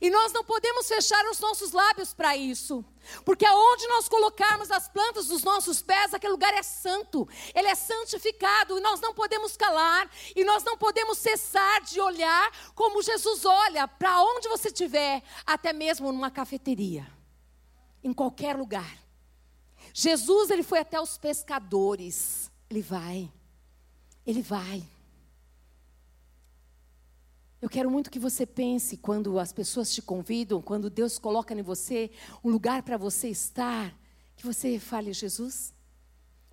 E 0.00 0.10
nós 0.10 0.32
não 0.32 0.44
podemos 0.44 0.88
fechar 0.88 1.24
os 1.26 1.40
nossos 1.40 1.72
lábios 1.72 2.12
para 2.12 2.36
isso, 2.36 2.84
porque 3.24 3.44
aonde 3.44 3.86
nós 3.88 4.08
colocarmos 4.08 4.70
as 4.70 4.88
plantas 4.88 5.26
dos 5.26 5.42
nossos 5.42 5.82
pés, 5.82 6.12
aquele 6.12 6.32
lugar 6.32 6.52
é 6.54 6.62
santo, 6.62 7.28
ele 7.54 7.68
é 7.68 7.74
santificado, 7.74 8.78
e 8.78 8.80
nós 8.80 9.00
não 9.00 9.14
podemos 9.14 9.56
calar, 9.56 10.10
e 10.34 10.44
nós 10.44 10.62
não 10.64 10.76
podemos 10.76 11.18
cessar 11.18 11.80
de 11.82 12.00
olhar 12.00 12.72
como 12.74 13.02
Jesus 13.02 13.44
olha 13.44 13.86
para 13.88 14.20
onde 14.22 14.48
você 14.48 14.68
estiver, 14.68 15.22
até 15.46 15.72
mesmo 15.72 16.12
numa 16.12 16.30
cafeteria 16.30 17.06
em 18.02 18.12
qualquer 18.12 18.56
lugar. 18.56 18.98
Jesus, 19.92 20.50
ele 20.50 20.62
foi 20.62 20.78
até 20.78 21.00
os 21.00 21.18
pescadores. 21.18 22.50
Ele 22.70 22.82
vai. 22.82 23.30
Ele 24.26 24.42
vai. 24.42 24.82
Eu 27.60 27.68
quero 27.68 27.90
muito 27.90 28.10
que 28.10 28.18
você 28.18 28.46
pense 28.46 28.96
quando 28.96 29.38
as 29.38 29.52
pessoas 29.52 29.92
te 29.92 30.00
convidam, 30.00 30.62
quando 30.62 30.88
Deus 30.88 31.18
coloca 31.18 31.54
em 31.54 31.62
você 31.62 32.10
um 32.42 32.50
lugar 32.50 32.82
para 32.82 32.96
você 32.96 33.28
estar, 33.28 33.94
que 34.36 34.46
você 34.46 34.78
fale: 34.78 35.12
Jesus, 35.12 35.74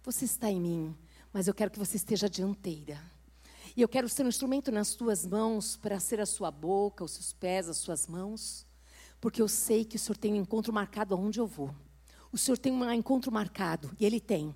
você 0.04 0.26
está 0.26 0.50
em 0.50 0.60
mim, 0.60 0.98
mas 1.32 1.48
eu 1.48 1.54
quero 1.54 1.72
que 1.72 1.80
você 1.80 1.98
esteja 1.98 2.30
dianteira. 2.30 3.00
E 3.78 3.82
eu 3.82 3.90
quero 3.90 4.08
ser 4.08 4.24
um 4.24 4.30
instrumento 4.30 4.72
nas 4.72 4.96
tuas 4.96 5.26
mãos 5.26 5.76
para 5.76 6.00
ser 6.00 6.20
a 6.20 6.26
sua 6.26 6.50
boca, 6.50 7.04
os 7.04 7.12
seus 7.12 7.34
pés, 7.34 7.68
as 7.68 7.78
suas 7.78 8.08
mãos 8.08 8.66
porque 9.26 9.42
eu 9.42 9.48
sei 9.48 9.84
que 9.84 9.96
o 9.96 10.00
Senhor 10.00 10.18
tem 10.18 10.34
um 10.34 10.38
encontro 10.38 10.72
marcado 10.72 11.16
aonde 11.16 11.40
eu 11.40 11.48
vou. 11.48 11.74
O 12.32 12.38
Senhor 12.38 12.60
tem 12.60 12.72
um 12.72 12.92
encontro 12.92 13.32
marcado, 13.32 13.90
e 14.00 14.06
Ele 14.06 14.20
tem. 14.20 14.56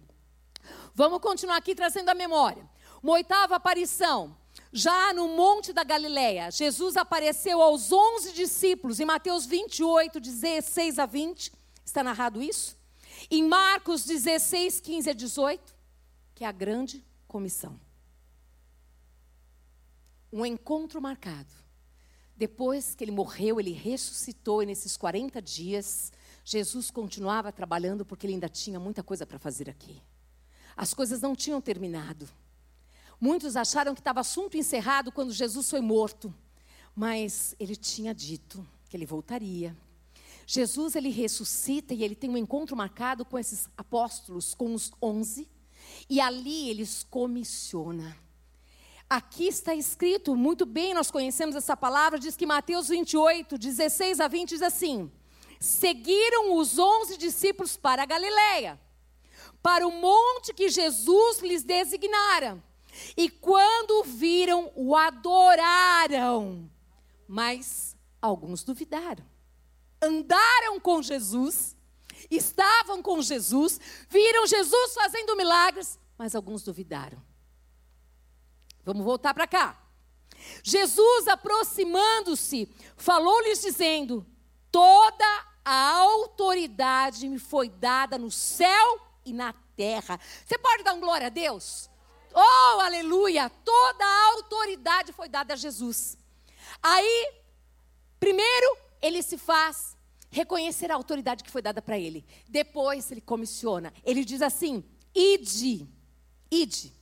Vamos 0.93 1.19
continuar 1.21 1.57
aqui 1.57 1.73
trazendo 1.73 2.09
a 2.09 2.13
memória. 2.13 2.69
Uma 3.01 3.13
oitava 3.13 3.55
aparição. 3.55 4.37
Já 4.71 5.13
no 5.13 5.27
Monte 5.29 5.73
da 5.73 5.83
Galileia, 5.83 6.51
Jesus 6.51 6.95
apareceu 6.95 7.61
aos 7.61 7.91
onze 7.91 8.33
discípulos, 8.33 8.99
em 8.99 9.05
Mateus 9.05 9.45
28, 9.45 10.19
16 10.19 10.99
a 10.99 11.05
20, 11.05 11.51
está 11.83 12.03
narrado 12.03 12.41
isso? 12.41 12.77
Em 13.31 13.43
Marcos 13.43 14.05
16, 14.05 14.79
15 14.79 15.09
a 15.09 15.13
18, 15.13 15.75
que 16.35 16.43
é 16.43 16.47
a 16.47 16.51
grande 16.51 17.03
comissão. 17.27 17.79
Um 20.31 20.45
encontro 20.45 21.01
marcado 21.01 21.51
depois 22.39 22.95
que 22.95 23.03
ele 23.03 23.11
morreu, 23.11 23.59
ele 23.59 23.73
ressuscitou 23.73 24.63
e 24.63 24.65
nesses 24.65 24.95
40 24.95 25.41
dias, 25.41 26.09
Jesus 26.45 26.89
continuava 26.89 27.51
trabalhando 27.51 28.05
porque 28.05 28.25
ele 28.25 28.35
ainda 28.35 28.47
tinha 28.47 28.79
muita 28.79 29.03
coisa 29.03 29.25
para 29.25 29.37
fazer 29.37 29.69
aqui. 29.69 30.01
As 30.73 30.93
coisas 30.93 31.19
não 31.19 31.35
tinham 31.35 31.59
terminado. 31.59 32.29
Muitos 33.19 33.57
acharam 33.57 33.93
que 33.93 33.99
estava 33.99 34.21
assunto 34.21 34.55
encerrado 34.55 35.11
quando 35.11 35.33
Jesus 35.33 35.69
foi 35.69 35.81
morto, 35.81 36.33
mas 36.95 37.53
ele 37.59 37.75
tinha 37.75 38.13
dito 38.13 38.65
que 38.89 38.95
ele 38.95 39.05
voltaria. 39.05 39.75
Jesus 40.47 40.95
ele 40.95 41.09
ressuscita 41.09 41.93
e 41.93 42.03
ele 42.03 42.15
tem 42.15 42.29
um 42.29 42.37
encontro 42.37 42.75
marcado 42.75 43.25
com 43.25 43.37
esses 43.37 43.67
apóstolos, 43.77 44.53
com 44.53 44.73
os 44.73 44.91
onze, 45.01 45.49
e 46.09 46.21
ali 46.21 46.69
eles 46.69 47.03
comissiona. 47.03 48.17
Aqui 49.09 49.47
está 49.47 49.75
escrito, 49.75 50.35
muito 50.35 50.65
bem 50.65 50.93
nós 50.93 51.11
conhecemos 51.11 51.55
essa 51.55 51.75
palavra, 51.75 52.19
diz 52.19 52.37
que 52.37 52.45
Mateus 52.45 52.87
28, 52.87 53.57
16 53.57 54.19
a 54.19 54.27
20 54.27 54.49
diz 54.49 54.61
assim: 54.61 55.11
Seguiram 55.59 56.55
os 56.55 56.79
onze 56.79 57.17
discípulos 57.17 57.75
para 57.75 58.03
a 58.03 58.05
Galileia, 58.05 58.79
para 59.61 59.85
o 59.85 59.91
monte 59.91 60.53
que 60.53 60.69
Jesus 60.69 61.39
lhes 61.39 61.63
designara. 61.63 62.63
E 63.15 63.29
quando 63.29 64.03
viram, 64.03 64.71
o 64.75 64.95
adoraram. 64.95 66.69
Mas 67.27 67.95
alguns 68.21 68.63
duvidaram. 68.63 69.25
Andaram 70.01 70.79
com 70.79 71.01
Jesus, 71.01 71.75
estavam 72.31 73.01
com 73.01 73.21
Jesus, 73.21 73.79
viram 74.09 74.47
Jesus 74.47 74.93
fazendo 74.93 75.35
milagres, 75.35 75.99
mas 76.17 76.35
alguns 76.35 76.63
duvidaram. 76.63 77.21
Vamos 78.83 79.03
voltar 79.03 79.33
para 79.33 79.47
cá. 79.47 79.77
Jesus, 80.63 81.27
aproximando-se, 81.27 82.73
falou-lhes 82.95 83.61
dizendo: 83.61 84.25
Toda 84.71 85.45
a 85.65 85.97
autoridade 85.97 87.27
me 87.27 87.37
foi 87.37 87.69
dada 87.69 88.17
no 88.17 88.31
céu 88.31 88.99
e 89.25 89.33
na 89.33 89.53
terra. 89.75 90.19
Você 90.45 90.57
pode 90.57 90.83
dar 90.83 90.93
um 90.93 90.99
glória 90.99 91.27
a 91.27 91.29
Deus? 91.29 91.88
Oh, 92.33 92.79
aleluia! 92.81 93.49
Toda 93.49 94.05
a 94.05 94.31
autoridade 94.33 95.11
foi 95.13 95.27
dada 95.27 95.53
a 95.53 95.57
Jesus. 95.57 96.17
Aí, 96.81 97.33
primeiro, 98.19 98.77
ele 99.01 99.21
se 99.21 99.37
faz 99.37 99.97
reconhecer 100.29 100.91
a 100.91 100.95
autoridade 100.95 101.43
que 101.43 101.51
foi 101.51 101.61
dada 101.61 101.81
para 101.81 101.97
ele. 101.97 102.25
Depois, 102.47 103.11
ele 103.11 103.21
comissiona. 103.21 103.93
Ele 104.03 104.23
diz 104.23 104.41
assim: 104.41 104.83
ide, 105.13 105.87
ide. 106.51 106.93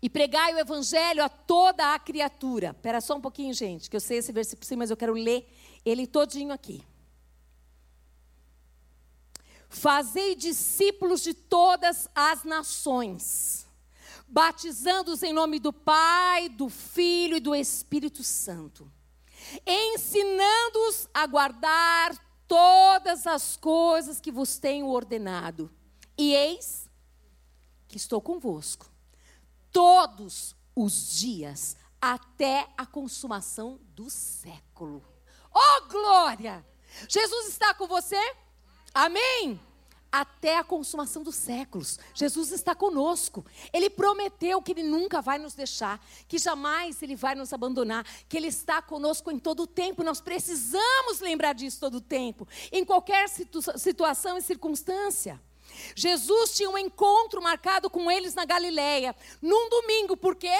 E 0.00 0.10
pregai 0.10 0.52
o 0.54 0.58
evangelho 0.58 1.22
a 1.22 1.28
toda 1.28 1.94
a 1.94 1.98
criatura. 1.98 2.70
Espera 2.70 3.00
só 3.00 3.16
um 3.16 3.20
pouquinho, 3.20 3.54
gente, 3.54 3.88
que 3.88 3.94
eu 3.94 4.00
sei 4.00 4.18
esse 4.18 4.32
versículo 4.32 4.66
sim, 4.66 4.74
mas 4.74 4.90
eu 4.90 4.96
quero 4.96 5.12
ler 5.12 5.48
ele 5.84 6.08
todinho 6.08 6.52
aqui. 6.52 6.82
Fazei 9.72 10.34
discípulos 10.34 11.22
de 11.22 11.32
todas 11.32 12.06
as 12.14 12.44
nações, 12.44 13.66
batizando-os 14.28 15.22
em 15.22 15.32
nome 15.32 15.58
do 15.58 15.72
Pai, 15.72 16.50
do 16.50 16.68
Filho 16.68 17.38
e 17.38 17.40
do 17.40 17.54
Espírito 17.54 18.22
Santo, 18.22 18.92
ensinando-os 19.66 21.08
a 21.14 21.26
guardar 21.26 22.14
todas 22.46 23.26
as 23.26 23.56
coisas 23.56 24.20
que 24.20 24.30
vos 24.30 24.58
tenho 24.58 24.88
ordenado. 24.88 25.70
E 26.18 26.34
eis 26.34 26.86
que 27.88 27.96
estou 27.96 28.20
convosco 28.20 28.92
todos 29.72 30.54
os 30.76 31.18
dias 31.18 31.78
até 31.98 32.68
a 32.76 32.84
consumação 32.84 33.80
do 33.94 34.10
século. 34.10 35.02
Oh, 35.50 35.88
glória! 35.88 36.62
Jesus 37.08 37.48
está 37.48 37.72
com 37.72 37.86
você? 37.86 38.20
Amém? 38.94 39.60
Até 40.10 40.58
a 40.58 40.64
consumação 40.64 41.22
dos 41.22 41.36
séculos. 41.36 41.98
Jesus 42.14 42.52
está 42.52 42.74
conosco. 42.74 43.44
Ele 43.72 43.88
prometeu 43.88 44.60
que 44.60 44.72
Ele 44.72 44.82
nunca 44.82 45.22
vai 45.22 45.38
nos 45.38 45.54
deixar, 45.54 46.04
que 46.28 46.38
jamais 46.38 47.02
Ele 47.02 47.16
vai 47.16 47.34
nos 47.34 47.52
abandonar, 47.52 48.06
que 48.28 48.36
Ele 48.36 48.48
está 48.48 48.82
conosco 48.82 49.30
em 49.30 49.38
todo 49.38 49.62
o 49.62 49.66
tempo. 49.66 50.04
Nós 50.04 50.20
precisamos 50.20 51.20
lembrar 51.20 51.54
disso 51.54 51.80
todo 51.80 51.96
o 51.96 52.00
tempo, 52.00 52.46
em 52.70 52.84
qualquer 52.84 53.28
situ 53.28 53.60
situação 53.78 54.36
e 54.36 54.42
circunstância. 54.42 55.40
Jesus 55.94 56.54
tinha 56.54 56.68
um 56.68 56.76
encontro 56.76 57.40
marcado 57.40 57.88
com 57.88 58.10
eles 58.10 58.34
na 58.34 58.44
Galileia, 58.44 59.16
num 59.40 59.70
domingo, 59.70 60.16
por 60.16 60.36
quê? 60.36 60.58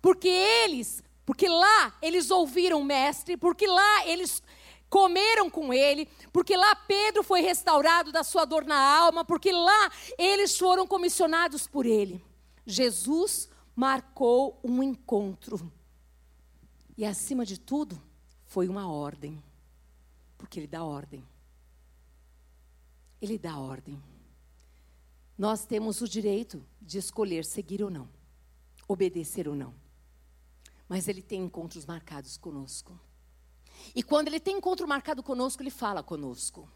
Porque 0.00 0.28
eles, 0.28 1.02
porque 1.24 1.48
lá 1.48 1.96
eles 2.02 2.30
ouviram 2.30 2.80
o 2.80 2.84
mestre, 2.84 3.36
porque 3.36 3.66
lá 3.66 4.06
eles 4.06 4.42
comeram 4.88 5.50
com 5.50 5.72
ele, 5.72 6.06
porque 6.32 6.56
lá 6.56 6.74
Pedro 6.74 7.22
foi 7.22 7.40
restaurado 7.40 8.10
da 8.10 8.24
sua 8.24 8.44
dor 8.44 8.64
na 8.64 8.78
alma, 8.78 9.24
porque 9.24 9.52
lá 9.52 9.90
eles 10.16 10.56
foram 10.56 10.86
comissionados 10.86 11.66
por 11.66 11.86
ele. 11.86 12.24
Jesus 12.66 13.48
marcou 13.74 14.58
um 14.62 14.82
encontro. 14.82 15.70
E 16.96 17.04
acima 17.04 17.46
de 17.46 17.58
tudo, 17.58 18.00
foi 18.44 18.68
uma 18.68 18.90
ordem. 18.90 19.42
Porque 20.36 20.58
ele 20.58 20.66
dá 20.66 20.84
ordem. 20.84 21.24
Ele 23.20 23.38
dá 23.38 23.58
ordem. 23.58 24.02
Nós 25.36 25.64
temos 25.64 26.00
o 26.00 26.08
direito 26.08 26.64
de 26.82 26.98
escolher 26.98 27.44
seguir 27.44 27.82
ou 27.82 27.90
não, 27.90 28.08
obedecer 28.88 29.46
ou 29.46 29.54
não. 29.54 29.72
Mas 30.88 31.06
ele 31.06 31.22
tem 31.22 31.42
encontros 31.42 31.86
marcados 31.86 32.36
conosco. 32.36 32.98
E 33.94 34.02
quando 34.02 34.28
ele 34.28 34.40
tem 34.40 34.56
encontro 34.58 34.86
marcado 34.86 35.22
conosco, 35.22 35.62
ele 35.62 35.70
fala 35.70 36.02
conosco. 36.02 36.68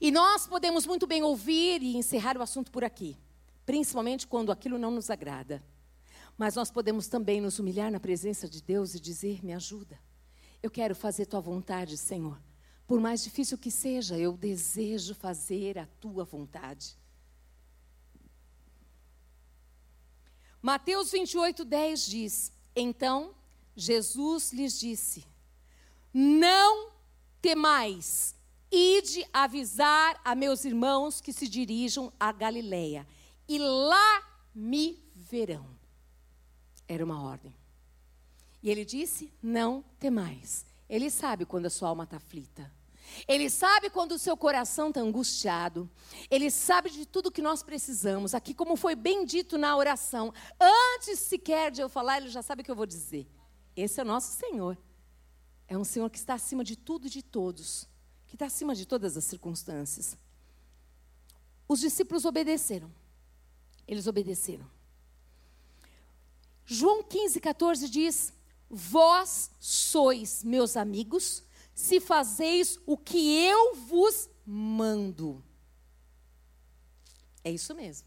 E 0.00 0.10
nós 0.10 0.46
podemos 0.46 0.86
muito 0.86 1.06
bem 1.06 1.22
ouvir 1.22 1.82
e 1.82 1.96
encerrar 1.96 2.36
o 2.36 2.42
assunto 2.42 2.70
por 2.70 2.84
aqui, 2.84 3.16
principalmente 3.64 4.26
quando 4.26 4.50
aquilo 4.50 4.78
não 4.78 4.90
nos 4.90 5.10
agrada. 5.10 5.62
Mas 6.36 6.56
nós 6.56 6.70
podemos 6.70 7.06
também 7.06 7.40
nos 7.40 7.58
humilhar 7.58 7.90
na 7.90 8.00
presença 8.00 8.48
de 8.48 8.62
Deus 8.62 8.94
e 8.94 9.00
dizer: 9.00 9.44
Me 9.44 9.52
ajuda. 9.52 9.98
Eu 10.62 10.70
quero 10.70 10.94
fazer 10.94 11.26
tua 11.26 11.40
vontade, 11.40 11.96
Senhor. 11.96 12.40
Por 12.86 13.00
mais 13.00 13.22
difícil 13.22 13.56
que 13.56 13.70
seja, 13.70 14.18
eu 14.18 14.36
desejo 14.36 15.14
fazer 15.14 15.78
a 15.78 15.86
tua 16.00 16.24
vontade. 16.24 16.96
Mateus 20.60 21.12
28, 21.12 21.64
10 21.64 22.06
diz: 22.06 22.52
Então 22.74 23.34
Jesus 23.76 24.52
lhes 24.52 24.78
disse: 24.80 25.24
não 26.14 26.92
temais, 27.42 28.36
ide 28.70 29.26
avisar 29.32 30.20
a 30.24 30.34
meus 30.36 30.64
irmãos 30.64 31.20
que 31.20 31.32
se 31.32 31.48
dirijam 31.48 32.12
a 32.18 32.30
Galiléia, 32.30 33.04
e 33.48 33.58
lá 33.58 34.22
me 34.54 35.02
verão. 35.14 35.66
Era 36.86 37.04
uma 37.04 37.20
ordem. 37.20 37.54
E 38.62 38.70
ele 38.70 38.84
disse: 38.84 39.32
Não 39.42 39.84
temais. 39.98 40.64
Ele 40.88 41.10
sabe 41.10 41.44
quando 41.44 41.66
a 41.66 41.70
sua 41.70 41.88
alma 41.88 42.04
está 42.04 42.16
aflita. 42.16 42.70
Ele 43.28 43.50
sabe 43.50 43.90
quando 43.90 44.12
o 44.12 44.18
seu 44.18 44.36
coração 44.36 44.88
está 44.88 45.00
angustiado. 45.00 45.90
Ele 46.30 46.50
sabe 46.50 46.90
de 46.90 47.04
tudo 47.04 47.30
que 47.30 47.42
nós 47.42 47.62
precisamos. 47.62 48.34
Aqui, 48.34 48.54
como 48.54 48.76
foi 48.76 48.94
bem 48.94 49.24
dito 49.24 49.58
na 49.58 49.76
oração, 49.76 50.32
antes 50.58 51.18
sequer 51.18 51.70
de 51.70 51.82
eu 51.82 51.88
falar, 51.88 52.18
ele 52.18 52.30
já 52.30 52.42
sabe 52.42 52.62
o 52.62 52.64
que 52.64 52.70
eu 52.70 52.76
vou 52.76 52.86
dizer. 52.86 53.26
Esse 53.76 54.00
é 54.00 54.02
o 54.02 54.06
nosso 54.06 54.32
Senhor. 54.36 54.78
É 55.66 55.76
um 55.78 55.84
Senhor 55.84 56.10
que 56.10 56.18
está 56.18 56.34
acima 56.34 56.62
de 56.62 56.76
tudo 56.76 57.06
e 57.06 57.10
de 57.10 57.22
todos, 57.22 57.88
que 58.26 58.34
está 58.34 58.46
acima 58.46 58.74
de 58.74 58.86
todas 58.86 59.16
as 59.16 59.24
circunstâncias. 59.24 60.16
Os 61.66 61.80
discípulos 61.80 62.24
obedeceram. 62.24 62.92
Eles 63.86 64.06
obedeceram. 64.06 64.68
João 66.66 67.02
15, 67.02 67.40
14 67.40 67.88
diz: 67.88 68.32
Vós 68.68 69.50
sois 69.58 70.42
meus 70.42 70.76
amigos, 70.76 71.42
se 71.74 72.00
fazeis 72.00 72.78
o 72.86 72.96
que 72.96 73.44
eu 73.44 73.74
vos 73.74 74.28
mando. 74.46 75.42
É 77.42 77.50
isso 77.50 77.74
mesmo. 77.74 78.06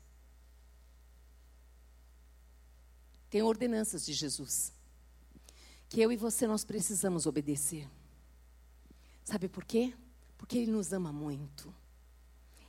Tem 3.29 3.41
ordenanças 3.41 4.05
de 4.05 4.13
Jesus 4.13 4.76
que 5.89 6.01
eu 6.01 6.11
e 6.11 6.17
você 6.17 6.45
nós 6.47 6.63
precisamos 6.63 7.25
obedecer. 7.25 7.89
Sabe 9.23 9.47
por 9.47 9.65
quê? 9.65 9.93
Porque 10.37 10.57
Ele 10.57 10.71
nos 10.71 10.93
ama 10.93 11.11
muito. 11.11 11.73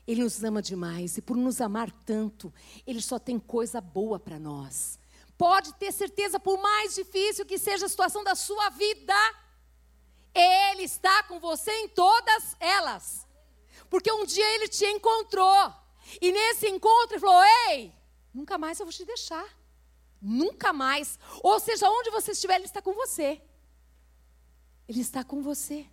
Ele 0.06 0.22
nos 0.22 0.42
ama 0.42 0.62
demais 0.62 1.18
e 1.18 1.22
por 1.22 1.36
nos 1.36 1.60
amar 1.60 1.90
tanto, 1.90 2.52
Ele 2.86 3.00
só 3.00 3.18
tem 3.18 3.38
coisa 3.38 3.80
boa 3.80 4.18
para 4.18 4.38
nós. 4.38 4.98
Pode 5.36 5.74
ter 5.74 5.92
certeza, 5.92 6.40
por 6.40 6.58
mais 6.58 6.94
difícil 6.94 7.44
que 7.44 7.58
seja 7.58 7.86
a 7.86 7.88
situação 7.88 8.24
da 8.24 8.34
sua 8.34 8.70
vida, 8.70 9.14
Ele 10.34 10.82
está 10.82 11.22
com 11.24 11.38
você 11.38 11.70
em 11.70 11.88
todas 11.88 12.56
elas. 12.58 13.26
Porque 13.90 14.10
um 14.10 14.24
dia 14.24 14.46
Ele 14.54 14.66
te 14.68 14.86
encontrou. 14.86 15.72
E 16.20 16.32
nesse 16.32 16.68
encontro 16.68 17.14
Ele 17.14 17.20
falou: 17.20 17.42
Ei, 17.68 17.92
nunca 18.32 18.56
mais 18.56 18.80
eu 18.80 18.86
vou 18.86 18.92
te 18.92 19.04
deixar. 19.04 19.46
Nunca 20.20 20.72
mais. 20.72 21.18
Ou 21.42 21.58
seja, 21.60 21.88
onde 21.88 22.10
você 22.10 22.32
estiver, 22.32 22.56
Ele 22.56 22.64
está 22.64 22.82
com 22.82 22.92
você. 22.92 23.40
Ele 24.88 25.00
está 25.00 25.22
com 25.22 25.42
você. 25.42 25.86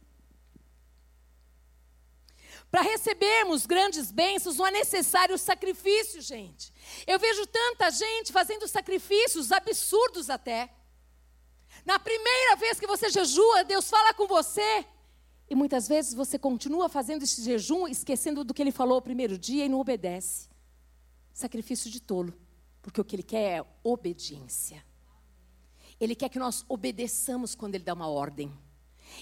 Para 2.72 2.82
recebermos 2.82 3.66
grandes 3.66 4.12
bênçãos, 4.12 4.58
não 4.58 4.68
é 4.68 4.72
necessário 4.72 5.38
sacrifício, 5.38 6.22
gente. 6.22 6.74
Eu 7.06 7.18
vejo 7.20 7.46
tanta 7.48 7.90
gente 7.92 8.34
fazendo 8.34 8.68
sacrifícios 8.68 9.52
absurdos 9.52 10.30
até. 10.30 10.70
Na 11.86 12.00
primeira 12.00 12.56
vez 12.56 12.80
que 12.80 12.88
você 12.88 13.10
jejua, 13.10 13.64
Deus 13.64 13.90
fala 13.90 14.14
com 14.14 14.28
você. 14.28 14.86
E 15.50 15.56
muitas 15.56 15.88
vezes 15.88 16.14
você 16.14 16.40
continua 16.40 16.90
fazendo 16.90 17.24
esse 17.24 17.44
jejum, 17.44 17.88
esquecendo 17.88 18.44
do 18.44 18.54
que 18.54 18.62
ele 18.62 18.72
falou 18.72 18.98
o 18.98 19.02
primeiro 19.02 19.38
dia 19.38 19.66
e 19.66 19.70
não 19.70 19.80
obedece. 19.80 20.50
Sacrifício 21.32 21.90
de 21.92 22.02
tolo. 22.02 22.34
Porque 22.86 23.02
o 23.02 23.04
que 23.04 23.15
ele 23.15 23.24
quer 23.24 23.58
é 23.58 23.65
obediência. 23.84 24.86
Ele 26.00 26.13
quer 26.13 26.30
que 26.30 26.38
nós 26.38 26.63
obedeçamos 26.69 27.56
quando 27.56 27.74
ele 27.74 27.84
dá 27.84 27.95
uma 27.95 28.08
ordem. 28.08 28.56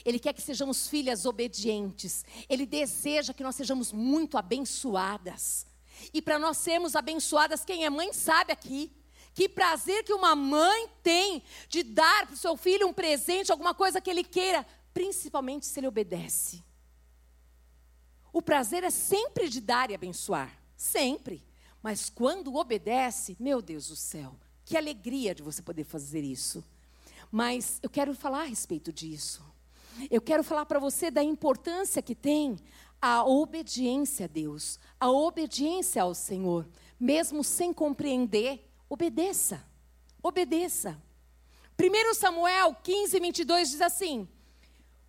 Ele 0.04 0.19
quer 0.19 0.34
que 0.34 0.41
sejamos 0.41 0.89
filhas 0.89 1.26
obedientes. 1.26 2.26
Ele 2.49 2.65
deseja 2.65 3.34
que 3.34 3.41
nós 3.41 3.56
sejamos 3.56 3.93
muito 3.93 4.38
abençoadas. 4.38 5.65
E 6.13 6.21
para 6.21 6.38
nós 6.38 6.58
sermos 6.58 6.93
abençoadas, 6.93 7.63
quem 7.63 7.86
é 7.86 7.89
mãe 7.89 8.12
sabe 8.12 8.52
aqui. 8.52 8.91
Que 9.34 9.47
prazer 9.47 10.04
que 10.04 10.13
uma 10.13 10.36
mãe 10.36 10.89
tem 11.02 11.41
de 11.69 11.84
dar 11.84 12.26
para 12.26 12.34
o 12.34 12.38
seu 12.38 12.58
filho 12.58 12.86
um 12.86 12.93
presente, 12.93 13.49
alguma 13.49 13.73
coisa 13.73 14.02
que 14.02 14.10
ele 14.10 14.26
queira, 14.26 14.67
principalmente 14.93 15.65
se 15.65 15.80
ele 15.80 15.88
obedece. 15.88 16.62
O 18.34 18.41
prazer 18.41 18.84
é 18.84 18.89
sempre 18.89 19.47
de 19.47 19.62
dar 19.62 19.89
e 19.89 19.95
abençoar, 19.95 20.54
sempre. 20.76 21.53
Mas 21.84 22.10
quando 22.10 22.56
obedece, 22.56 23.36
meu 23.38 23.62
Deus 23.62 23.89
do 23.89 23.96
céu, 23.98 24.34
que 24.63 24.78
alegria 24.78 25.36
de 25.36 25.43
você 25.43 25.62
poder 25.62 25.84
fazer 25.84 26.24
isso. 26.24 26.63
Mas 27.30 27.80
eu 27.84 27.89
quero 27.89 28.15
falar 28.15 28.43
a 28.43 28.46
respeito 28.46 28.93
disso. 28.93 29.43
Eu 30.10 30.22
quero 30.22 30.46
falar 30.46 30.65
para 30.65 30.80
você 30.80 31.12
da 31.12 31.22
importância 31.22 32.02
que 32.02 32.15
tem 32.15 32.58
a 33.02 33.26
obediência 33.26 34.26
a 34.26 34.30
Deus, 34.30 34.80
a 34.98 35.12
obediência 35.12 36.02
ao 36.02 36.13
Senhor, 36.15 36.65
mesmo 36.98 37.43
sem 37.43 37.74
compreender, 37.74 38.65
obedeça. 38.89 39.62
Obedeça. 40.24 40.98
1 41.78 42.13
Samuel 42.13 42.76
15, 42.82 43.19
22 43.19 43.72
diz 43.72 43.82
assim: 43.82 44.26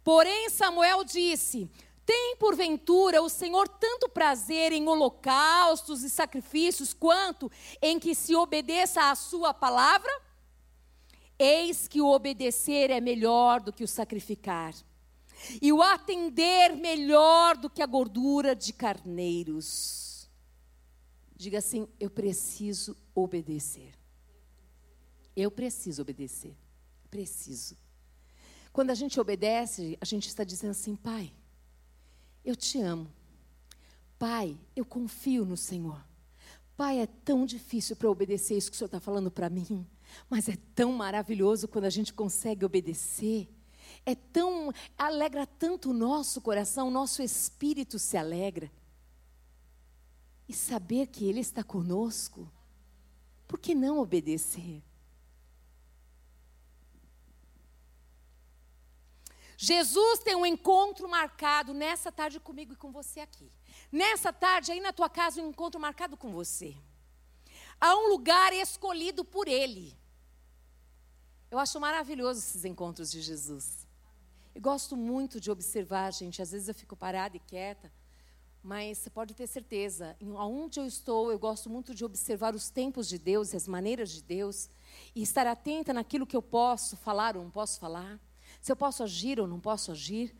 Porém, 0.02 0.50
Samuel 0.50 1.04
disse: 1.04 1.70
Tem 2.06 2.36
porventura 2.36 3.22
o 3.22 3.28
Senhor 3.28 3.66
tanto 3.68 4.08
prazer 4.08 4.72
em 4.72 4.86
holocaustos 4.86 6.02
e 6.02 6.10
sacrifícios, 6.10 6.92
quanto 6.92 7.50
em 7.80 7.98
que 7.98 8.14
se 8.14 8.34
obedeça 8.34 9.10
à 9.10 9.14
Sua 9.14 9.54
palavra? 9.54 10.10
Eis 11.38 11.88
que 11.88 12.00
o 12.00 12.10
obedecer 12.10 12.90
é 12.90 13.00
melhor 13.00 13.60
do 13.60 13.72
que 13.72 13.82
o 13.82 13.88
sacrificar, 13.88 14.74
e 15.60 15.72
o 15.72 15.82
atender 15.82 16.76
melhor 16.76 17.56
do 17.56 17.68
que 17.68 17.82
a 17.82 17.86
gordura 17.86 18.54
de 18.54 18.72
carneiros. 18.72 20.28
Diga 21.34 21.58
assim: 21.58 21.88
eu 21.98 22.10
preciso 22.10 22.96
obedecer. 23.14 23.94
Eu 25.34 25.50
preciso 25.50 26.02
obedecer. 26.02 26.56
Preciso. 27.10 27.76
Quando 28.72 28.90
a 28.90 28.94
gente 28.94 29.18
obedece, 29.18 29.98
a 30.00 30.04
gente 30.04 30.28
está 30.28 30.44
dizendo 30.44 30.70
assim: 30.70 30.94
Pai, 30.94 31.32
eu 32.44 32.54
te 32.54 32.80
amo. 32.80 33.10
Pai, 34.18 34.58
eu 34.76 34.84
confio 34.84 35.44
no 35.44 35.56
Senhor. 35.56 36.04
Pai, 36.76 37.00
é 37.00 37.06
tão 37.06 37.46
difícil 37.46 37.96
para 37.96 38.10
obedecer 38.10 38.56
isso 38.56 38.70
que 38.70 38.74
o 38.74 38.78
Senhor 38.78 38.86
está 38.86 39.00
falando 39.00 39.30
para 39.30 39.48
mim. 39.48 39.86
Mas 40.28 40.48
é 40.48 40.56
tão 40.74 40.92
maravilhoso 40.92 41.68
quando 41.68 41.84
a 41.84 41.90
gente 41.90 42.12
consegue 42.12 42.64
obedecer. 42.64 43.48
É 44.04 44.14
tão 44.14 44.72
alegra 44.98 45.46
tanto 45.46 45.90
o 45.90 45.94
nosso 45.94 46.40
coração, 46.40 46.88
o 46.88 46.90
nosso 46.90 47.22
espírito 47.22 47.98
se 47.98 48.16
alegra. 48.16 48.70
E 50.48 50.52
saber 50.52 51.06
que 51.06 51.24
ele 51.24 51.40
está 51.40 51.62
conosco. 51.62 52.50
Por 53.46 53.58
que 53.58 53.74
não 53.74 53.98
obedecer? 53.98 54.82
Jesus 59.56 60.20
tem 60.20 60.34
um 60.34 60.46
encontro 60.46 61.08
marcado 61.08 61.72
nessa 61.72 62.10
tarde 62.10 62.40
comigo 62.40 62.72
e 62.72 62.76
com 62.76 62.90
você 62.90 63.20
aqui. 63.20 63.50
Nessa 63.90 64.32
tarde, 64.32 64.72
aí 64.72 64.80
na 64.80 64.92
tua 64.92 65.08
casa, 65.08 65.40
um 65.40 65.50
encontro 65.50 65.80
marcado 65.80 66.16
com 66.16 66.32
você. 66.32 66.76
Há 67.80 67.94
um 67.96 68.08
lugar 68.08 68.52
escolhido 68.52 69.24
por 69.24 69.48
Ele. 69.48 69.96
Eu 71.50 71.58
acho 71.58 71.78
maravilhoso 71.78 72.40
esses 72.40 72.64
encontros 72.64 73.10
de 73.10 73.20
Jesus. 73.20 73.86
Eu 74.54 74.60
gosto 74.60 74.96
muito 74.96 75.40
de 75.40 75.50
observar, 75.50 76.12
gente. 76.12 76.40
Às 76.40 76.52
vezes 76.52 76.68
eu 76.68 76.74
fico 76.74 76.96
parada 76.96 77.36
e 77.36 77.40
quieta, 77.40 77.92
mas 78.62 78.98
você 78.98 79.10
pode 79.10 79.34
ter 79.34 79.46
certeza, 79.46 80.16
aonde 80.36 80.80
eu 80.80 80.86
estou, 80.86 81.30
eu 81.30 81.38
gosto 81.38 81.68
muito 81.68 81.94
de 81.94 82.04
observar 82.04 82.54
os 82.54 82.70
tempos 82.70 83.08
de 83.08 83.18
Deus 83.18 83.52
e 83.52 83.56
as 83.56 83.68
maneiras 83.68 84.10
de 84.10 84.22
Deus 84.22 84.70
e 85.14 85.22
estar 85.22 85.46
atenta 85.46 85.92
naquilo 85.92 86.26
que 86.26 86.36
eu 86.36 86.42
posso 86.42 86.96
falar 86.96 87.36
ou 87.36 87.42
não 87.42 87.50
posso 87.50 87.78
falar, 87.78 88.18
se 88.64 88.72
eu 88.72 88.76
posso 88.76 89.02
agir 89.02 89.38
ou 89.38 89.46
não 89.46 89.60
posso 89.60 89.92
agir. 89.92 90.34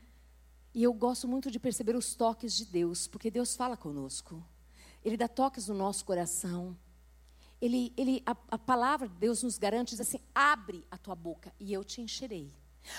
E 0.72 0.82
eu 0.82 0.92
gosto 0.92 1.28
muito 1.28 1.50
de 1.50 1.60
perceber 1.60 1.94
os 1.94 2.14
toques 2.14 2.56
de 2.56 2.64
Deus, 2.64 3.06
porque 3.06 3.30
Deus 3.30 3.54
fala 3.54 3.76
conosco. 3.76 4.42
Ele 5.04 5.16
dá 5.16 5.28
toques 5.28 5.68
no 5.68 5.74
nosso 5.74 6.04
coração 6.04 6.76
ele, 7.64 7.94
ele, 7.96 8.22
a, 8.26 8.36
a 8.50 8.58
palavra 8.58 9.08
de 9.08 9.14
Deus 9.14 9.42
nos 9.42 9.56
garante, 9.56 9.90
diz 9.90 10.00
assim: 10.00 10.20
abre 10.34 10.86
a 10.90 10.98
tua 10.98 11.14
boca 11.14 11.50
e 11.58 11.72
eu 11.72 11.82
te 11.82 12.00
encherei. 12.00 12.52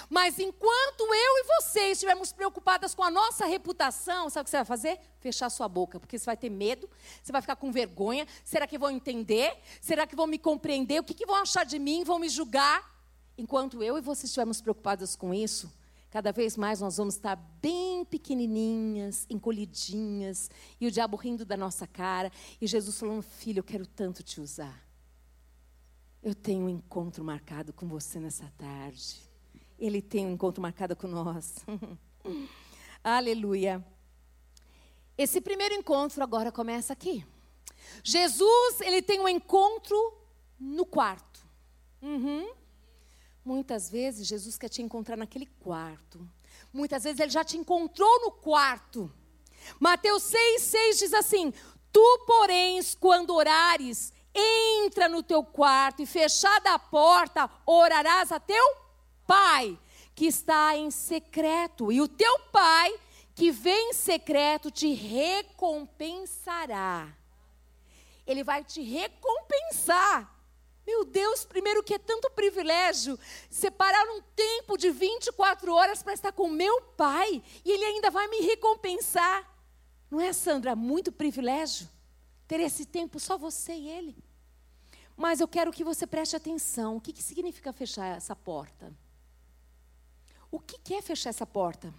Mas 0.10 0.40
enquanto 0.40 1.02
eu 1.02 1.38
e 1.38 1.44
você 1.44 1.92
estivermos 1.92 2.34
preocupadas 2.34 2.96
com 2.96 3.04
a 3.04 3.12
nossa 3.12 3.46
reputação, 3.46 4.28
sabe 4.32 4.42
o 4.42 4.44
que 4.46 4.50
você 4.50 4.58
vai 4.58 4.66
fazer? 4.66 5.00
Fechar 5.20 5.48
sua 5.52 5.70
boca, 5.70 6.00
porque 6.00 6.18
você 6.18 6.26
vai 6.26 6.36
ter 6.36 6.50
medo, 6.50 6.90
você 7.22 7.32
vai 7.32 7.42
ficar 7.42 7.56
com 7.56 7.72
vergonha. 7.72 8.28
Será 8.44 8.66
que 8.66 8.80
vão 8.80 8.90
entender? 8.90 9.56
Será 9.80 10.08
que 10.08 10.16
vão 10.16 10.26
me 10.26 10.40
compreender? 10.40 11.00
O 11.00 11.04
que, 11.04 11.14
que 11.14 11.28
vão 11.28 11.36
achar 11.36 11.64
de 11.64 11.78
mim? 11.78 12.04
Vão 12.04 12.18
me 12.18 12.28
julgar? 12.28 12.95
Enquanto 13.38 13.84
eu 13.84 13.98
e 13.98 14.02
você 14.02 14.26
estivermos 14.26 14.62
preocupadas 14.62 15.16
com 15.16 15.34
isso, 15.34 15.72
Cada 16.16 16.32
vez 16.32 16.56
mais 16.56 16.80
nós 16.80 16.96
vamos 16.96 17.16
estar 17.16 17.36
bem 17.62 18.06
pequenininhas, 18.06 19.28
encolhidinhas, 19.30 20.50
e 20.80 20.88
o 20.88 20.92
diabo 20.92 21.18
rindo 21.18 21.44
da 21.44 21.58
nossa 21.58 21.86
cara, 21.86 22.32
e 22.62 22.66
Jesus 22.66 22.98
falando: 22.98 23.22
Filho, 23.22 23.60
eu 23.60 23.64
quero 23.66 23.86
tanto 23.86 24.24
te 24.24 24.40
usar. 24.40 24.82
Eu 26.24 26.34
tenho 26.34 26.68
um 26.68 26.70
encontro 26.70 27.22
marcado 27.22 27.74
com 27.74 27.86
você 27.86 28.18
nessa 28.18 28.50
tarde. 28.58 29.30
Ele 29.78 30.02
tem 30.02 30.26
um 30.26 30.32
encontro 30.32 30.62
marcado 30.62 30.96
com 30.96 31.06
nós. 31.06 31.56
Aleluia. 33.04 33.86
Esse 35.18 35.42
primeiro 35.42 35.76
encontro 35.76 36.24
agora 36.24 36.50
começa 36.50 36.94
aqui. 36.94 37.26
Jesus, 38.02 38.80
ele 38.80 39.02
tem 39.02 39.20
um 39.20 39.28
encontro 39.28 40.18
no 40.58 40.86
quarto. 40.86 41.46
Uhum. 42.02 42.50
Muitas 43.46 43.90
vezes 43.92 44.26
Jesus 44.26 44.58
quer 44.58 44.70
te 44.70 44.82
encontrar 44.82 45.16
naquele 45.16 45.46
quarto. 45.46 46.28
Muitas 46.74 47.04
vezes 47.04 47.20
ele 47.20 47.30
já 47.30 47.44
te 47.44 47.58
encontrou 47.58 48.22
no 48.22 48.32
quarto. 48.32 49.14
Mateus 49.80 50.24
6, 50.24 50.64
6 50.64 50.98
diz 50.98 51.14
assim: 51.14 51.54
Tu, 51.92 52.24
porém, 52.26 52.80
quando 53.00 53.36
orares, 53.36 54.12
entra 54.34 55.08
no 55.08 55.22
teu 55.22 55.44
quarto 55.44 56.02
e 56.02 56.08
fechada 56.08 56.74
a 56.74 56.80
porta, 56.80 57.48
orarás 57.68 58.32
a 58.32 58.40
teu 58.40 58.78
pai, 59.28 59.78
que 60.16 60.26
está 60.26 60.76
em 60.76 60.90
secreto. 60.90 61.92
E 61.92 62.02
o 62.02 62.08
teu 62.08 62.40
pai, 62.52 63.00
que 63.36 63.52
vem 63.52 63.92
em 63.92 63.94
secreto, 63.94 64.72
te 64.72 64.92
recompensará. 64.92 67.16
Ele 68.26 68.44
vai 68.44 68.64
te 68.64 68.82
recompensar. 68.82 70.35
Meu 70.86 71.04
Deus, 71.04 71.44
primeiro 71.44 71.84
que 71.84 71.96
é 71.96 72.00
tanto 72.00 72.30
privilégio 72.32 73.18
separar 73.50 74.06
um 74.10 74.22
tempo 74.36 74.78
de 74.78 74.92
24 74.92 75.74
horas 75.74 76.04
para 76.04 76.14
estar 76.14 76.32
com 76.32 76.48
meu 76.48 76.82
pai 76.82 77.42
e 77.64 77.72
ele 77.72 77.86
ainda 77.86 78.12
vai 78.12 78.28
me 78.28 78.42
recompensar. 78.42 79.52
Não 80.12 80.22
é, 80.22 80.32
Sandra? 80.32 80.76
Muito 80.76 81.12
privilégio 81.12 81.90
ter 82.48 82.60
esse 82.60 82.86
tempo 82.86 83.20
só 83.20 83.38
você 83.38 83.74
e 83.74 83.90
ele. 83.90 84.16
Mas 85.18 85.40
eu 85.40 85.48
quero 85.48 85.72
que 85.72 85.84
você 85.84 86.06
preste 86.06 86.36
atenção. 86.36 86.98
O 86.98 87.02
que, 87.02 87.14
que 87.14 87.24
significa 87.24 87.74
fechar 87.74 88.16
essa 88.16 88.36
porta? 88.36 88.94
O 90.52 90.60
que, 90.60 90.78
que 90.78 90.94
é 90.94 91.02
fechar 91.02 91.30
essa 91.30 91.46
porta? 91.48 91.94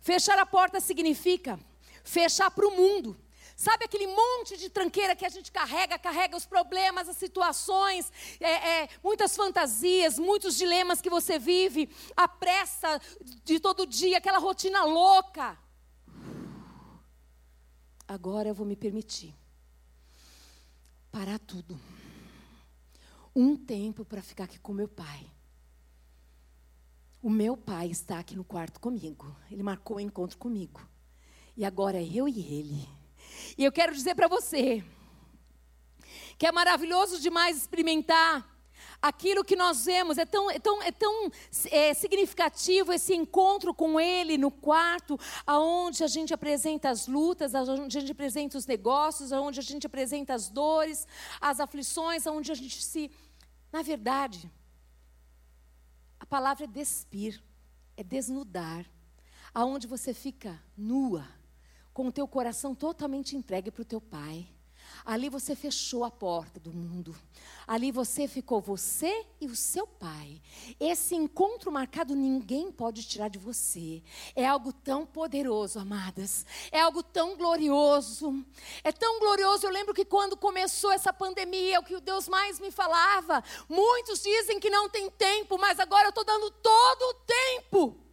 Fechar 0.00 0.38
a 0.38 0.44
porta 0.44 0.78
significa 0.78 1.58
fechar 2.04 2.50
para 2.50 2.66
o 2.66 2.76
mundo 2.76 3.16
Sabe 3.60 3.84
aquele 3.84 4.06
monte 4.06 4.56
de 4.56 4.70
tranqueira 4.70 5.14
que 5.14 5.26
a 5.26 5.28
gente 5.28 5.52
carrega, 5.52 5.98
carrega 5.98 6.34
os 6.34 6.46
problemas, 6.46 7.10
as 7.10 7.18
situações, 7.18 8.10
é, 8.40 8.84
é, 8.84 8.88
muitas 9.04 9.36
fantasias, 9.36 10.18
muitos 10.18 10.56
dilemas 10.56 11.02
que 11.02 11.10
você 11.10 11.38
vive, 11.38 11.94
a 12.16 12.26
pressa 12.26 12.98
de 13.44 13.60
todo 13.60 13.86
dia, 13.86 14.16
aquela 14.16 14.38
rotina 14.38 14.82
louca. 14.84 15.58
Agora 18.08 18.48
eu 18.48 18.54
vou 18.54 18.66
me 18.66 18.74
permitir 18.74 19.36
parar 21.12 21.38
tudo. 21.38 21.78
Um 23.36 23.54
tempo 23.58 24.06
para 24.06 24.22
ficar 24.22 24.44
aqui 24.44 24.58
com 24.58 24.72
meu 24.72 24.88
pai. 24.88 25.30
O 27.20 27.28
meu 27.28 27.58
pai 27.58 27.90
está 27.90 28.20
aqui 28.20 28.34
no 28.34 28.42
quarto 28.42 28.80
comigo. 28.80 29.36
Ele 29.50 29.62
marcou 29.62 29.98
o 29.98 30.00
um 30.00 30.00
encontro 30.00 30.38
comigo. 30.38 30.80
E 31.54 31.62
agora 31.62 31.98
é 31.98 32.08
eu 32.10 32.26
e 32.26 32.40
ele. 32.40 32.99
E 33.60 33.64
eu 33.66 33.70
quero 33.70 33.92
dizer 33.92 34.14
para 34.14 34.26
você 34.26 34.82
que 36.38 36.46
é 36.46 36.50
maravilhoso 36.50 37.20
demais 37.20 37.58
experimentar 37.58 38.48
aquilo 39.02 39.44
que 39.44 39.54
nós 39.54 39.84
vemos. 39.84 40.16
É 40.16 40.24
tão, 40.24 40.50
é 40.50 40.58
tão, 40.58 40.82
é 40.82 40.90
tão 40.90 41.30
é, 41.70 41.92
significativo 41.92 42.90
esse 42.90 43.14
encontro 43.14 43.74
com 43.74 44.00
Ele 44.00 44.38
no 44.38 44.50
quarto, 44.50 45.20
aonde 45.46 46.02
a 46.02 46.06
gente 46.06 46.32
apresenta 46.32 46.88
as 46.88 47.06
lutas, 47.06 47.54
aonde 47.54 47.98
a 47.98 48.00
gente 48.00 48.12
apresenta 48.12 48.56
os 48.56 48.64
negócios, 48.64 49.30
aonde 49.30 49.60
a 49.60 49.62
gente 49.62 49.86
apresenta 49.86 50.32
as 50.32 50.48
dores, 50.48 51.06
as 51.38 51.60
aflições, 51.60 52.26
aonde 52.26 52.50
a 52.50 52.54
gente 52.54 52.82
se. 52.82 53.10
Na 53.70 53.82
verdade, 53.82 54.50
a 56.18 56.24
palavra 56.24 56.64
é 56.64 56.66
despir, 56.66 57.42
é 57.94 58.02
desnudar, 58.02 58.86
aonde 59.52 59.86
você 59.86 60.14
fica 60.14 60.58
nua, 60.74 61.28
com 61.92 62.06
o 62.06 62.12
teu 62.12 62.26
coração 62.26 62.74
totalmente 62.74 63.36
entregue 63.36 63.70
para 63.70 63.82
o 63.82 63.84
teu 63.84 64.00
Pai. 64.00 64.48
Ali 65.04 65.28
você 65.28 65.54
fechou 65.56 66.04
a 66.04 66.10
porta 66.10 66.60
do 66.60 66.72
mundo. 66.72 67.14
Ali 67.66 67.90
você 67.90 68.26
ficou 68.28 68.60
você 68.60 69.24
e 69.40 69.46
o 69.46 69.56
seu 69.56 69.86
pai. 69.86 70.40
Esse 70.78 71.14
encontro 71.14 71.70
marcado 71.70 72.14
ninguém 72.14 72.70
pode 72.70 73.04
tirar 73.04 73.28
de 73.28 73.38
você. 73.38 74.02
É 74.34 74.46
algo 74.46 74.72
tão 74.72 75.06
poderoso, 75.06 75.78
amadas. 75.78 76.44
É 76.70 76.80
algo 76.80 77.02
tão 77.02 77.36
glorioso. 77.36 78.44
É 78.84 78.92
tão 78.92 79.18
glorioso. 79.20 79.66
Eu 79.66 79.70
lembro 79.70 79.94
que 79.94 80.04
quando 80.04 80.36
começou 80.36 80.92
essa 80.92 81.12
pandemia, 81.12 81.80
o 81.80 81.84
que 81.84 81.98
Deus 82.00 82.28
mais 82.28 82.58
me 82.58 82.70
falava, 82.70 83.42
muitos 83.68 84.22
dizem 84.22 84.60
que 84.60 84.70
não 84.70 84.88
tem 84.88 85.08
tempo, 85.10 85.58
mas 85.58 85.78
agora 85.80 86.06
eu 86.06 86.10
estou 86.10 86.24
dando 86.24 86.50
todo 86.50 87.02
o 87.02 87.14
tempo. 87.14 88.09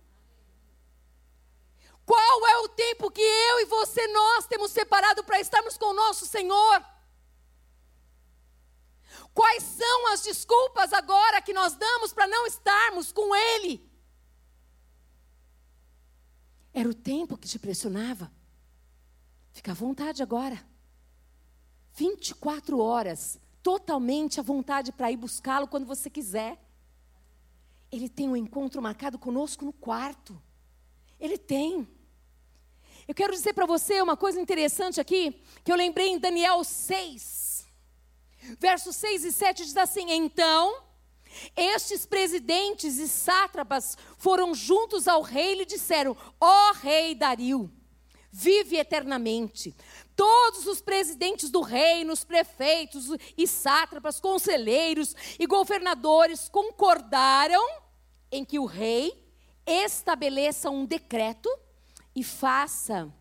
Qual 2.08 2.48
é 2.48 2.58
o 2.60 2.70
tempo 2.70 3.12
que 3.12 3.20
eu 3.22 3.60
e 3.60 3.65
você, 3.65 4.08
nós 4.08 4.48
temos 4.48 4.72
separado 4.72 5.26
para 5.26 5.41
estarmos 5.41 5.78
com 5.78 5.88
o 5.88 5.93
nosso 5.93 6.26
Senhor? 6.26 6.86
Quais 9.34 9.62
são 9.62 10.08
as 10.13 10.24
desculpas 10.24 10.93
agora 10.93 11.41
que 11.41 11.52
nós 11.52 11.76
damos 11.76 12.13
para 12.13 12.26
não 12.26 12.48
estarmos 12.48 13.12
com 13.12 13.36
Ele? 13.36 13.86
Era 16.74 16.88
o 16.88 16.93
tempo 16.93 17.38
que 17.38 17.50
te 17.50 17.60
pressionava? 17.60 18.32
Fica 19.52 19.74
à 19.74 19.76
vontade 19.76 20.24
agora. 20.24 20.65
24 21.93 22.80
horas, 22.80 23.38
totalmente 23.62 24.39
à 24.39 24.43
vontade 24.43 24.93
para 24.93 25.12
ir 25.12 25.17
buscá-lo 25.17 25.67
quando 25.67 25.86
você 25.86 26.10
quiser. 26.10 26.58
Ele 27.91 28.08
tem 28.08 28.30
um 28.30 28.38
encontro 28.38 28.82
marcado 28.82 29.20
conosco 29.20 29.65
no 29.65 29.74
quarto. 29.74 30.41
Ele 31.20 31.38
tem. 31.38 31.96
Eu 33.08 33.15
quero 33.15 33.32
dizer 33.32 33.54
para 33.54 33.65
você 33.65 34.02
uma 34.02 34.17
coisa 34.17 34.39
interessante 34.39 35.00
aqui, 35.00 35.41
que 35.63 35.72
eu 35.72 35.78
lembrei 35.78 36.10
em 36.10 36.20
Daniel 36.20 36.62
6. 36.62 37.65
Versos 38.60 38.98
6 38.98 39.24
e 39.24 39.32
7 39.32 39.63
diz 39.63 39.78
assim: 39.78 40.12
Então, 40.12 40.84
estes 41.56 42.06
presidentes 42.06 42.98
e 42.98 43.08
sátrapas 43.08 43.98
foram 44.17 44.54
juntos 44.54 45.08
ao 45.08 45.22
rei 45.22 45.54
e 45.54 45.58
lhe 45.60 45.65
disseram: 45.65 46.17
Ó 46.39 46.70
oh, 46.70 46.74
rei 46.74 47.15
Dario, 47.15 47.72
vive 48.30 48.76
eternamente. 48.76 49.74
Todos 50.13 50.67
os 50.67 50.82
presidentes 50.82 51.50
do 51.50 51.62
reino, 51.62 52.12
os 52.12 52.26
prefeitos 52.26 53.06
e 53.38 53.48
sátrapas, 53.48 54.20
conselheiros 54.20 55.15
e 55.39 55.48
governadores 55.48 56.50
concordaram 56.50 57.65
em 58.30 58.43
que 58.43 58.60
o 58.60 58.65
rei 58.65 59.32
estabeleça 59.65 60.70
um 60.70 60.86
decreto 60.86 61.50
e 62.17 62.23
faça 62.23 63.13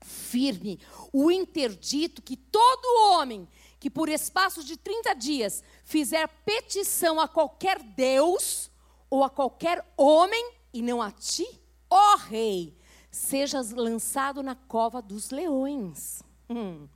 firme 0.00 0.78
o 1.12 1.28
interdito 1.28 2.22
que 2.22 2.36
todo 2.36 3.10
homem 3.10 3.48
que 3.80 3.90
por 3.90 4.08
espaço 4.08 4.62
de 4.62 4.76
30 4.76 5.12
dias 5.14 5.64
fizer 5.84 6.28
petição 6.46 7.18
a 7.18 7.26
qualquer 7.26 7.82
Deus 7.82 8.70
ou 9.10 9.24
a 9.24 9.28
qualquer 9.28 9.84
homem 9.96 10.52
e 10.72 10.80
não 10.82 11.02
a 11.02 11.10
ti, 11.10 11.60
ó 11.90 12.14
rei, 12.14 12.76
sejas 13.10 13.72
lançado 13.72 14.40
na 14.40 14.54
cova 14.54 15.02
dos 15.02 15.30
leões. 15.30 16.22
Hum. 16.48 16.88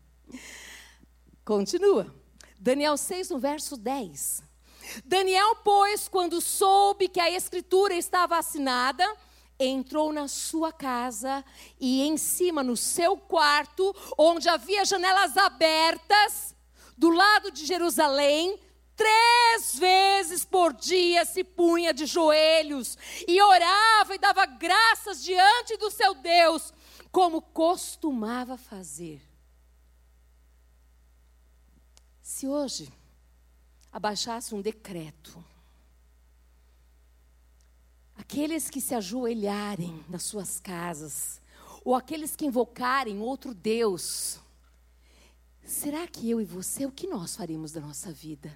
Continua. 1.45 2.15
Daniel 2.57 2.97
6, 2.97 3.31
no 3.31 3.39
verso 3.41 3.77
10. 3.77 4.45
Daniel, 5.05 5.57
pois, 5.57 6.07
quando 6.07 6.41
soube 6.41 7.09
que 7.09 7.21
a 7.21 7.31
escritura 7.31 7.95
estava 7.95 8.39
assinada, 8.39 9.05
entrou 9.59 10.13
na 10.13 10.29
sua 10.29 10.73
casa 10.73 11.45
e 11.81 12.03
em 12.03 12.17
cima, 12.17 12.63
no 12.63 12.77
seu 12.77 13.17
quarto, 13.17 13.95
onde 14.17 14.49
havia 14.49 14.85
janelas 14.85 15.37
abertas, 15.37 16.55
do 16.97 17.11
lado 17.11 17.51
de 17.51 17.65
Jerusalém, 17.67 18.59
três 18.97 19.79
vezes 19.79 20.45
por 20.45 20.73
dia 20.73 21.25
se 21.25 21.45
punha 21.45 21.95
de 21.95 22.07
joelhos 22.07 22.99
e 23.27 23.41
orava 23.41 24.15
e 24.15 24.19
dava 24.19 24.45
graças 24.47 25.23
diante 25.23 25.77
do 25.77 25.91
seu 25.91 26.15
Deus, 26.15 26.73
como 27.13 27.41
costumava 27.41 28.57
fazer. 28.57 29.23
Se 32.21 32.47
hoje 32.47 32.93
abaixasse 33.93 34.55
um 34.55 34.61
decreto 34.61 35.45
Aqueles 38.31 38.69
que 38.69 38.79
se 38.79 38.95
ajoelharem 38.95 40.05
nas 40.07 40.23
suas 40.23 40.61
casas, 40.61 41.41
ou 41.83 41.95
aqueles 41.95 42.37
que 42.37 42.45
invocarem 42.45 43.21
outro 43.21 43.55
Deus, 43.55 44.39
será 45.65 46.07
que 46.07 46.29
eu 46.29 46.39
e 46.39 46.45
você, 46.45 46.85
o 46.85 46.93
que 46.93 47.07
nós 47.07 47.35
faremos 47.35 47.73
da 47.73 47.81
nossa 47.81 48.13
vida? 48.13 48.55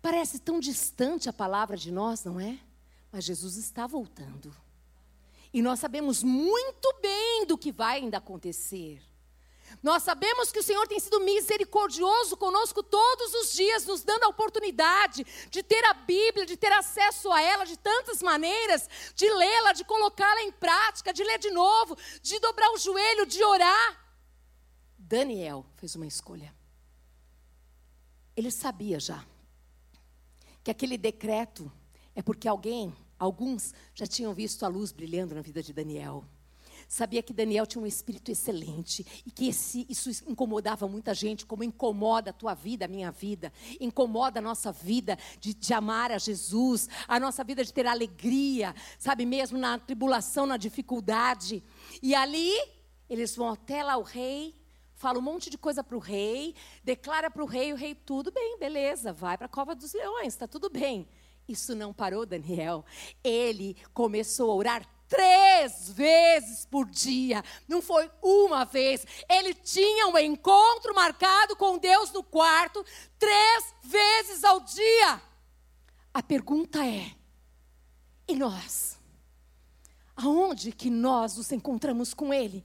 Parece 0.00 0.38
tão 0.38 0.60
distante 0.60 1.28
a 1.28 1.32
palavra 1.32 1.76
de 1.76 1.90
nós, 1.90 2.22
não 2.22 2.38
é? 2.38 2.60
Mas 3.10 3.24
Jesus 3.24 3.56
está 3.56 3.88
voltando. 3.88 4.54
E 5.52 5.60
nós 5.60 5.80
sabemos 5.80 6.22
muito 6.22 6.94
bem 7.02 7.44
do 7.46 7.58
que 7.58 7.72
vai 7.72 8.02
ainda 8.02 8.18
acontecer. 8.18 9.02
Nós 9.82 10.02
sabemos 10.02 10.50
que 10.50 10.58
o 10.58 10.62
Senhor 10.62 10.86
tem 10.86 10.98
sido 10.98 11.20
misericordioso 11.20 12.36
conosco 12.36 12.82
todos 12.82 13.34
os 13.34 13.52
dias, 13.52 13.86
nos 13.86 14.02
dando 14.02 14.24
a 14.24 14.28
oportunidade 14.28 15.24
de 15.50 15.62
ter 15.62 15.84
a 15.84 15.94
Bíblia, 15.94 16.46
de 16.46 16.56
ter 16.56 16.72
acesso 16.72 17.30
a 17.30 17.40
ela 17.40 17.64
de 17.64 17.78
tantas 17.78 18.22
maneiras, 18.22 18.88
de 19.14 19.28
lê-la, 19.28 19.72
de 19.72 19.84
colocá-la 19.84 20.42
em 20.42 20.52
prática, 20.52 21.12
de 21.12 21.22
ler 21.22 21.38
de 21.38 21.50
novo, 21.50 21.96
de 22.22 22.38
dobrar 22.40 22.70
o 22.70 22.78
joelho, 22.78 23.26
de 23.26 23.42
orar. 23.42 24.04
Daniel 24.98 25.66
fez 25.76 25.94
uma 25.94 26.06
escolha. 26.06 26.54
Ele 28.36 28.50
sabia 28.50 28.98
já 28.98 29.24
que 30.62 30.70
aquele 30.70 30.96
decreto 30.96 31.70
é 32.14 32.22
porque 32.22 32.48
alguém, 32.48 32.94
alguns 33.18 33.74
já 33.94 34.06
tinham 34.06 34.32
visto 34.32 34.64
a 34.64 34.68
luz 34.68 34.92
brilhando 34.92 35.34
na 35.34 35.42
vida 35.42 35.62
de 35.62 35.72
Daniel 35.72 36.24
sabia 36.88 37.22
que 37.22 37.32
Daniel 37.32 37.66
tinha 37.66 37.82
um 37.82 37.86
espírito 37.86 38.30
excelente 38.30 39.06
e 39.26 39.30
que 39.30 39.48
esse, 39.48 39.86
isso 39.88 40.10
incomodava 40.26 40.86
muita 40.88 41.14
gente, 41.14 41.46
como 41.46 41.64
incomoda 41.64 42.30
a 42.30 42.32
tua 42.32 42.54
vida, 42.54 42.84
a 42.84 42.88
minha 42.88 43.10
vida, 43.10 43.52
incomoda 43.80 44.38
a 44.38 44.42
nossa 44.42 44.72
vida 44.72 45.18
de, 45.40 45.54
de 45.54 45.74
amar 45.74 46.12
a 46.12 46.18
Jesus, 46.18 46.88
a 47.08 47.18
nossa 47.18 47.42
vida 47.44 47.64
de 47.64 47.72
ter 47.72 47.86
alegria, 47.86 48.74
sabe, 48.98 49.24
mesmo 49.26 49.58
na 49.58 49.78
tribulação, 49.78 50.46
na 50.46 50.56
dificuldade. 50.56 51.62
E 52.02 52.14
ali, 52.14 52.52
eles 53.08 53.34
vão 53.36 53.50
até 53.50 53.82
lá 53.82 53.96
o 53.96 54.02
rei, 54.02 54.54
fala 54.94 55.18
um 55.18 55.22
monte 55.22 55.50
de 55.50 55.58
coisa 55.58 55.84
para 55.84 55.96
o 55.96 56.00
rei, 56.00 56.54
declara 56.82 57.30
para 57.30 57.42
o 57.42 57.46
rei, 57.46 57.72
o 57.72 57.76
rei, 57.76 57.94
tudo 57.94 58.30
bem, 58.30 58.58
beleza, 58.58 59.12
vai 59.12 59.36
para 59.36 59.46
a 59.46 59.50
cova 59.50 59.74
dos 59.74 59.92
leões, 59.92 60.28
está 60.28 60.46
tudo 60.46 60.70
bem. 60.70 61.08
Isso 61.46 61.74
não 61.74 61.92
parou 61.92 62.24
Daniel. 62.24 62.84
Ele 63.22 63.76
começou 63.92 64.50
a 64.50 64.54
orar 64.54 64.93
três 65.08 65.90
vezes 65.90 66.66
por 66.66 66.86
dia, 66.86 67.42
não 67.68 67.80
foi 67.80 68.10
uma 68.22 68.64
vez. 68.64 69.06
Ele 69.28 69.54
tinha 69.54 70.08
um 70.08 70.18
encontro 70.18 70.94
marcado 70.94 71.56
com 71.56 71.78
Deus 71.78 72.10
no 72.12 72.22
quarto, 72.22 72.84
três 73.18 73.74
vezes 73.82 74.44
ao 74.44 74.60
dia. 74.60 75.22
A 76.12 76.22
pergunta 76.22 76.84
é: 76.84 77.14
e 78.28 78.34
nós? 78.34 78.98
Aonde 80.16 80.70
que 80.70 80.90
nós 80.90 81.36
nos 81.36 81.50
encontramos 81.50 82.14
com 82.14 82.32
Ele? 82.32 82.64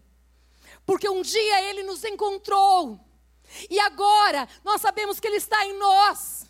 Porque 0.85 1.09
um 1.09 1.21
dia 1.21 1.61
Ele 1.63 1.83
nos 1.83 2.03
encontrou, 2.03 2.99
e 3.69 3.79
agora 3.79 4.47
nós 4.63 4.81
sabemos 4.81 5.19
que 5.19 5.27
Ele 5.27 5.37
está 5.37 5.65
em 5.65 5.77
nós. 5.77 6.47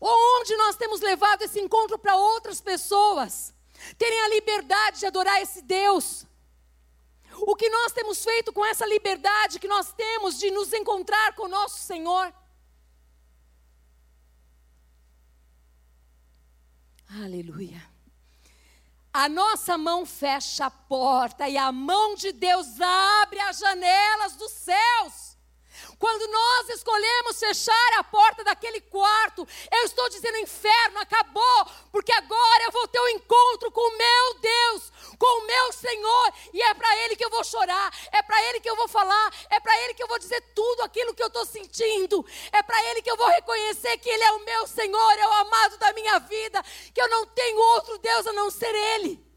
Onde 0.00 0.56
nós 0.56 0.76
temos 0.76 1.00
levado 1.00 1.42
esse 1.42 1.60
encontro 1.60 1.98
para 1.98 2.16
outras 2.16 2.60
pessoas? 2.60 3.54
Terem 3.96 4.20
a 4.22 4.28
liberdade 4.28 5.00
de 5.00 5.06
adorar 5.06 5.40
esse 5.40 5.62
Deus. 5.62 6.26
O 7.40 7.56
que 7.56 7.68
nós 7.68 7.92
temos 7.92 8.22
feito 8.22 8.52
com 8.52 8.64
essa 8.64 8.86
liberdade 8.86 9.58
que 9.58 9.68
nós 9.68 9.92
temos 9.92 10.38
de 10.38 10.50
nos 10.50 10.72
encontrar 10.72 11.34
com 11.34 11.44
o 11.44 11.48
nosso 11.48 11.78
Senhor? 11.78 12.32
Aleluia. 17.22 17.90
A 19.12 19.28
nossa 19.28 19.76
mão 19.76 20.06
fecha 20.06 20.66
a 20.66 20.70
porta 20.70 21.46
e 21.48 21.58
a 21.58 21.70
mão 21.70 22.14
de 22.14 22.32
Deus 22.32 22.80
abre 22.80 23.38
as 23.40 23.58
janelas 23.58 24.36
dos 24.36 24.52
céus. 24.52 25.31
Quando 26.02 26.26
nós 26.26 26.68
escolhemos 26.70 27.38
fechar 27.38 27.92
a 27.96 28.02
porta 28.02 28.42
daquele 28.42 28.80
quarto, 28.80 29.46
eu 29.70 29.84
estou 29.84 30.08
dizendo: 30.08 30.36
inferno 30.38 30.98
acabou, 30.98 31.66
porque 31.92 32.10
agora 32.10 32.64
eu 32.64 32.72
vou 32.72 32.88
ter 32.88 32.98
um 32.98 33.08
encontro 33.10 33.70
com 33.70 33.80
o 33.80 33.96
meu 33.96 34.34
Deus, 34.40 34.92
com 35.16 35.38
o 35.38 35.46
meu 35.46 35.72
Senhor, 35.72 36.34
e 36.52 36.60
é 36.60 36.74
para 36.74 36.96
Ele 37.04 37.14
que 37.14 37.24
eu 37.24 37.30
vou 37.30 37.44
chorar, 37.44 37.88
é 38.10 38.20
para 38.20 38.42
Ele 38.48 38.58
que 38.58 38.68
eu 38.68 38.74
vou 38.74 38.88
falar, 38.88 39.32
é 39.48 39.60
para 39.60 39.80
Ele 39.82 39.94
que 39.94 40.02
eu 40.02 40.08
vou 40.08 40.18
dizer 40.18 40.40
tudo 40.52 40.82
aquilo 40.82 41.14
que 41.14 41.22
eu 41.22 41.28
estou 41.28 41.46
sentindo, 41.46 42.26
é 42.50 42.64
para 42.64 42.82
Ele 42.90 43.00
que 43.00 43.10
eu 43.10 43.16
vou 43.16 43.28
reconhecer 43.28 43.96
que 43.98 44.10
Ele 44.10 44.24
é 44.24 44.32
o 44.32 44.44
meu 44.44 44.66
Senhor, 44.66 45.18
é 45.20 45.28
o 45.28 45.32
amado 45.34 45.78
da 45.78 45.92
minha 45.92 46.18
vida, 46.18 46.64
que 46.92 47.00
eu 47.00 47.08
não 47.10 47.26
tenho 47.26 47.60
outro 47.76 47.96
Deus 47.98 48.26
a 48.26 48.32
não 48.32 48.50
ser 48.50 48.74
Ele. 48.74 49.31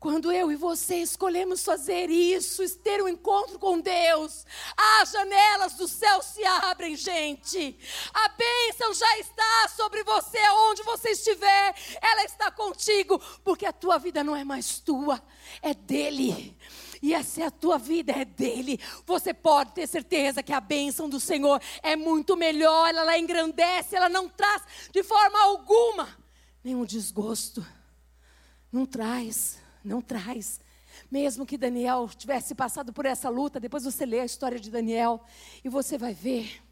Quando 0.00 0.32
eu 0.32 0.50
e 0.50 0.56
você 0.56 0.96
escolhemos 0.96 1.62
fazer 1.62 2.08
isso, 2.08 2.66
ter 2.78 3.02
um 3.02 3.08
encontro 3.08 3.58
com 3.58 3.78
Deus, 3.78 4.46
as 4.98 5.12
janelas 5.12 5.74
do 5.74 5.86
céu 5.86 6.22
se 6.22 6.42
abrem, 6.42 6.96
gente. 6.96 7.78
A 8.14 8.28
bênção 8.30 8.94
já 8.94 9.18
está 9.18 9.68
sobre 9.76 10.02
você, 10.02 10.38
onde 10.70 10.82
você 10.84 11.10
estiver, 11.10 11.74
ela 12.00 12.24
está 12.24 12.50
contigo, 12.50 13.20
porque 13.44 13.66
a 13.66 13.74
tua 13.74 13.98
vida 13.98 14.24
não 14.24 14.34
é 14.34 14.42
mais 14.42 14.78
tua, 14.78 15.22
é 15.60 15.74
dele. 15.74 16.56
E 17.02 17.12
essa 17.12 17.42
é 17.42 17.44
a 17.44 17.50
tua 17.50 17.76
vida, 17.76 18.12
é 18.12 18.24
dele. 18.24 18.80
Você 19.04 19.34
pode 19.34 19.72
ter 19.72 19.86
certeza 19.86 20.42
que 20.42 20.54
a 20.54 20.60
bênção 20.60 21.10
do 21.10 21.20
Senhor 21.20 21.60
é 21.82 21.94
muito 21.94 22.38
melhor, 22.38 22.88
ela 22.88 23.18
engrandece, 23.18 23.96
ela 23.96 24.08
não 24.08 24.30
traz 24.30 24.62
de 24.90 25.02
forma 25.02 25.42
alguma 25.42 26.08
nenhum 26.64 26.86
desgosto. 26.86 27.62
Não 28.72 28.86
traz 28.86 29.59
não 29.84 30.00
traz. 30.00 30.60
Mesmo 31.10 31.46
que 31.46 31.56
Daniel 31.56 32.08
tivesse 32.08 32.54
passado 32.54 32.92
por 32.92 33.06
essa 33.06 33.28
luta, 33.28 33.60
depois 33.60 33.84
você 33.84 34.04
lê 34.04 34.20
a 34.20 34.24
história 34.24 34.58
de 34.58 34.70
Daniel 34.70 35.24
e 35.64 35.68
você 35.68 35.96
vai 35.96 36.12
ver. 36.12 36.62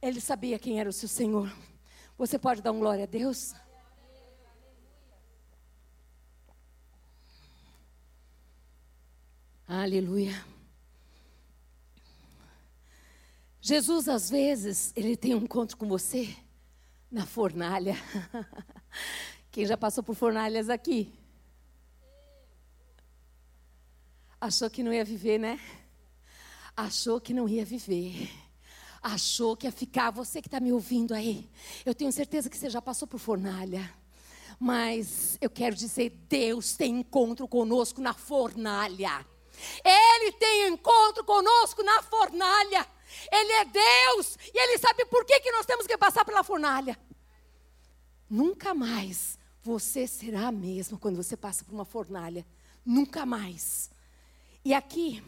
Ele 0.00 0.20
sabia 0.20 0.58
quem 0.58 0.80
era 0.80 0.88
o 0.88 0.92
seu 0.92 1.08
Senhor. 1.08 1.52
Você 2.16 2.38
pode 2.38 2.62
dar 2.62 2.72
um 2.72 2.78
glória 2.78 3.04
a 3.04 3.06
Deus? 3.06 3.54
Aleluia. 9.66 10.44
Jesus, 13.60 14.08
às 14.08 14.28
vezes, 14.30 14.92
ele 14.96 15.16
tem 15.16 15.34
um 15.34 15.44
encontro 15.44 15.76
com 15.76 15.86
você 15.86 16.34
na 17.10 17.26
fornalha. 17.26 17.94
Quem 19.52 19.66
já 19.66 19.76
passou 19.76 20.02
por 20.02 20.14
fornalhas 20.14 20.70
aqui? 20.70 21.12
Achou 24.40 24.70
que 24.70 24.82
não 24.82 24.92
ia 24.92 25.04
viver, 25.04 25.38
né? 25.38 25.60
Achou 26.74 27.20
que 27.20 27.34
não 27.34 27.46
ia 27.46 27.64
viver. 27.64 28.30
Achou 29.02 29.54
que 29.54 29.66
ia 29.66 29.72
ficar. 29.72 30.10
Você 30.10 30.40
que 30.40 30.48
está 30.48 30.58
me 30.58 30.72
ouvindo 30.72 31.12
aí, 31.12 31.50
eu 31.84 31.94
tenho 31.94 32.10
certeza 32.10 32.48
que 32.48 32.56
você 32.56 32.70
já 32.70 32.80
passou 32.80 33.06
por 33.06 33.18
fornalha. 33.18 33.92
Mas 34.58 35.36
eu 35.42 35.50
quero 35.50 35.76
dizer: 35.76 36.10
Deus 36.26 36.74
tem 36.74 37.00
encontro 37.00 37.46
conosco 37.46 38.00
na 38.00 38.14
fornalha. 38.14 39.26
Ele 39.84 40.32
tem 40.32 40.68
encontro 40.68 41.22
conosco 41.22 41.82
na 41.82 42.02
fornalha. 42.02 42.86
Ele 43.30 43.52
é 43.52 43.64
Deus 43.66 44.38
e 44.54 44.58
Ele 44.58 44.78
sabe 44.78 45.04
por 45.04 45.24
que, 45.26 45.40
que 45.40 45.52
nós 45.52 45.66
temos 45.66 45.86
que 45.86 45.98
passar 45.98 46.24
pela 46.24 46.42
fornalha. 46.42 46.98
Nunca 48.28 48.72
mais 48.72 49.38
você 49.62 50.06
será 50.06 50.48
a 50.48 50.52
mesma 50.52 50.96
quando 50.98 51.16
você 51.16 51.36
passa 51.36 51.62
por 51.62 51.74
uma 51.74 51.84
fornalha. 51.84 52.46
Nunca 52.86 53.26
mais. 53.26 53.89
E 54.62 54.74
aqui, 54.74 55.22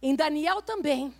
em 0.00 0.14
Daniel 0.14 0.62
também, 0.62 1.12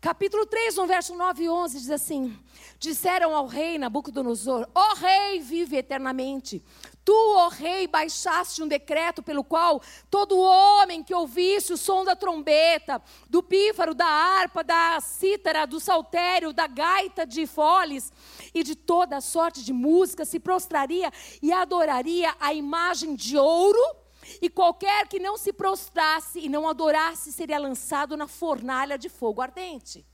capítulo 0.00 0.46
3, 0.46 0.76
no 0.76 0.86
verso 0.86 1.14
9 1.14 1.44
e 1.44 1.48
11, 1.50 1.78
diz 1.80 1.90
assim: 1.90 2.34
Disseram 2.78 3.36
ao 3.36 3.46
rei 3.46 3.76
Nabucodonosor: 3.76 4.66
Ó 4.74 4.94
rei, 4.94 5.38
vive 5.38 5.76
eternamente. 5.76 6.64
Tu, 7.04 7.12
ó 7.12 7.48
rei, 7.48 7.86
baixaste 7.86 8.62
um 8.62 8.68
decreto 8.68 9.22
pelo 9.22 9.44
qual 9.44 9.82
todo 10.10 10.38
homem 10.38 11.04
que 11.04 11.14
ouvisse 11.14 11.74
o 11.74 11.76
som 11.76 12.04
da 12.06 12.16
trombeta, 12.16 13.02
do 13.28 13.42
pífaro, 13.42 13.94
da 13.94 14.06
harpa, 14.06 14.64
da 14.64 14.98
cítara, 15.02 15.66
do 15.66 15.78
saltério, 15.78 16.54
da 16.54 16.66
gaita 16.66 17.26
de 17.26 17.46
foles 17.46 18.10
e 18.54 18.62
de 18.62 18.74
toda 18.74 19.20
sorte 19.20 19.62
de 19.62 19.74
música 19.74 20.24
se 20.24 20.40
prostraria 20.40 21.12
e 21.42 21.52
adoraria 21.52 22.34
a 22.40 22.54
imagem 22.54 23.14
de 23.14 23.36
ouro 23.36 24.07
e 24.40 24.50
qualquer 24.50 25.08
que 25.08 25.18
não 25.18 25.36
se 25.36 25.52
prostrasse 25.52 26.38
e 26.40 26.48
não 26.48 26.68
adorasse 26.68 27.32
seria 27.32 27.58
lançado 27.58 28.16
na 28.16 28.26
fornalha 28.26 28.98
de 28.98 29.08
fogo 29.08 29.40
ardente. 29.40 30.06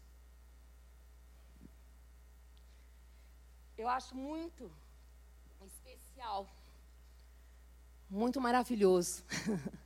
Eu 3.76 3.88
acho 3.88 4.14
muito 4.16 4.70
especial, 5.66 6.48
muito 8.08 8.40
maravilhoso 8.40 9.24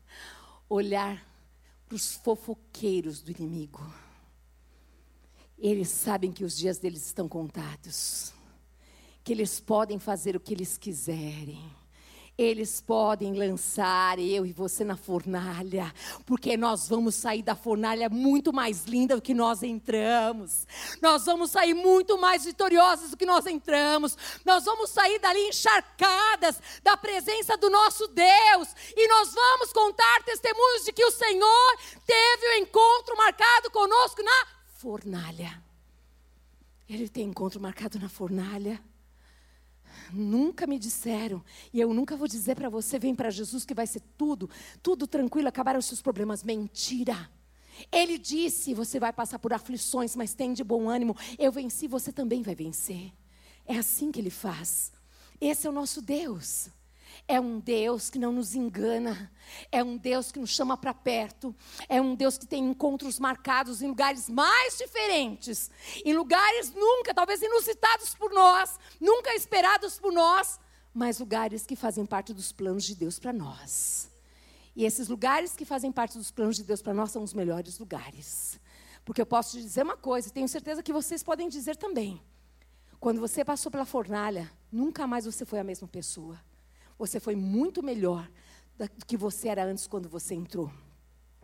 olhar 0.68 1.26
para 1.87 1.95
os 1.95 2.14
fofoqueiros 2.14 3.22
do 3.22 3.31
inimigo. 3.31 3.83
Eles 5.57 5.89
sabem 5.89 6.31
que 6.31 6.45
os 6.45 6.57
dias 6.57 6.79
deles 6.79 7.07
estão 7.07 7.29
contados, 7.29 8.33
que 9.24 9.33
eles 9.33 9.59
podem 9.59 9.99
fazer 9.99 10.37
o 10.37 10.41
que 10.41 10.53
eles 10.53 10.76
quiserem 10.76 11.78
eles 12.39 12.80
podem 12.80 13.34
lançar 13.34 14.16
eu 14.20 14.47
e 14.47 14.53
você 14.53 14.84
na 14.84 14.97
fornalha, 14.97 15.93
porque 16.24 16.57
nós 16.57 16.89
vamos 16.89 17.16
sair 17.16 17.43
da 17.43 17.57
fornalha 17.57 18.09
muito 18.09 18.53
mais 18.53 18.84
linda 18.84 19.16
do 19.16 19.20
que 19.20 19.34
nós 19.34 19.64
entramos. 19.64 20.64
Nós 21.03 21.26
vamos 21.26 21.51
sair 21.51 21.74
muito 21.74 22.16
mais 22.16 22.45
vitoriosas 22.45 23.11
do 23.11 23.16
que 23.16 23.26
nós 23.26 23.45
entramos. 23.47 24.16
Nós 24.45 24.64
vamos 24.64 24.91
sair 24.91 25.18
dali 25.18 25.49
encharcadas 25.49 26.62
da 26.80 26.97
presença 26.97 27.57
do 27.57 27.68
nosso 27.68 28.07
Deus. 28.07 28.68
E 28.97 29.09
nós 29.09 29.34
vamos 29.34 29.72
contar 29.72 30.22
testemunhos 30.22 30.84
de 30.84 30.93
que 30.93 31.05
o 31.05 31.11
Senhor 31.11 31.78
teve 32.07 32.47
o 32.47 32.51
um 32.51 32.62
encontro 32.62 33.16
marcado 33.16 33.68
conosco 33.72 34.22
na 34.22 34.47
fornalha. 34.76 35.61
Ele 36.89 37.09
tem 37.09 37.24
encontro 37.24 37.61
marcado 37.61 37.99
na 37.99 38.09
fornalha 38.09 38.80
nunca 40.13 40.67
me 40.67 40.79
disseram, 40.79 41.45
e 41.73 41.81
eu 41.81 41.93
nunca 41.93 42.17
vou 42.17 42.29
dizer 42.29 42.55
para 42.55 42.69
você: 42.69 42.99
vem 42.99 43.15
para 43.15 43.31
Jesus 43.31 43.65
que 43.65 43.75
vai 43.75 43.87
ser 43.87 44.03
tudo, 44.17 44.49
tudo 44.83 45.07
tranquilo, 45.07 45.49
acabaram 45.49 45.79
os 45.79 45.87
seus 45.87 46.03
problemas. 46.03 46.43
Mentira. 46.43 47.31
Ele 47.93 48.19
disse: 48.19 48.75
você 48.75 48.99
vai 48.99 49.13
passar 49.13 49.39
por 49.39 49.53
aflições, 49.53 50.17
mas 50.17 50.35
tem 50.35 50.53
de 50.53 50.65
bom 50.65 50.89
ânimo. 50.89 51.17
Eu 51.39 51.53
venci, 51.53 51.87
você 51.87 52.13
também 52.13 52.43
vai 52.43 52.55
vencer. 52.55 53.13
É 53.67 53.77
assim 53.77 54.11
que 54.11 54.21
ele 54.21 54.31
faz. 54.31 54.93
Esse 55.41 55.67
é 55.67 55.71
o 55.71 55.73
nosso 55.73 56.03
Deus. 56.03 56.69
É 57.31 57.39
um 57.39 57.61
Deus 57.61 58.09
que 58.09 58.18
não 58.18 58.33
nos 58.33 58.55
engana, 58.55 59.31
é 59.70 59.85
um 59.85 59.99
Deus 59.99 60.33
que 60.33 60.39
nos 60.39 60.49
chama 60.49 60.79
para 60.79 60.95
perto, 60.95 61.55
é 61.87 62.01
um 62.01 62.14
Deus 62.14 62.39
que 62.39 62.47
tem 62.47 62.64
encontros 62.64 63.18
marcados 63.18 63.83
em 63.83 63.87
lugares 63.87 64.31
mais 64.31 64.79
diferentes, 64.79 65.70
em 66.03 66.14
lugares 66.14 66.72
nunca, 66.72 67.12
talvez 67.12 67.43
inusitados 67.43 68.14
por 68.14 68.33
nós, 68.33 68.79
nunca 68.99 69.35
esperados 69.35 69.99
por 69.99 70.11
nós, 70.11 70.59
mas 70.95 71.20
lugares 71.20 71.66
que 71.66 71.76
fazem 71.76 72.07
parte 72.07 72.33
dos 72.33 72.51
planos 72.51 72.85
de 72.85 72.95
Deus 72.95 73.18
para 73.18 73.33
nós. 73.33 74.11
E 74.74 74.87
esses 74.87 75.09
lugares 75.09 75.55
que 75.55 75.66
fazem 75.66 75.93
parte 75.93 76.16
dos 76.16 76.31
planos 76.31 76.57
de 76.57 76.64
Deus 76.64 76.81
para 76.81 76.95
nós 76.95 77.11
são 77.11 77.22
os 77.22 77.35
melhores 77.35 77.79
lugares. 77.79 78.59
Porque 79.05 79.20
eu 79.20 79.26
posso 79.26 79.57
te 79.57 79.62
dizer 79.62 79.83
uma 79.83 79.99
coisa, 79.99 80.29
e 80.29 80.33
tenho 80.33 80.49
certeza 80.49 80.83
que 80.83 80.95
vocês 80.95 81.22
podem 81.22 81.49
dizer 81.49 81.76
também. 81.76 82.22
Quando 82.99 83.20
você 83.20 83.45
passou 83.45 83.70
pela 83.70 83.85
fornalha, 83.85 84.51
nunca 84.72 85.07
mais 85.07 85.26
você 85.26 85.45
foi 85.45 85.59
a 85.59 85.64
mesma 85.64 85.87
pessoa. 85.87 86.41
Você 86.99 87.20
foi 87.20 87.36
muito 87.36 87.82
melhor 87.82 88.28
do 88.76 89.07
que 89.07 89.16
você 89.16 89.49
era 89.49 89.64
antes 89.64 89.86
quando 89.86 90.09
você 90.09 90.34
entrou. 90.34 90.70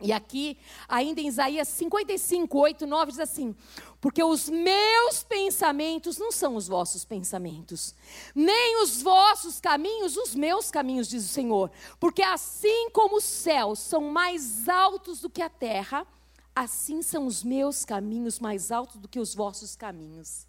E 0.01 0.11
aqui, 0.11 0.57
ainda 0.89 1.21
em 1.21 1.27
Isaías 1.27 1.69
55, 1.69 2.57
8, 2.57 2.85
9, 2.85 3.11
diz 3.11 3.19
assim: 3.19 3.55
Porque 4.01 4.21
os 4.21 4.49
meus 4.49 5.23
pensamentos 5.23 6.17
não 6.17 6.33
são 6.33 6.57
os 6.57 6.67
vossos 6.67 7.05
pensamentos, 7.05 7.95
nem 8.33 8.83
os 8.83 9.01
vossos 9.01 9.61
caminhos, 9.61 10.17
os 10.17 10.35
meus 10.35 10.69
caminhos, 10.69 11.07
diz 11.07 11.23
o 11.23 11.29
Senhor. 11.29 11.71
Porque 11.97 12.21
assim 12.21 12.89
como 12.89 13.17
os 13.17 13.23
céus 13.23 13.79
são 13.79 14.01
mais 14.01 14.67
altos 14.67 15.21
do 15.21 15.29
que 15.29 15.41
a 15.41 15.49
terra, 15.49 16.05
assim 16.53 17.01
são 17.01 17.25
os 17.25 17.41
meus 17.41 17.85
caminhos 17.85 18.37
mais 18.37 18.71
altos 18.71 18.97
do 18.97 19.07
que 19.07 19.19
os 19.19 19.33
vossos 19.33 19.77
caminhos. 19.77 20.45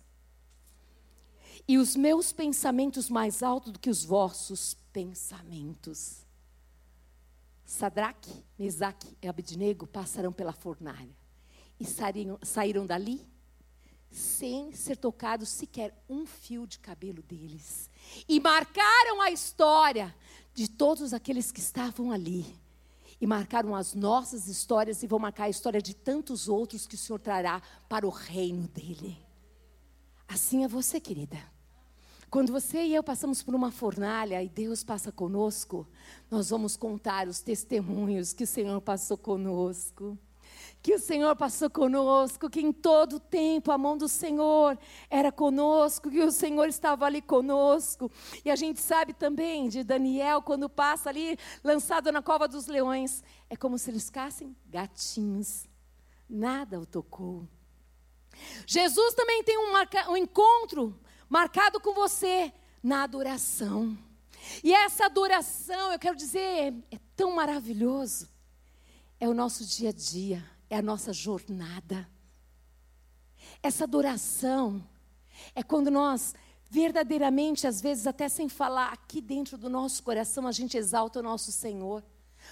E 1.69 1.79
os 1.79 1.95
meus 1.95 2.33
pensamentos 2.33 3.09
mais 3.09 3.45
altos 3.45 3.73
do 3.73 3.79
que 3.79 3.91
os 3.91 4.05
vossos 4.05 4.75
pensamentos. 4.75 4.86
Sadraque, 7.65 8.45
Mesaque 8.59 9.17
e 9.21 9.27
Abednego 9.27 9.87
passaram 9.87 10.33
pela 10.33 10.53
fornalha 10.53 11.15
e 11.79 11.85
saíram, 11.85 12.39
saíram 12.43 12.87
dali 12.87 13.27
sem 14.11 14.73
ser 14.73 14.97
tocados 14.97 15.49
sequer 15.49 15.93
um 16.09 16.25
fio 16.25 16.67
de 16.67 16.79
cabelo 16.79 17.23
deles. 17.23 17.91
E 18.29 18.41
marcaram 18.41 19.21
a 19.21 19.31
história 19.31 20.15
de 20.55 20.69
todos 20.69 21.13
aqueles 21.13 21.51
que 21.51 21.61
estavam 21.61 22.11
ali. 22.11 22.47
e 23.19 23.27
marcaram 23.27 23.75
as 23.75 23.95
nossas 23.95 24.47
histórias 24.47 25.03
e 25.03 25.07
vão 25.07 25.19
marcar 25.19 25.45
a 25.45 25.49
história 25.49 25.81
de 25.81 25.95
tantos 25.95 26.49
outros 26.49 26.87
que 26.87 26.95
o 26.95 26.99
Senhor 26.99 27.19
trará 27.19 27.63
para 27.89 28.07
o 28.07 28.11
reino 28.11 28.69
dele. 28.69 29.19
Assim 30.29 30.65
é 30.65 30.69
você, 30.69 31.01
querida. 31.01 31.39
Quando 32.37 32.53
você 32.53 32.85
e 32.85 32.95
eu 32.95 33.03
passamos 33.03 33.43
por 33.43 33.55
uma 33.55 33.73
fornalha 33.73 34.43
e 34.43 34.49
Deus 34.51 34.85
passa 34.85 35.11
conosco, 35.11 35.89
nós 36.31 36.51
vamos 36.51 36.77
contar 36.77 37.29
os 37.29 37.41
testemunhos 37.41 38.35
que 38.35 38.45
o 38.45 38.47
Senhor 38.47 38.79
passou 38.83 39.17
conosco 39.17 40.19
que 40.83 40.95
o 40.95 40.99
Senhor 40.99 41.35
passou 41.35 41.71
conosco, 41.71 42.51
que 42.51 42.61
em 42.61 42.73
todo 42.73 43.19
tempo 43.19 43.73
a 43.73 43.79
mão 43.79 43.97
do 43.97 44.07
Senhor 44.07 44.79
era 45.09 45.33
conosco, 45.33 46.11
que 46.11 46.21
o 46.21 46.31
Senhor 46.31 46.69
estava 46.69 47.07
ali 47.07 47.23
conosco. 47.23 48.13
E 48.45 48.51
a 48.51 48.55
gente 48.55 48.81
sabe 48.81 49.15
também 49.15 49.69
de 49.69 49.83
Daniel, 49.83 50.43
quando 50.43 50.69
passa 50.69 51.09
ali, 51.09 51.39
lançado 51.65 52.13
na 52.13 52.23
cova 52.23 52.47
dos 52.47 52.67
leões, 52.67 53.25
é 53.49 53.57
como 53.57 53.79
se 53.79 53.91
eles 53.91 54.05
ficassem 54.05 54.55
gatinhos. 54.67 55.67
Nada 56.29 56.79
o 56.79 56.85
tocou. 56.85 57.49
Jesus 58.67 59.15
também 59.15 59.43
tem 59.43 59.59
um, 59.59 59.73
um 60.13 60.17
encontro 60.17 60.95
marcado 61.29 61.81
com 61.81 61.95
você 61.95 62.53
na 62.83 63.03
adoração. 63.03 63.97
E 64.63 64.73
essa 64.73 65.07
adoração, 65.07 65.93
eu 65.93 65.99
quero 65.99 66.17
dizer, 66.17 66.75
é 66.91 66.99
tão 67.17 67.35
maravilhoso. 67.35 68.29
É 69.19 69.29
o 69.29 69.35
nosso 69.35 69.65
dia 69.65 69.91
a 69.91 69.93
dia 69.93 70.57
é 70.69 70.77
a 70.77 70.83
nossa 70.83 71.13
jornada. 71.13 72.09
Essa 73.63 73.85
adoração 73.85 74.85
é 75.55 75.63
quando 75.63 75.91
nós 75.91 76.35
verdadeiramente, 76.69 77.67
às 77.67 77.81
vezes 77.81 78.07
até 78.07 78.29
sem 78.29 78.49
falar, 78.49 78.93
aqui 78.93 79.21
dentro 79.21 79.57
do 79.57 79.71
nosso 79.71 80.03
coração, 80.03 80.47
a 80.47 80.53
gente 80.53 80.77
exalta 80.77 81.21
o 81.21 81.23
nosso 81.23 81.53
Senhor, 81.53 82.05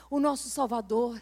o 0.09 0.21
nosso 0.21 0.49
Salvador. 0.49 1.21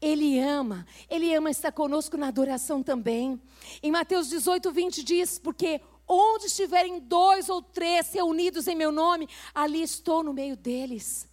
Ele 0.00 0.38
ama, 0.38 0.86
Ele 1.08 1.34
ama 1.34 1.50
estar 1.50 1.72
conosco 1.72 2.16
na 2.16 2.28
adoração 2.28 2.82
também. 2.82 3.40
Em 3.82 3.90
Mateus 3.90 4.28
18, 4.28 4.70
20 4.70 5.02
diz: 5.02 5.38
Porque 5.38 5.80
onde 6.10 6.46
estiverem 6.46 6.98
dois 6.98 7.48
ou 7.48 7.62
três 7.62 8.12
reunidos 8.12 8.66
em 8.66 8.74
meu 8.74 8.90
nome, 8.90 9.28
ali 9.54 9.80
estou 9.80 10.24
no 10.24 10.32
meio 10.32 10.56
deles. 10.56 11.28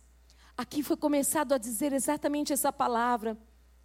Aqui 0.56 0.84
foi 0.84 0.96
começado 0.96 1.54
a 1.54 1.58
dizer 1.58 1.92
exatamente 1.94 2.54
essa 2.54 2.72
palavra: 2.72 3.36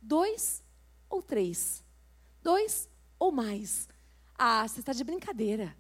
dois 0.01 0.63
ou 1.09 1.23
três? 1.23 1.83
Dois 2.43 2.89
ou 3.19 3.33
mais? 3.33 3.89
Ah, 4.35 4.69
você 4.69 4.81
está 4.81 4.93
de 4.93 5.03
brincadeira. 5.03 5.75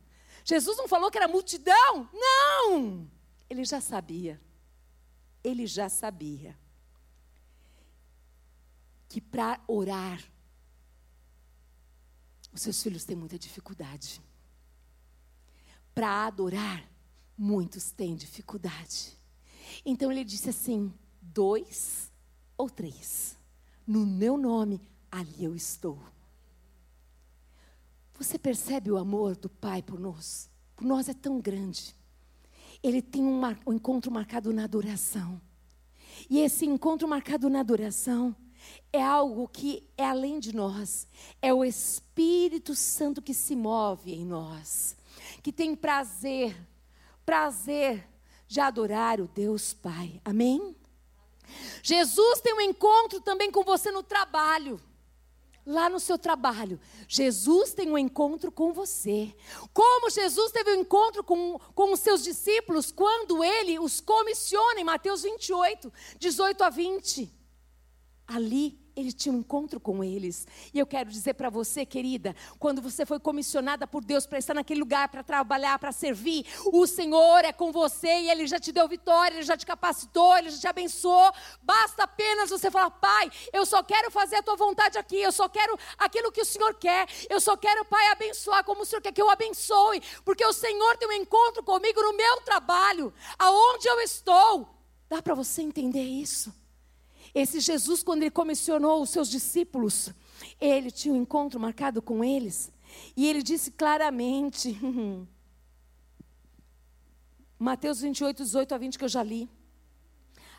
Jesus 0.44 0.76
não 0.78 0.88
falou 0.88 1.10
que 1.10 1.18
era 1.18 1.28
multidão? 1.28 2.08
Não! 2.12 3.06
Ele 3.50 3.64
já 3.64 3.80
sabia. 3.80 4.40
Ele 5.44 5.66
já 5.66 5.88
sabia 5.88 6.56
que 9.08 9.20
para 9.20 9.60
orar, 9.66 10.22
os 12.52 12.62
seus 12.62 12.82
filhos 12.82 13.04
têm 13.04 13.16
muita 13.16 13.38
dificuldade. 13.38 14.22
Para 15.94 16.26
adorar, 16.26 16.88
muitos 17.36 17.90
têm 17.90 18.14
dificuldade. 18.14 19.18
Então 19.84 20.10
ele 20.10 20.24
disse 20.24 20.48
assim: 20.48 20.92
dois 21.20 22.10
ou 22.56 22.68
três, 22.68 23.36
no 23.86 24.06
meu 24.06 24.36
nome 24.36 24.80
ali 25.10 25.44
eu 25.44 25.54
estou. 25.54 25.98
Você 28.14 28.38
percebe 28.38 28.90
o 28.90 28.96
amor 28.96 29.36
do 29.36 29.48
Pai 29.48 29.82
por 29.82 29.98
nós? 29.98 30.48
Por 30.76 30.86
nós 30.86 31.08
é 31.08 31.14
tão 31.14 31.40
grande. 31.40 31.94
Ele 32.82 33.02
tem 33.02 33.24
um, 33.24 33.40
um 33.66 33.72
encontro 33.72 34.10
marcado 34.10 34.52
na 34.52 34.64
adoração. 34.64 35.40
E 36.30 36.38
esse 36.40 36.64
encontro 36.64 37.08
marcado 37.08 37.48
na 37.50 37.60
adoração 37.60 38.34
é 38.92 39.02
algo 39.02 39.48
que 39.48 39.88
é 39.96 40.04
além 40.04 40.38
de 40.38 40.54
nós. 40.54 41.06
É 41.40 41.52
o 41.52 41.64
Espírito 41.64 42.74
Santo 42.74 43.20
que 43.20 43.34
se 43.34 43.56
move 43.56 44.12
em 44.12 44.24
nós, 44.24 44.96
que 45.42 45.52
tem 45.52 45.74
prazer, 45.74 46.56
prazer 47.24 48.08
de 48.46 48.60
adorar 48.60 49.20
o 49.20 49.28
Deus 49.28 49.72
Pai. 49.72 50.20
Amém? 50.24 50.76
Jesus 51.82 52.40
tem 52.40 52.54
um 52.54 52.60
encontro 52.60 53.20
também 53.20 53.50
com 53.50 53.62
você 53.62 53.90
no 53.90 54.02
trabalho 54.02 54.80
lá 55.66 55.88
no 55.88 56.00
seu 56.00 56.18
trabalho, 56.18 56.80
Jesus 57.08 57.72
tem 57.72 57.90
um 57.90 57.98
encontro 57.98 58.50
com 58.50 58.72
você. 58.72 59.34
Como 59.72 60.10
Jesus 60.10 60.50
teve 60.52 60.72
um 60.72 60.80
encontro 60.80 61.22
com, 61.22 61.58
com 61.74 61.92
os 61.92 62.00
seus 62.00 62.22
discípulos 62.22 62.90
quando 62.90 63.42
ele 63.42 63.78
os 63.78 64.00
comissiona 64.00 64.80
em 64.80 64.84
Mateus 64.84 65.22
28, 65.22 65.92
18 66.18 66.64
a 66.64 66.70
20. 66.70 67.32
Ali 68.26 68.81
ele 68.94 69.12
tinha 69.12 69.34
um 69.34 69.38
encontro 69.38 69.80
com 69.80 70.02
eles. 70.04 70.46
E 70.72 70.78
eu 70.78 70.86
quero 70.86 71.10
dizer 71.10 71.34
para 71.34 71.50
você, 71.50 71.84
querida, 71.86 72.34
quando 72.58 72.82
você 72.82 73.06
foi 73.06 73.18
comissionada 73.18 73.86
por 73.86 74.04
Deus 74.04 74.26
para 74.26 74.38
estar 74.38 74.54
naquele 74.54 74.80
lugar, 74.80 75.08
para 75.08 75.22
trabalhar, 75.22 75.78
para 75.78 75.92
servir, 75.92 76.46
o 76.66 76.86
Senhor 76.86 77.44
é 77.44 77.52
com 77.52 77.72
você 77.72 78.08
e 78.08 78.30
Ele 78.30 78.46
já 78.46 78.58
te 78.58 78.72
deu 78.72 78.86
vitória, 78.86 79.36
Ele 79.36 79.42
já 79.42 79.56
te 79.56 79.66
capacitou, 79.66 80.36
Ele 80.36 80.50
já 80.50 80.58
te 80.58 80.66
abençoou. 80.66 81.32
Basta 81.62 82.04
apenas 82.04 82.50
você 82.50 82.70
falar, 82.70 82.90
Pai, 82.90 83.30
eu 83.52 83.64
só 83.64 83.82
quero 83.82 84.10
fazer 84.10 84.36
a 84.36 84.42
tua 84.42 84.56
vontade 84.56 84.98
aqui, 84.98 85.16
eu 85.16 85.32
só 85.32 85.48
quero 85.48 85.78
aquilo 85.98 86.32
que 86.32 86.42
o 86.42 86.46
Senhor 86.46 86.74
quer, 86.74 87.08
eu 87.28 87.40
só 87.40 87.56
quero, 87.56 87.84
Pai, 87.84 88.06
abençoar 88.08 88.64
como 88.64 88.82
o 88.82 88.86
Senhor 88.86 89.00
quer 89.00 89.12
que 89.12 89.22
eu 89.22 89.30
abençoe, 89.30 90.02
porque 90.24 90.44
o 90.44 90.52
Senhor 90.52 90.96
tem 90.96 91.08
um 91.08 91.12
encontro 91.12 91.62
comigo 91.62 92.00
no 92.02 92.16
meu 92.16 92.40
trabalho, 92.42 93.12
aonde 93.38 93.88
eu 93.88 94.00
estou. 94.00 94.68
Dá 95.08 95.20
para 95.20 95.34
você 95.34 95.62
entender 95.62 96.02
isso? 96.02 96.61
Esse 97.34 97.60
Jesus, 97.60 98.02
quando 98.02 98.22
ele 98.22 98.30
comissionou 98.30 99.02
os 99.02 99.10
seus 99.10 99.28
discípulos, 99.28 100.10
ele 100.60 100.90
tinha 100.90 101.14
um 101.14 101.22
encontro 101.22 101.58
marcado 101.58 102.02
com 102.02 102.22
eles. 102.22 102.70
E 103.16 103.26
ele 103.26 103.42
disse 103.42 103.70
claramente, 103.70 104.78
Mateus 107.58 108.00
28, 108.00 108.42
18 108.42 108.74
a 108.74 108.78
20, 108.78 108.98
que 108.98 109.04
eu 109.04 109.08
já 109.08 109.22
li. 109.22 109.48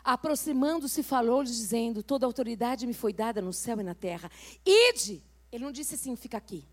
Aproximando-se, 0.03 1.03
falou-lhes, 1.03 1.55
dizendo: 1.55 2.03
Toda 2.03 2.25
autoridade 2.25 2.87
me 2.87 2.93
foi 2.93 3.13
dada 3.13 3.41
no 3.41 3.53
céu 3.53 3.79
e 3.79 3.83
na 3.83 3.93
terra. 3.93 4.29
Ide! 4.65 5.23
Ele 5.51 5.63
não 5.63 5.71
disse 5.71 5.93
assim, 5.95 6.15
fica 6.15 6.37
aqui. 6.37 6.65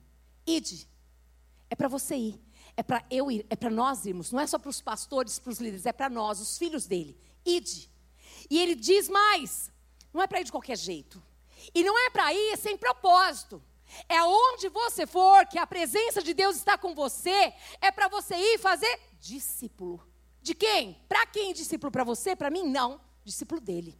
Ide. 0.46 0.88
É 1.68 1.74
para 1.74 1.86
você 1.86 2.16
ir. 2.16 2.40
É 2.76 2.82
para 2.82 3.04
eu 3.10 3.30
ir. 3.30 3.46
É 3.50 3.54
para 3.54 3.68
nós 3.68 4.06
irmos. 4.06 4.32
Não 4.32 4.40
é 4.40 4.46
só 4.46 4.58
para 4.58 4.70
os 4.70 4.80
pastores, 4.80 5.38
para 5.38 5.50
os 5.50 5.58
líderes. 5.58 5.84
É 5.84 5.92
para 5.92 6.08
nós, 6.08 6.40
os 6.40 6.56
filhos 6.56 6.86
dele. 6.86 7.16
Ide. 7.44 7.90
E 8.48 8.58
ele 8.58 8.74
diz 8.74 9.08
mais: 9.08 9.70
não 10.12 10.22
é 10.22 10.26
para 10.26 10.40
ir 10.40 10.44
de 10.44 10.52
qualquer 10.52 10.76
jeito. 10.76 11.22
E 11.74 11.82
não 11.84 11.98
é 11.98 12.10
para 12.10 12.32
ir 12.32 12.56
sem 12.56 12.76
propósito. 12.76 13.62
É 14.08 14.22
onde 14.22 14.68
você 14.68 15.06
for, 15.06 15.46
que 15.46 15.58
a 15.58 15.66
presença 15.66 16.22
de 16.22 16.32
Deus 16.32 16.56
está 16.56 16.78
com 16.78 16.94
você, 16.94 17.52
é 17.80 17.90
para 17.90 18.08
você 18.08 18.36
ir 18.36 18.58
fazer 18.58 19.00
discípulo. 19.20 20.06
De 20.40 20.54
quem? 20.54 20.94
Para 21.08 21.26
quem 21.26 21.52
discípulo? 21.52 21.90
Para 21.90 22.04
você? 22.04 22.34
Para 22.34 22.50
mim? 22.50 22.64
Não. 22.68 23.00
Discípulo 23.24 23.60
dele. 23.60 23.98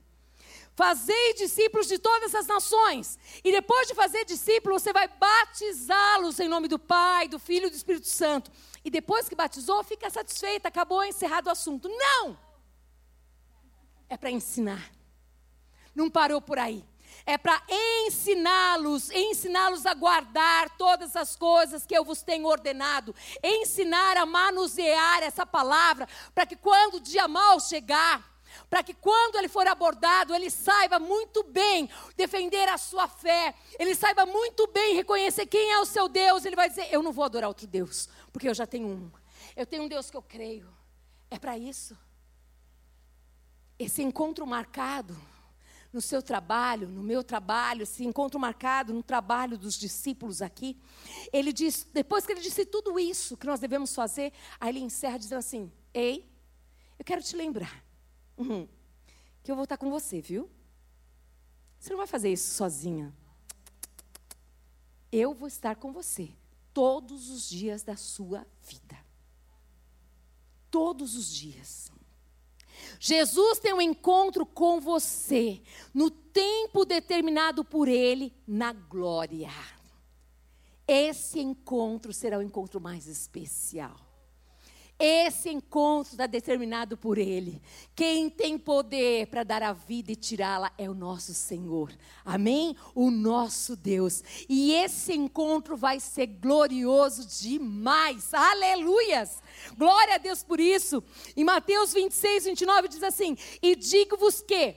Fazei 0.75 1.35
discípulos 1.35 1.89
de 1.89 1.99
todas 1.99 2.35
as 2.35 2.47
nações. 2.47 3.19
E 3.45 3.53
depois 3.53 3.87
de 3.89 3.95
fazer 3.95 4.25
discípulo, 4.25 4.79
você 4.79 4.93
vai 4.93 5.09
batizá-los 5.09 6.41
em 6.41 6.49
nome 6.49 6.69
do 6.69 6.79
Pai, 6.79 7.29
do 7.29 7.39
Filho 7.39 7.67
e 7.67 7.71
do 7.71 7.77
Espírito 7.77 8.07
Santo. 8.07 8.51
E 8.83 8.91
depois 8.91 9.29
que 9.29 9.35
batizou, 9.35 9.83
fica 9.85 10.09
satisfeita, 10.09 10.69
acabou 10.69 11.05
encerrado 11.05 11.49
o 11.49 11.51
assunto. 11.51 11.89
Não! 11.89 12.39
É 14.09 14.17
para 14.17 14.31
ensinar 14.31 14.91
não 16.01 16.11
parou 16.11 16.41
por 16.41 16.59
aí. 16.59 16.85
É 17.27 17.37
para 17.37 17.63
ensiná-los, 17.69 19.11
ensiná-los 19.11 19.85
a 19.85 19.95
guardar 19.95 20.71
todas 20.77 21.15
as 21.15 21.37
coisas 21.37 21.85
que 21.85 21.97
eu 21.97 22.05
vos 22.05 22.23
tenho 22.23 22.47
ordenado, 22.47 23.15
ensinar 23.43 24.17
a 24.17 24.27
manusear 24.27 25.23
essa 25.23 25.45
palavra, 25.45 26.09
para 26.35 26.47
que 26.47 26.57
quando 26.57 26.95
o 26.95 27.01
dia 27.01 27.29
mal 27.29 27.61
chegar, 27.61 28.29
para 28.69 28.83
que 28.83 28.95
quando 28.95 29.37
ele 29.37 29.49
for 29.49 29.67
abordado, 29.67 30.35
ele 30.35 30.51
saiba 30.51 30.99
muito 30.99 31.45
bem 31.45 31.89
defender 32.17 32.69
a 32.69 32.79
sua 32.79 33.07
fé, 33.07 33.55
ele 33.79 33.95
saiba 33.95 34.25
muito 34.27 34.67
bem 34.69 34.95
reconhecer 34.95 35.47
quem 35.47 35.71
é 35.71 35.79
o 35.79 35.85
seu 35.85 36.09
Deus. 36.09 36.45
Ele 36.45 36.57
vai 36.57 36.69
dizer: 36.69 36.89
Eu 36.91 37.03
não 37.03 37.13
vou 37.13 37.25
adorar 37.25 37.49
outro 37.49 37.67
Deus, 37.67 38.09
porque 38.33 38.49
eu 38.49 38.55
já 38.55 38.67
tenho 38.67 38.89
um. 38.89 39.11
Eu 39.55 39.67
tenho 39.67 39.85
um 39.85 39.89
Deus 39.89 40.11
que 40.11 40.17
eu 40.17 40.23
creio. 40.23 40.69
É 41.31 41.39
para 41.39 41.57
isso. 41.57 41.97
Esse 43.79 44.03
encontro 44.03 44.47
marcado 44.47 45.17
no 45.93 46.01
seu 46.01 46.23
trabalho, 46.23 46.89
no 46.89 47.03
meu 47.03 47.25
trabalho, 47.25 47.83
esse 47.83 48.05
encontro 48.05 48.39
marcado 48.39 48.95
no 48.95 49.03
trabalho 49.03 49.59
dos 49.59 49.77
discípulos 49.77 50.41
aqui. 50.41 50.81
Ele 51.33 51.53
diz, 51.53 51.87
depois 51.93 52.25
que 52.25 52.33
ele 52.33 52.41
disse 52.41 52.65
tudo 52.65 52.99
isso 52.99 53.37
que 53.37 53.47
nós 53.47 53.61
devemos 53.61 53.95
fazer, 53.95 54.33
aí 54.59 54.71
ele 54.71 54.81
encerra 54.81 55.19
dizendo 55.19 55.39
assim: 55.39 55.73
Ei, 55.93 56.31
eu 56.99 57.05
quero 57.05 57.23
te 57.23 57.35
lembrar 57.35 57.85
uhum, 58.41 58.67
que 59.43 59.51
eu 59.51 59.55
vou 59.55 59.65
estar 59.65 59.77
com 59.77 59.91
você, 59.91 60.21
viu? 60.21 60.51
Você 61.79 61.91
não 61.91 61.99
vai 61.99 62.07
fazer 62.07 62.33
isso 62.33 62.55
sozinha. 62.55 63.15
Eu 65.13 65.35
vou 65.35 65.49
estar 65.49 65.77
com 65.77 65.93
você 65.93 66.31
todos 66.73 67.31
os 67.31 67.49
dias 67.49 67.83
da 67.83 67.97
sua 67.97 68.47
vida. 68.63 68.99
Todos 70.71 71.17
os 71.17 71.35
dias. 71.35 71.91
Jesus 72.99 73.59
tem 73.59 73.73
um 73.73 73.81
encontro 73.81 74.45
com 74.45 74.81
você 74.81 75.63
no 75.93 76.11
tempo 76.11 76.85
determinado 76.85 77.65
por 77.65 77.89
Ele 77.89 78.33
na 78.47 78.73
glória. 78.73 79.51
Esse 80.87 81.39
encontro 81.39 82.13
será 82.13 82.39
o 82.39 82.43
encontro 82.43 82.81
mais 82.81 83.07
especial. 83.07 84.10
Esse 85.03 85.49
encontro 85.49 86.13
está 86.13 86.27
determinado 86.27 86.95
por 86.95 87.17
Ele. 87.17 87.63
Quem 87.97 88.29
tem 88.29 88.59
poder 88.59 89.29
para 89.29 89.43
dar 89.43 89.63
a 89.63 89.73
vida 89.73 90.13
e 90.13 90.17
tirá-la 90.17 90.71
é 90.77 90.91
o 90.91 90.95
nosso 90.95 91.33
Senhor. 91.33 91.91
Amém? 92.23 92.77
O 92.95 93.11
nosso 93.11 93.75
Deus. 93.75 94.23
E 94.47 94.75
esse 94.75 95.15
encontro 95.15 95.75
vai 95.75 95.99
ser 96.01 96.27
glorioso 96.27 97.27
demais. 97.27 98.35
Aleluias! 98.35 99.43
Glória 99.75 100.17
a 100.17 100.19
Deus 100.19 100.43
por 100.43 100.61
isso. 100.61 101.03
Em 101.35 101.45
Mateus 101.45 101.95
26, 101.95 102.45
29 102.45 102.89
diz 102.89 103.03
assim: 103.03 103.39
E 103.63 103.75
digo-vos 103.75 104.43
que, 104.43 104.77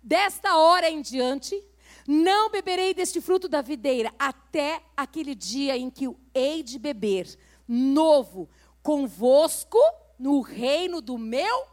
desta 0.00 0.56
hora 0.56 0.88
em 0.88 1.02
diante, 1.02 1.60
não 2.06 2.48
beberei 2.48 2.94
deste 2.94 3.20
fruto 3.20 3.48
da 3.48 3.60
videira, 3.60 4.14
até 4.20 4.82
aquele 4.96 5.34
dia 5.34 5.76
em 5.76 5.90
que 5.90 6.06
o 6.06 6.16
hei 6.32 6.62
de 6.62 6.78
beber, 6.78 7.26
novo 7.66 8.48
convosco 8.84 9.78
no 10.18 10.42
reino 10.42 11.00
do 11.00 11.16
meu 11.16 11.66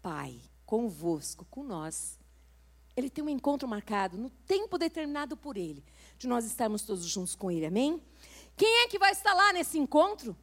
Pai. 0.00 0.40
Convosco, 0.64 1.44
com 1.50 1.64
nós. 1.64 2.18
Ele 2.96 3.10
tem 3.10 3.24
um 3.24 3.28
encontro 3.28 3.66
marcado 3.66 4.16
no 4.16 4.30
tempo 4.30 4.78
determinado 4.78 5.36
por 5.36 5.56
Ele, 5.56 5.84
de 6.16 6.28
nós 6.28 6.44
estarmos 6.44 6.82
todos 6.82 7.04
juntos 7.04 7.34
com 7.34 7.50
Ele, 7.50 7.66
amém? 7.66 8.00
Quem 8.56 8.84
é 8.84 8.88
que 8.88 8.98
vai 8.98 9.10
estar 9.10 9.34
lá 9.34 9.52
nesse 9.52 9.76
encontro? 9.76 10.36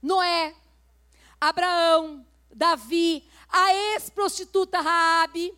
Noé, 0.00 0.54
Abraão, 1.38 2.26
Davi, 2.50 3.28
a 3.48 3.74
ex-prostituta 3.74 4.80
Raabe, 4.80 5.52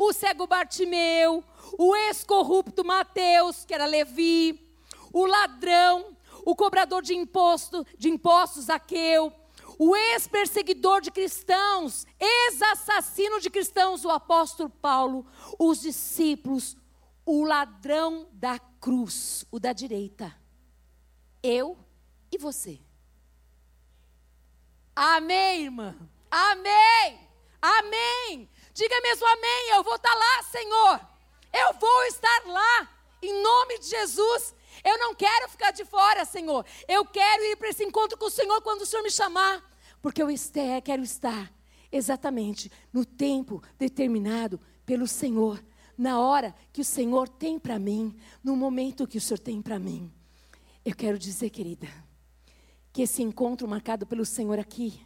o 0.00 0.12
cego 0.12 0.48
Bartimeu, 0.48 1.44
o 1.78 1.94
ex-corrupto 1.94 2.84
Mateus, 2.84 3.64
que 3.64 3.72
era 3.72 3.86
Levi, 3.86 4.68
o 5.12 5.24
ladrão, 5.26 6.15
o 6.46 6.54
cobrador 6.54 7.02
de 7.02 7.12
imposto, 7.12 7.84
de 7.98 8.08
impostos 8.08 8.66
Zaqueu, 8.66 9.32
o 9.76 9.96
ex-perseguidor 9.96 11.00
de 11.00 11.10
cristãos, 11.10 12.06
ex-assassino 12.20 13.40
de 13.40 13.50
cristãos, 13.50 14.04
o 14.04 14.10
apóstolo 14.10 14.70
Paulo, 14.70 15.26
os 15.58 15.80
discípulos, 15.80 16.76
o 17.26 17.44
ladrão 17.44 18.28
da 18.32 18.60
cruz, 18.80 19.44
o 19.50 19.58
da 19.58 19.72
direita. 19.72 20.32
Eu 21.42 21.76
e 22.30 22.38
você. 22.38 22.80
Amém, 24.94 25.64
irmã? 25.64 25.96
Amém! 26.30 27.28
Amém! 27.60 28.48
Diga 28.72 29.00
mesmo 29.00 29.26
amém. 29.26 29.70
Eu 29.70 29.82
vou 29.82 29.96
estar 29.96 30.14
lá, 30.14 30.42
Senhor. 30.44 31.00
Eu 31.52 31.72
vou 31.74 32.04
estar 32.04 32.42
lá. 32.46 32.88
Em 33.20 33.42
nome 33.42 33.80
de 33.80 33.88
Jesus. 33.88 34.54
Eu 34.84 34.98
não 34.98 35.14
quero 35.14 35.48
ficar 35.48 35.70
de 35.70 35.84
fora, 35.84 36.24
Senhor. 36.24 36.64
Eu 36.88 37.04
quero 37.04 37.42
ir 37.44 37.56
para 37.56 37.68
esse 37.68 37.84
encontro 37.84 38.18
com 38.18 38.26
o 38.26 38.30
Senhor 38.30 38.60
quando 38.62 38.82
o 38.82 38.86
Senhor 38.86 39.02
me 39.02 39.10
chamar. 39.10 39.62
Porque 40.00 40.22
eu 40.22 40.28
quero 40.84 41.02
estar 41.02 41.52
exatamente 41.90 42.70
no 42.92 43.04
tempo 43.04 43.62
determinado 43.78 44.60
pelo 44.84 45.06
Senhor. 45.06 45.62
Na 45.96 46.20
hora 46.20 46.54
que 46.72 46.80
o 46.80 46.84
Senhor 46.84 47.28
tem 47.28 47.58
para 47.58 47.78
mim. 47.78 48.16
No 48.42 48.56
momento 48.56 49.06
que 49.06 49.18
o 49.18 49.20
Senhor 49.20 49.38
tem 49.38 49.60
para 49.62 49.78
mim. 49.78 50.12
Eu 50.84 50.94
quero 50.94 51.18
dizer, 51.18 51.50
querida, 51.50 51.88
que 52.92 53.02
esse 53.02 53.22
encontro 53.22 53.66
marcado 53.66 54.06
pelo 54.06 54.24
Senhor 54.24 54.58
aqui. 54.58 55.04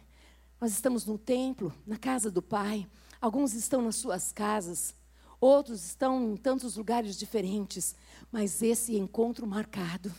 Nós 0.59 0.71
estamos 0.71 1.05
no 1.05 1.17
templo, 1.17 1.73
na 1.87 1.97
casa 1.97 2.29
do 2.29 2.41
Pai. 2.41 2.87
Alguns 3.19 3.53
estão 3.53 3.81
nas 3.81 3.95
suas 3.95 4.31
casas. 4.31 4.95
Outros 5.41 5.83
estão 5.83 6.33
em 6.33 6.37
tantos 6.37 6.77
lugares 6.77 7.17
diferentes, 7.17 7.95
mas 8.31 8.61
esse 8.61 8.95
encontro 8.95 9.47
marcado 9.47 10.13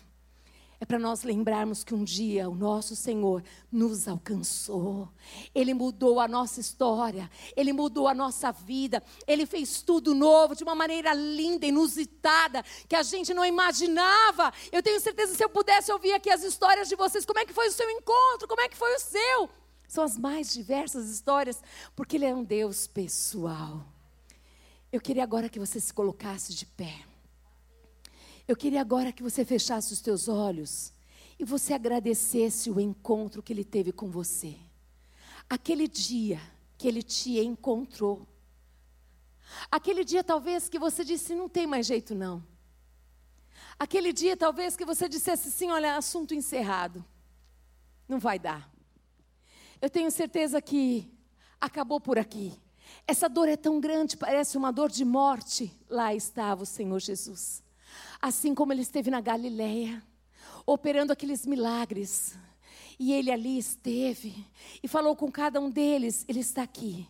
é 0.82 0.84
para 0.84 0.98
nós 0.98 1.22
lembrarmos 1.22 1.84
que 1.84 1.94
um 1.94 2.02
dia 2.02 2.50
o 2.50 2.56
nosso 2.56 2.96
Senhor 2.96 3.44
nos 3.70 4.08
alcançou. 4.08 5.08
Ele 5.54 5.72
mudou 5.72 6.18
a 6.18 6.26
nossa 6.26 6.58
história, 6.58 7.30
ele 7.54 7.72
mudou 7.72 8.08
a 8.08 8.14
nossa 8.14 8.50
vida, 8.50 9.00
ele 9.24 9.46
fez 9.46 9.80
tudo 9.80 10.12
novo 10.12 10.56
de 10.56 10.64
uma 10.64 10.74
maneira 10.74 11.14
linda, 11.14 11.64
inusitada, 11.64 12.64
que 12.88 12.96
a 12.96 13.04
gente 13.04 13.32
não 13.32 13.44
imaginava. 13.44 14.52
Eu 14.72 14.82
tenho 14.82 15.00
certeza 15.00 15.36
se 15.36 15.44
eu 15.44 15.48
pudesse 15.48 15.92
ouvir 15.92 16.14
aqui 16.14 16.30
as 16.30 16.42
histórias 16.42 16.88
de 16.88 16.96
vocês, 16.96 17.24
como 17.24 17.38
é 17.38 17.46
que 17.46 17.52
foi 17.52 17.68
o 17.68 17.72
seu 17.72 17.88
encontro, 17.88 18.48
como 18.48 18.60
é 18.60 18.68
que 18.68 18.76
foi 18.76 18.92
o 18.96 18.98
seu? 18.98 19.48
São 19.86 20.02
as 20.02 20.18
mais 20.18 20.52
diversas 20.52 21.08
histórias, 21.08 21.62
porque 21.94 22.16
ele 22.16 22.26
é 22.26 22.34
um 22.34 22.42
Deus 22.42 22.88
pessoal. 22.88 23.86
Eu 24.92 25.00
queria 25.00 25.22
agora 25.22 25.48
que 25.48 25.58
você 25.58 25.80
se 25.80 25.92
colocasse 25.92 26.54
de 26.54 26.66
pé. 26.66 27.06
Eu 28.46 28.54
queria 28.54 28.82
agora 28.82 29.10
que 29.10 29.22
você 29.22 29.42
fechasse 29.42 29.90
os 29.90 30.02
teus 30.02 30.28
olhos 30.28 30.92
e 31.38 31.44
você 31.46 31.72
agradecesse 31.72 32.70
o 32.70 32.78
encontro 32.78 33.42
que 33.42 33.54
ele 33.54 33.64
teve 33.64 33.90
com 33.90 34.10
você. 34.10 34.54
Aquele 35.48 35.88
dia 35.88 36.38
que 36.76 36.86
ele 36.86 37.02
te 37.02 37.38
encontrou. 37.38 38.28
Aquele 39.70 40.04
dia 40.04 40.22
talvez 40.22 40.68
que 40.68 40.78
você 40.78 41.02
disse 41.02 41.34
não 41.34 41.48
tem 41.48 41.66
mais 41.66 41.86
jeito 41.86 42.14
não. 42.14 42.46
Aquele 43.78 44.12
dia 44.12 44.36
talvez 44.36 44.76
que 44.76 44.84
você 44.84 45.08
dissesse 45.08 45.48
assim, 45.48 45.70
olha, 45.70 45.96
assunto 45.96 46.34
encerrado. 46.34 47.02
Não 48.06 48.18
vai 48.18 48.38
dar. 48.38 48.70
Eu 49.80 49.88
tenho 49.88 50.10
certeza 50.10 50.60
que 50.60 51.10
acabou 51.58 51.98
por 51.98 52.18
aqui. 52.18 52.61
Essa 53.06 53.28
dor 53.28 53.48
é 53.48 53.56
tão 53.56 53.80
grande, 53.80 54.16
parece 54.16 54.56
uma 54.56 54.72
dor 54.72 54.90
de 54.90 55.04
morte. 55.04 55.76
Lá 55.88 56.14
estava 56.14 56.62
o 56.62 56.66
Senhor 56.66 57.00
Jesus. 57.00 57.62
Assim 58.20 58.54
como 58.54 58.72
ele 58.72 58.82
esteve 58.82 59.10
na 59.10 59.20
Galileia, 59.20 60.02
operando 60.64 61.12
aqueles 61.12 61.44
milagres. 61.44 62.38
E 62.98 63.12
ele 63.12 63.30
ali 63.30 63.58
esteve 63.58 64.46
e 64.82 64.86
falou 64.86 65.16
com 65.16 65.30
cada 65.30 65.60
um 65.60 65.68
deles: 65.68 66.24
Ele 66.28 66.40
está 66.40 66.62
aqui, 66.62 67.08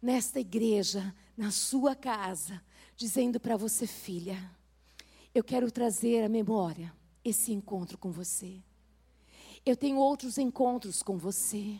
nesta 0.00 0.38
igreja, 0.38 1.14
na 1.36 1.50
sua 1.50 1.96
casa, 1.96 2.62
dizendo 2.96 3.40
para 3.40 3.56
você, 3.56 3.86
filha, 3.86 4.38
eu 5.34 5.42
quero 5.42 5.70
trazer 5.70 6.22
à 6.24 6.28
memória 6.28 6.92
esse 7.24 7.52
encontro 7.52 7.98
com 7.98 8.10
você. 8.10 8.62
Eu 9.64 9.76
tenho 9.76 9.96
outros 9.96 10.38
encontros 10.38 11.02
com 11.02 11.16
você. 11.16 11.78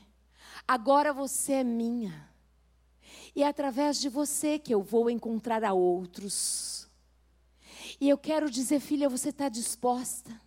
Agora 0.66 1.12
você 1.12 1.54
é 1.54 1.64
minha. 1.64 2.31
E 3.34 3.42
é 3.42 3.48
através 3.48 4.00
de 4.00 4.08
você 4.08 4.58
que 4.58 4.74
eu 4.74 4.82
vou 4.82 5.08
encontrar 5.08 5.64
a 5.64 5.72
outros. 5.72 6.88
E 8.00 8.08
eu 8.08 8.18
quero 8.18 8.50
dizer, 8.50 8.80
filha, 8.80 9.08
você 9.08 9.30
está 9.30 9.48
disposta? 9.48 10.40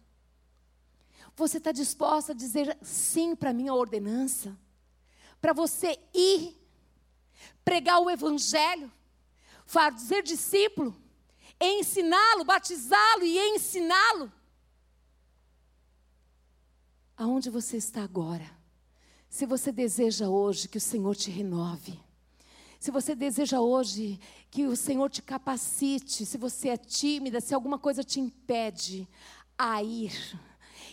Você 1.36 1.58
está 1.58 1.72
disposta 1.72 2.32
a 2.32 2.36
dizer 2.36 2.78
sim 2.82 3.36
para 3.36 3.50
a 3.50 3.54
minha 3.54 3.74
ordenança? 3.74 4.58
Para 5.42 5.54
você 5.54 6.00
ir, 6.14 6.56
pregar 7.64 8.00
o 8.00 8.10
Evangelho, 8.10 8.92
fazer 9.66 10.24
discípulo, 10.24 10.96
ensiná-lo, 11.60 12.46
batizá-lo 12.46 13.24
e 13.24 13.38
ensiná-lo? 13.38 14.32
Aonde 17.18 17.50
você 17.50 17.78
está 17.78 18.04
agora? 18.04 18.50
Se 19.30 19.46
você 19.46 19.72
deseja 19.72 20.30
hoje 20.30 20.68
que 20.68 20.78
o 20.78 20.82
Senhor 20.82 21.16
te 21.16 21.30
renove, 21.30 22.00
se 22.86 22.92
você 22.92 23.16
deseja 23.16 23.60
hoje 23.60 24.20
que 24.52 24.68
o 24.68 24.76
Senhor 24.76 25.10
te 25.10 25.20
capacite, 25.20 26.24
se 26.24 26.38
você 26.38 26.70
é 26.70 26.78
tímida, 26.78 27.42
se 27.42 27.52
alguma 27.52 27.80
coisa 27.80 28.04
te 28.04 28.20
impede 28.20 29.10
a 29.58 29.82
ir 29.82 30.40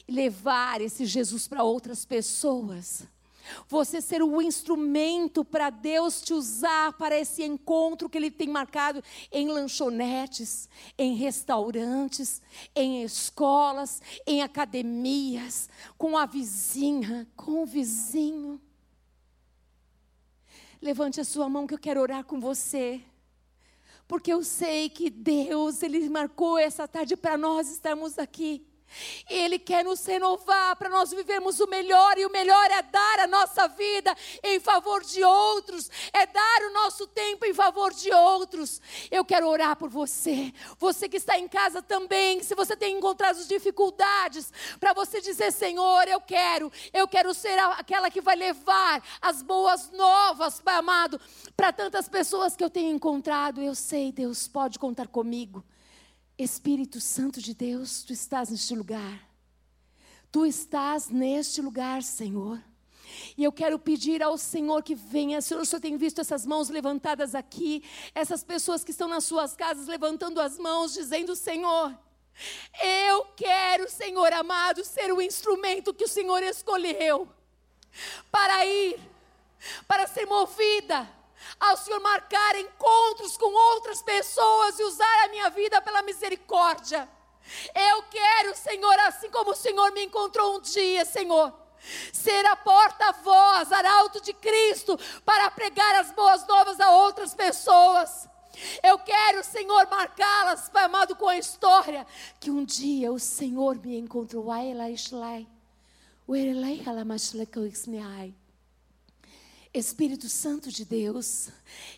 e 0.08 0.12
levar 0.12 0.80
esse 0.80 1.04
Jesus 1.04 1.46
para 1.46 1.62
outras 1.62 2.06
pessoas, 2.06 3.06
você 3.68 4.00
ser 4.00 4.22
o 4.22 4.40
instrumento 4.40 5.44
para 5.44 5.68
Deus 5.68 6.22
te 6.22 6.32
usar 6.32 6.94
para 6.94 7.18
esse 7.18 7.42
encontro 7.42 8.08
que 8.08 8.16
Ele 8.16 8.30
tem 8.30 8.48
marcado 8.48 9.04
em 9.30 9.48
lanchonetes, 9.48 10.70
em 10.96 11.14
restaurantes, 11.14 12.40
em 12.74 13.02
escolas, 13.02 14.00
em 14.26 14.40
academias, 14.40 15.68
com 15.98 16.16
a 16.16 16.24
vizinha, 16.24 17.28
com 17.36 17.64
o 17.64 17.66
vizinho. 17.66 18.58
Levante 20.82 21.20
a 21.20 21.24
sua 21.24 21.48
mão 21.48 21.64
que 21.64 21.74
eu 21.74 21.78
quero 21.78 22.00
orar 22.00 22.24
com 22.24 22.40
você. 22.40 23.00
Porque 24.08 24.32
eu 24.32 24.42
sei 24.42 24.90
que 24.90 25.08
Deus, 25.08 25.80
Ele 25.80 26.08
marcou 26.08 26.58
essa 26.58 26.88
tarde 26.88 27.16
para 27.16 27.38
nós 27.38 27.70
estarmos 27.70 28.18
aqui. 28.18 28.66
Ele 29.28 29.58
quer 29.58 29.84
nos 29.84 30.04
renovar 30.04 30.76
para 30.76 30.88
nós 30.88 31.10
vivermos 31.10 31.60
o 31.60 31.66
melhor, 31.66 32.18
e 32.18 32.26
o 32.26 32.30
melhor 32.30 32.70
é 32.70 32.82
dar 32.82 33.20
a 33.20 33.26
nossa 33.26 33.68
vida 33.68 34.14
em 34.42 34.60
favor 34.60 35.02
de 35.02 35.22
outros, 35.22 35.90
é 36.12 36.26
dar 36.26 36.62
o 36.68 36.72
nosso 36.72 37.06
tempo 37.06 37.44
em 37.44 37.54
favor 37.54 37.92
de 37.92 38.12
outros. 38.12 38.80
Eu 39.10 39.24
quero 39.24 39.48
orar 39.48 39.76
por 39.76 39.88
você, 39.88 40.52
você 40.78 41.08
que 41.08 41.16
está 41.16 41.38
em 41.38 41.48
casa 41.48 41.82
também, 41.82 42.42
se 42.42 42.54
você 42.54 42.76
tem 42.76 42.96
encontrado 42.96 43.42
dificuldades, 43.46 44.52
para 44.78 44.92
você 44.92 45.20
dizer: 45.20 45.52
Senhor, 45.52 46.06
eu 46.08 46.20
quero, 46.20 46.70
eu 46.92 47.08
quero 47.08 47.32
ser 47.34 47.58
aquela 47.58 48.10
que 48.10 48.20
vai 48.20 48.36
levar 48.36 49.02
as 49.20 49.42
boas 49.42 49.90
novas, 49.90 50.60
Pai 50.60 50.76
amado, 50.76 51.20
para 51.56 51.72
tantas 51.72 52.08
pessoas 52.08 52.56
que 52.56 52.64
eu 52.64 52.70
tenho 52.70 52.94
encontrado. 52.94 53.60
Eu 53.60 53.74
sei, 53.74 54.12
Deus 54.12 54.48
pode 54.48 54.78
contar 54.78 55.08
comigo. 55.08 55.64
Espírito 56.42 57.00
Santo 57.00 57.40
de 57.40 57.54
Deus, 57.54 58.02
tu 58.02 58.12
estás 58.12 58.50
neste 58.50 58.74
lugar. 58.74 59.28
Tu 60.30 60.46
estás 60.46 61.08
neste 61.08 61.60
lugar, 61.60 62.02
Senhor. 62.02 62.60
E 63.36 63.44
eu 63.44 63.52
quero 63.52 63.78
pedir 63.78 64.22
ao 64.22 64.38
Senhor 64.38 64.82
que 64.82 64.94
venha. 64.94 65.40
Senhor, 65.40 65.60
o 65.60 65.66
Senhor 65.66 65.80
tem 65.80 65.96
visto 65.96 66.20
essas 66.20 66.46
mãos 66.46 66.68
levantadas 66.68 67.34
aqui, 67.34 67.84
essas 68.14 68.42
pessoas 68.42 68.82
que 68.82 68.90
estão 68.90 69.08
nas 69.08 69.24
suas 69.24 69.54
casas 69.54 69.86
levantando 69.86 70.40
as 70.40 70.58
mãos, 70.58 70.94
dizendo: 70.94 71.36
Senhor, 71.36 71.96
eu 72.82 73.26
quero, 73.36 73.90
Senhor 73.90 74.32
amado, 74.32 74.84
ser 74.84 75.12
o 75.12 75.20
instrumento 75.20 75.94
que 75.94 76.04
o 76.04 76.08
Senhor 76.08 76.42
escolheu 76.42 77.28
para 78.30 78.64
ir, 78.64 78.98
para 79.86 80.06
ser 80.06 80.26
movida 80.26 81.21
ao 81.58 81.76
Senhor 81.76 82.00
marcar 82.00 82.56
encontros 82.56 83.36
com 83.36 83.52
outras 83.52 84.02
pessoas 84.02 84.78
e 84.78 84.84
usar 84.84 85.24
a 85.24 85.28
minha 85.28 85.50
vida 85.50 85.80
pela 85.82 86.02
misericórdia. 86.02 87.08
Eu 87.74 88.02
quero, 88.04 88.56
Senhor, 88.56 88.98
assim 89.00 89.30
como 89.30 89.50
o 89.50 89.56
Senhor 89.56 89.92
me 89.92 90.04
encontrou 90.04 90.56
um 90.56 90.60
dia, 90.60 91.04
Senhor, 91.04 91.52
ser 92.12 92.46
a 92.46 92.56
porta-voz, 92.56 93.72
arauto 93.72 94.20
de 94.20 94.32
Cristo, 94.32 94.98
para 95.24 95.50
pregar 95.50 95.96
as 95.96 96.12
boas 96.12 96.46
novas 96.46 96.80
a 96.80 96.90
outras 96.90 97.34
pessoas. 97.34 98.28
Eu 98.82 98.98
quero, 98.98 99.42
Senhor, 99.42 99.88
marcá-las, 99.90 100.68
Pai 100.68 100.84
amado, 100.84 101.16
com 101.16 101.28
a 101.28 101.38
história 101.38 102.06
que 102.38 102.50
um 102.50 102.64
dia 102.64 103.12
o 103.12 103.18
Senhor 103.18 103.76
me 103.76 103.98
encontrou. 103.98 104.50
Espírito 109.74 110.28
Santo 110.28 110.70
de 110.70 110.84
Deus, 110.84 111.48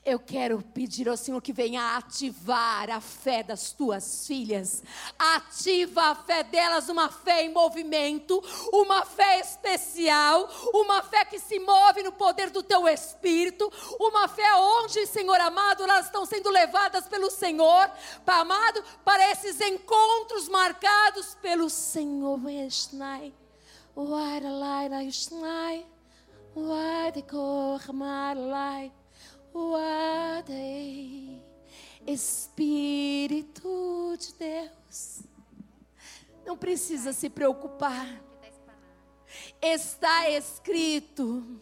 eu 0.05 0.20
quero 0.20 0.62
pedir 0.62 1.09
ao 1.09 1.16
Senhor 1.16 1.43
que 1.43 1.53
venha 1.53 1.97
ativar 1.97 2.89
a 2.89 3.01
fé 3.01 3.43
das 3.43 3.72
tuas 3.72 4.25
filhas. 4.29 4.81
Ativa 5.18 6.03
a 6.03 6.14
fé 6.14 6.45
delas, 6.45 6.89
uma 6.89 7.09
fé 7.09 7.43
em 7.43 7.53
movimento, 7.53 8.41
uma 8.72 9.05
fé 9.05 9.41
especial, 9.41 10.49
uma 10.72 11.03
fé 11.03 11.25
que 11.25 11.41
se 11.41 11.59
move 11.59 12.05
no 12.05 12.12
poder 12.12 12.51
do 12.51 12.62
teu 12.62 12.87
Espírito, 12.87 13.68
uma 13.99 14.29
fé 14.29 14.55
onde, 14.55 15.05
Senhor 15.09 15.41
amado, 15.41 15.83
elas 15.83 16.07
estão 16.07 16.25
sendo 16.25 16.51
levadas 16.51 17.09
pelo 17.09 17.29
Senhor, 17.29 17.91
amado, 18.25 18.85
para 19.05 19.33
esses 19.33 19.61
encontros 19.61 20.49
marcados 20.49 21.37
pelo 21.43 21.68
Senhor. 21.68 22.39
Esnai, 22.49 23.35
Espírito 32.07 34.16
de 34.16 34.34
Deus. 34.34 35.22
Não 36.46 36.57
precisa 36.57 37.12
se 37.12 37.28
preocupar. 37.28 38.07
Está 39.61 40.30
escrito. 40.30 41.61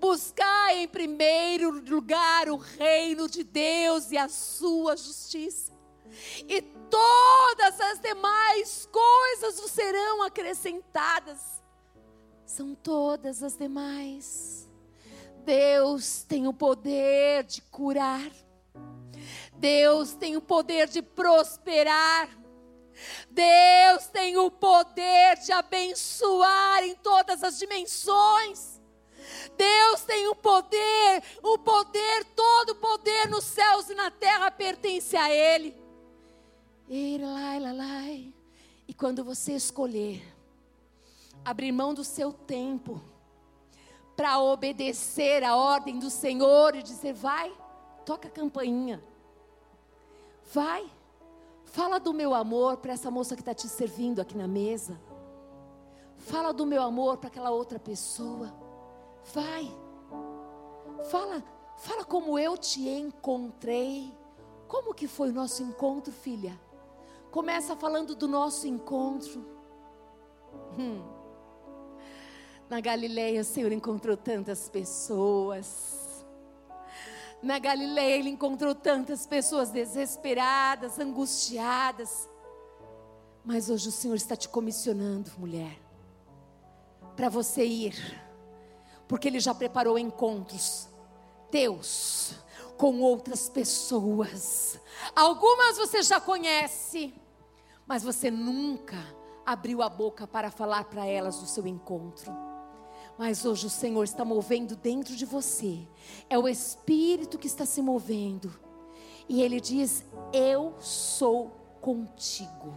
Buscar 0.00 0.74
em 0.74 0.88
primeiro 0.88 1.70
lugar 1.70 2.48
o 2.48 2.56
reino 2.56 3.28
de 3.28 3.44
Deus 3.44 4.10
e 4.10 4.18
a 4.18 4.28
sua 4.28 4.96
justiça. 4.96 5.72
E 6.48 6.60
todas 6.60 7.80
as 7.80 8.00
demais 8.00 8.88
coisas 8.90 9.70
serão 9.70 10.24
acrescentadas 10.24 11.57
são 12.48 12.74
todas 12.74 13.42
as 13.42 13.58
demais. 13.58 14.66
Deus 15.44 16.22
tem 16.22 16.48
o 16.48 16.52
poder 16.52 17.44
de 17.44 17.60
curar. 17.60 18.30
Deus 19.54 20.14
tem 20.14 20.34
o 20.34 20.40
poder 20.40 20.88
de 20.88 21.02
prosperar. 21.02 22.28
Deus 23.30 24.06
tem 24.06 24.38
o 24.38 24.50
poder 24.50 25.36
de 25.44 25.52
abençoar 25.52 26.84
em 26.84 26.94
todas 26.96 27.44
as 27.44 27.58
dimensões. 27.58 28.80
Deus 29.56 30.00
tem 30.06 30.26
o 30.28 30.34
poder, 30.34 31.22
o 31.42 31.58
poder, 31.58 32.24
todo 32.34 32.70
o 32.70 32.76
poder 32.76 33.28
nos 33.28 33.44
céus 33.44 33.90
e 33.90 33.94
na 33.94 34.10
terra 34.10 34.50
pertence 34.50 35.14
a 35.16 35.30
Ele. 35.30 35.76
E 38.88 38.94
quando 38.94 39.22
você 39.22 39.52
escolher 39.52 40.37
abrir 41.48 41.72
mão 41.72 41.94
do 41.94 42.04
seu 42.04 42.30
tempo 42.30 43.00
para 44.14 44.38
obedecer 44.38 45.42
a 45.42 45.56
ordem 45.56 45.98
do 45.98 46.10
Senhor 46.10 46.74
e 46.74 46.82
dizer: 46.82 47.14
vai, 47.14 47.50
toca 48.04 48.28
a 48.28 48.30
campainha, 48.30 49.02
vai, 50.52 50.86
fala 51.64 51.98
do 51.98 52.12
meu 52.12 52.34
amor 52.34 52.76
para 52.76 52.92
essa 52.92 53.10
moça 53.10 53.34
que 53.34 53.40
está 53.40 53.54
te 53.54 53.66
servindo 53.66 54.20
aqui 54.20 54.36
na 54.36 54.46
mesa, 54.46 55.00
fala 56.18 56.52
do 56.52 56.66
meu 56.66 56.82
amor 56.82 57.16
para 57.16 57.28
aquela 57.28 57.50
outra 57.50 57.78
pessoa, 57.78 58.52
vai, 59.32 59.74
fala, 61.10 61.42
fala 61.78 62.04
como 62.04 62.38
eu 62.38 62.58
te 62.58 62.86
encontrei, 62.86 64.12
como 64.66 64.92
que 64.92 65.08
foi 65.08 65.30
o 65.30 65.34
nosso 65.34 65.62
encontro, 65.62 66.12
filha? 66.12 66.60
Começa 67.30 67.74
falando 67.74 68.14
do 68.14 68.28
nosso 68.28 68.66
encontro. 68.66 69.44
Hum. 70.78 71.17
Na 72.68 72.80
Galileia, 72.80 73.40
o 73.40 73.44
Senhor 73.44 73.72
encontrou 73.72 74.14
tantas 74.14 74.68
pessoas. 74.68 76.26
Na 77.42 77.58
Galileia, 77.58 78.18
ele 78.18 78.28
encontrou 78.28 78.74
tantas 78.74 79.26
pessoas 79.26 79.70
desesperadas, 79.70 80.98
angustiadas. 80.98 82.28
Mas 83.42 83.70
hoje 83.70 83.88
o 83.88 83.92
Senhor 83.92 84.16
está 84.16 84.36
te 84.36 84.50
comissionando, 84.50 85.30
mulher, 85.38 85.78
para 87.16 87.30
você 87.30 87.64
ir, 87.64 87.94
porque 89.06 89.28
Ele 89.28 89.40
já 89.40 89.54
preparou 89.54 89.98
encontros 89.98 90.88
teus 91.50 92.34
com 92.76 93.00
outras 93.00 93.48
pessoas. 93.48 94.78
Algumas 95.16 95.78
você 95.78 96.02
já 96.02 96.20
conhece, 96.20 97.14
mas 97.86 98.02
você 98.02 98.30
nunca 98.30 98.98
abriu 99.46 99.80
a 99.80 99.88
boca 99.88 100.26
para 100.26 100.50
falar 100.50 100.84
para 100.84 101.06
elas 101.06 101.38
do 101.38 101.46
seu 101.46 101.66
encontro. 101.66 102.47
Mas 103.18 103.44
hoje 103.44 103.66
o 103.66 103.70
Senhor 103.70 104.04
está 104.04 104.24
movendo 104.24 104.76
dentro 104.76 105.16
de 105.16 105.26
você. 105.26 105.88
É 106.30 106.38
o 106.38 106.48
Espírito 106.48 107.36
que 107.36 107.48
está 107.48 107.66
se 107.66 107.82
movendo. 107.82 108.56
E 109.28 109.42
Ele 109.42 109.60
diz: 109.60 110.04
Eu 110.32 110.74
sou 110.78 111.50
contigo. 111.80 112.72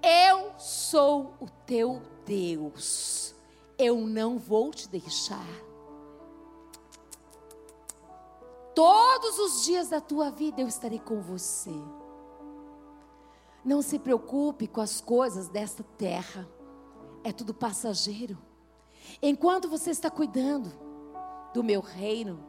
Eu 0.00 0.52
sou 0.58 1.34
o 1.40 1.48
teu 1.66 2.00
Deus. 2.24 3.34
Eu 3.76 3.96
não 4.06 4.38
vou 4.38 4.70
te 4.70 4.88
deixar. 4.88 5.44
Todos 8.74 9.38
os 9.38 9.64
dias 9.64 9.88
da 9.88 10.00
tua 10.00 10.30
vida 10.30 10.60
eu 10.60 10.68
estarei 10.68 11.00
com 11.00 11.20
você. 11.20 11.74
Não 13.64 13.82
se 13.82 13.98
preocupe 13.98 14.68
com 14.68 14.80
as 14.80 15.00
coisas 15.00 15.48
desta 15.48 15.82
terra. 15.82 16.48
É 17.24 17.32
tudo 17.32 17.54
passageiro. 17.54 18.38
Enquanto 19.22 19.68
você 19.68 19.90
está 19.90 20.10
cuidando 20.10 20.72
do 21.52 21.62
meu 21.62 21.80
reino, 21.80 22.44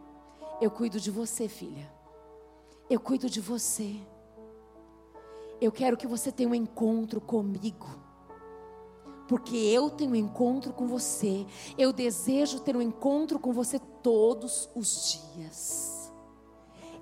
eu 0.62 0.72
cuido 0.72 1.00
de 1.00 1.12
você, 1.12 1.48
filha. 1.48 1.92
Eu 2.90 3.00
cuido 3.00 3.30
de 3.30 3.42
você. 3.42 3.96
Eu 5.60 5.72
quero 5.72 5.98
que 5.98 6.08
você 6.08 6.32
tenha 6.32 6.50
um 6.50 6.56
encontro 6.56 7.20
comigo. 7.20 7.88
Porque 9.28 9.56
eu 9.56 9.90
tenho 9.90 10.12
um 10.12 10.16
encontro 10.16 10.72
com 10.72 10.88
você. 10.88 11.46
Eu 11.78 11.92
desejo 11.92 12.60
ter 12.60 12.76
um 12.76 12.82
encontro 12.82 13.40
com 13.40 13.52
você 13.52 13.80
todos 13.80 14.70
os 14.76 15.34
dias. 15.34 16.14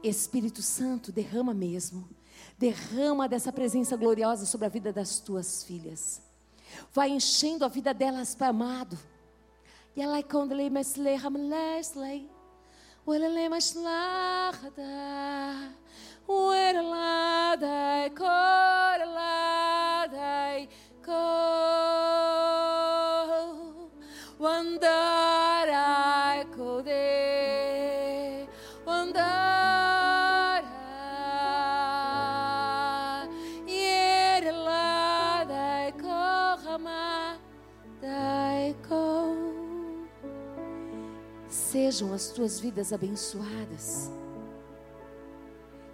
Espírito 0.01 0.61
Santo, 0.61 1.11
derrama 1.11 1.53
mesmo. 1.53 2.07
Derrama 2.57 3.27
dessa 3.27 3.51
presença 3.51 3.97
gloriosa 3.97 4.45
sobre 4.45 4.65
a 4.65 4.69
vida 4.69 4.93
das 4.93 5.19
tuas 5.19 5.63
filhas. 5.63 6.21
Vai 6.93 7.09
enchendo 7.09 7.65
a 7.65 7.67
vida 7.67 7.93
delas, 7.93 8.35
Pai 9.95 10.23
amado. 11.23 12.29
Welele 13.05 13.47
mashlachada. 13.47 14.89
Wereladai 16.27 18.09
koreladai 18.17 19.19
ko. 21.05 21.13
Wandarai 21.13 21.52
Sejam 41.73 42.13
as 42.13 42.27
tuas 42.27 42.59
vidas 42.59 42.93
abençoadas. 42.93 44.11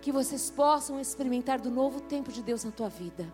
Que 0.01 0.11
vocês 0.11 0.49
possam 0.49 0.99
experimentar 0.99 1.57
do 1.61 1.71
novo 1.71 2.01
tempo 2.01 2.34
de 2.34 2.43
Deus 2.43 2.65
na 2.65 2.71
tua 2.71 2.89
vida. 2.89 3.25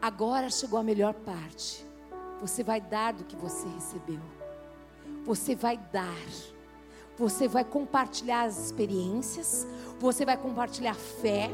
Agora 0.00 0.50
chegou 0.50 0.80
a 0.80 0.82
melhor 0.82 1.14
parte. 1.14 1.86
Você 2.40 2.64
vai 2.64 2.80
dar 2.80 3.12
do 3.12 3.22
que 3.22 3.36
você 3.36 3.68
recebeu. 3.68 4.18
Você 5.24 5.54
vai 5.54 5.76
dar. 5.76 6.26
Você 7.18 7.46
vai 7.46 7.64
compartilhar 7.64 8.44
as 8.44 8.58
experiências, 8.58 9.66
você 10.00 10.24
vai 10.24 10.36
compartilhar 10.36 10.94
fé, 10.94 11.50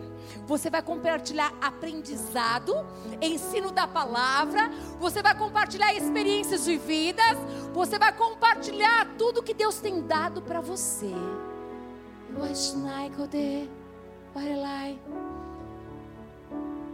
você 0.47 0.71
vai 0.71 0.81
compartilhar 0.81 1.53
aprendizado, 1.61 2.75
ensino 3.21 3.71
da 3.73 3.87
palavra, 3.87 4.71
você 5.01 5.21
vai 5.21 5.37
compartilhar 5.37 5.93
experiências 5.93 6.65
vividas, 6.65 7.37
você 7.75 7.99
vai 7.99 8.17
compartilhar 8.17 9.07
tudo 9.19 9.43
que 9.43 9.53
Deus 9.53 9.81
tem 9.81 10.01
dado 10.01 10.41
para 10.41 10.61
você. 10.61 11.13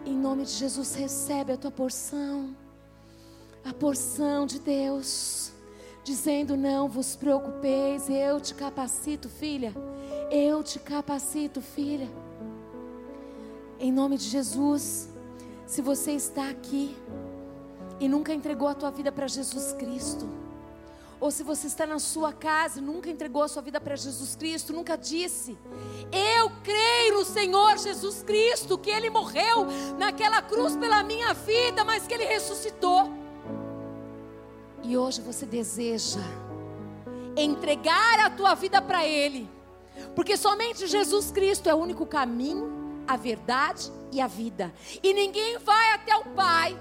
Em 0.06 0.16
nome 0.16 0.44
de 0.44 0.52
Jesus, 0.52 0.94
recebe 0.94 1.52
a 1.52 1.56
tua 1.56 1.70
porção, 1.70 2.56
a 3.64 3.72
porção 3.72 4.46
de 4.46 4.58
Deus 4.58 5.53
dizendo: 6.04 6.56
Não 6.56 6.88
vos 6.88 7.16
preocupeis, 7.16 8.08
eu 8.08 8.40
te 8.40 8.54
capacito, 8.54 9.28
filha. 9.28 9.74
Eu 10.30 10.62
te 10.62 10.78
capacito, 10.78 11.60
filha. 11.60 12.08
Em 13.80 13.90
nome 13.90 14.16
de 14.16 14.24
Jesus, 14.24 15.08
se 15.66 15.82
você 15.82 16.12
está 16.12 16.48
aqui 16.48 16.96
e 17.98 18.08
nunca 18.08 18.32
entregou 18.32 18.68
a 18.68 18.74
tua 18.74 18.90
vida 18.90 19.10
para 19.10 19.26
Jesus 19.26 19.72
Cristo, 19.72 20.28
ou 21.20 21.30
se 21.30 21.42
você 21.42 21.66
está 21.66 21.86
na 21.86 21.98
sua 21.98 22.32
casa 22.32 22.78
e 22.78 22.82
nunca 22.82 23.08
entregou 23.08 23.42
a 23.42 23.48
sua 23.48 23.62
vida 23.62 23.80
para 23.80 23.96
Jesus 23.96 24.36
Cristo, 24.36 24.72
nunca 24.72 24.96
disse: 24.96 25.56
Eu 26.12 26.50
creio 26.62 27.14
no 27.14 27.24
Senhor 27.24 27.78
Jesus 27.78 28.22
Cristo, 28.22 28.76
que 28.76 28.90
Ele 28.90 29.08
morreu 29.08 29.66
naquela 29.98 30.42
cruz 30.42 30.76
pela 30.76 31.02
minha 31.02 31.32
vida, 31.32 31.82
mas 31.82 32.06
que 32.06 32.12
Ele 32.12 32.26
ressuscitou. 32.26 33.23
E 34.84 34.98
hoje 34.98 35.22
você 35.22 35.46
deseja 35.46 36.20
entregar 37.36 38.20
a 38.20 38.30
tua 38.30 38.54
vida 38.54 38.82
para 38.82 39.06
Ele, 39.06 39.48
porque 40.14 40.36
somente 40.36 40.86
Jesus 40.86 41.30
Cristo 41.30 41.68
é 41.68 41.74
o 41.74 41.78
único 41.78 42.04
caminho, 42.04 43.02
a 43.08 43.16
verdade 43.16 43.90
e 44.12 44.20
a 44.20 44.26
vida, 44.26 44.72
e 45.02 45.12
ninguém 45.12 45.58
vai 45.58 45.92
até 45.94 46.14
o 46.16 46.24
Pai 46.26 46.78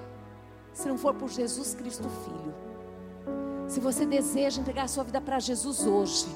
se 0.74 0.88
não 0.88 0.98
for 0.98 1.14
por 1.14 1.30
Jesus 1.30 1.74
Cristo 1.74 2.10
Filho. 2.10 2.54
Se 3.68 3.80
você 3.80 4.06
deseja 4.06 4.60
entregar 4.60 4.84
a 4.84 4.88
sua 4.88 5.04
vida 5.04 5.22
para 5.22 5.40
Jesus 5.40 5.86
hoje, 5.86 6.28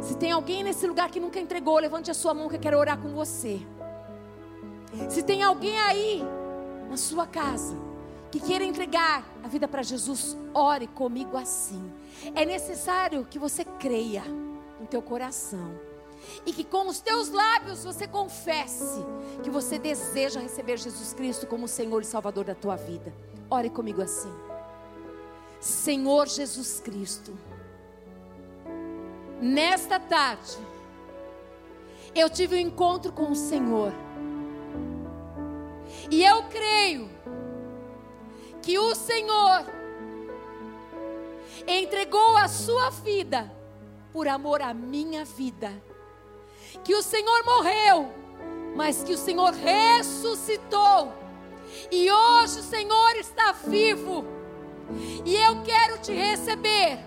se 0.00 0.16
tem 0.16 0.30
alguém 0.30 0.62
nesse 0.62 0.86
lugar 0.86 1.10
que 1.10 1.18
nunca 1.18 1.40
entregou, 1.40 1.78
levante 1.78 2.10
a 2.10 2.14
sua 2.14 2.32
mão 2.34 2.48
que 2.48 2.56
eu 2.56 2.60
quero 2.60 2.78
orar 2.78 2.98
com 2.98 3.08
você. 3.08 3.60
Se 5.08 5.22
tem 5.22 5.42
alguém 5.42 5.76
aí 5.80 6.22
na 6.88 6.96
sua 6.96 7.26
casa 7.26 7.83
que 8.34 8.40
queira 8.40 8.64
entregar 8.64 9.24
a 9.44 9.46
vida 9.46 9.68
para 9.68 9.80
Jesus, 9.80 10.36
ore 10.52 10.88
comigo 10.88 11.36
assim. 11.36 11.80
É 12.34 12.44
necessário 12.44 13.24
que 13.30 13.38
você 13.38 13.64
creia 13.64 14.24
no 14.80 14.88
teu 14.88 15.00
coração 15.00 15.78
e 16.44 16.52
que 16.52 16.64
com 16.64 16.88
os 16.88 16.98
teus 16.98 17.28
lábios 17.28 17.84
você 17.84 18.08
confesse 18.08 19.06
que 19.44 19.48
você 19.48 19.78
deseja 19.78 20.40
receber 20.40 20.78
Jesus 20.78 21.14
Cristo 21.14 21.46
como 21.46 21.68
Senhor 21.68 22.02
e 22.02 22.04
Salvador 22.04 22.44
da 22.44 22.56
tua 22.56 22.74
vida. 22.74 23.14
Ore 23.48 23.70
comigo 23.70 24.02
assim. 24.02 24.34
Senhor 25.60 26.26
Jesus 26.26 26.80
Cristo, 26.80 27.38
nesta 29.40 30.00
tarde, 30.00 30.58
eu 32.12 32.28
tive 32.28 32.56
um 32.56 32.58
encontro 32.58 33.12
com 33.12 33.30
o 33.30 33.36
Senhor, 33.36 33.92
e 36.10 36.24
eu 36.24 36.42
creio 36.48 37.13
que 38.64 38.78
o 38.78 38.94
Senhor 38.94 39.66
entregou 41.66 42.34
a 42.38 42.48
sua 42.48 42.88
vida 42.88 43.52
por 44.10 44.26
amor 44.26 44.62
à 44.62 44.72
minha 44.72 45.22
vida. 45.22 45.70
Que 46.82 46.94
o 46.94 47.02
Senhor 47.02 47.44
morreu, 47.44 48.10
mas 48.74 49.02
que 49.02 49.12
o 49.12 49.18
Senhor 49.18 49.52
ressuscitou. 49.52 51.12
E 51.90 52.10
hoje 52.10 52.60
o 52.60 52.62
Senhor 52.62 53.16
está 53.16 53.52
vivo. 53.52 54.24
E 55.26 55.36
eu 55.36 55.62
quero 55.62 55.98
te 55.98 56.12
receber 56.12 56.98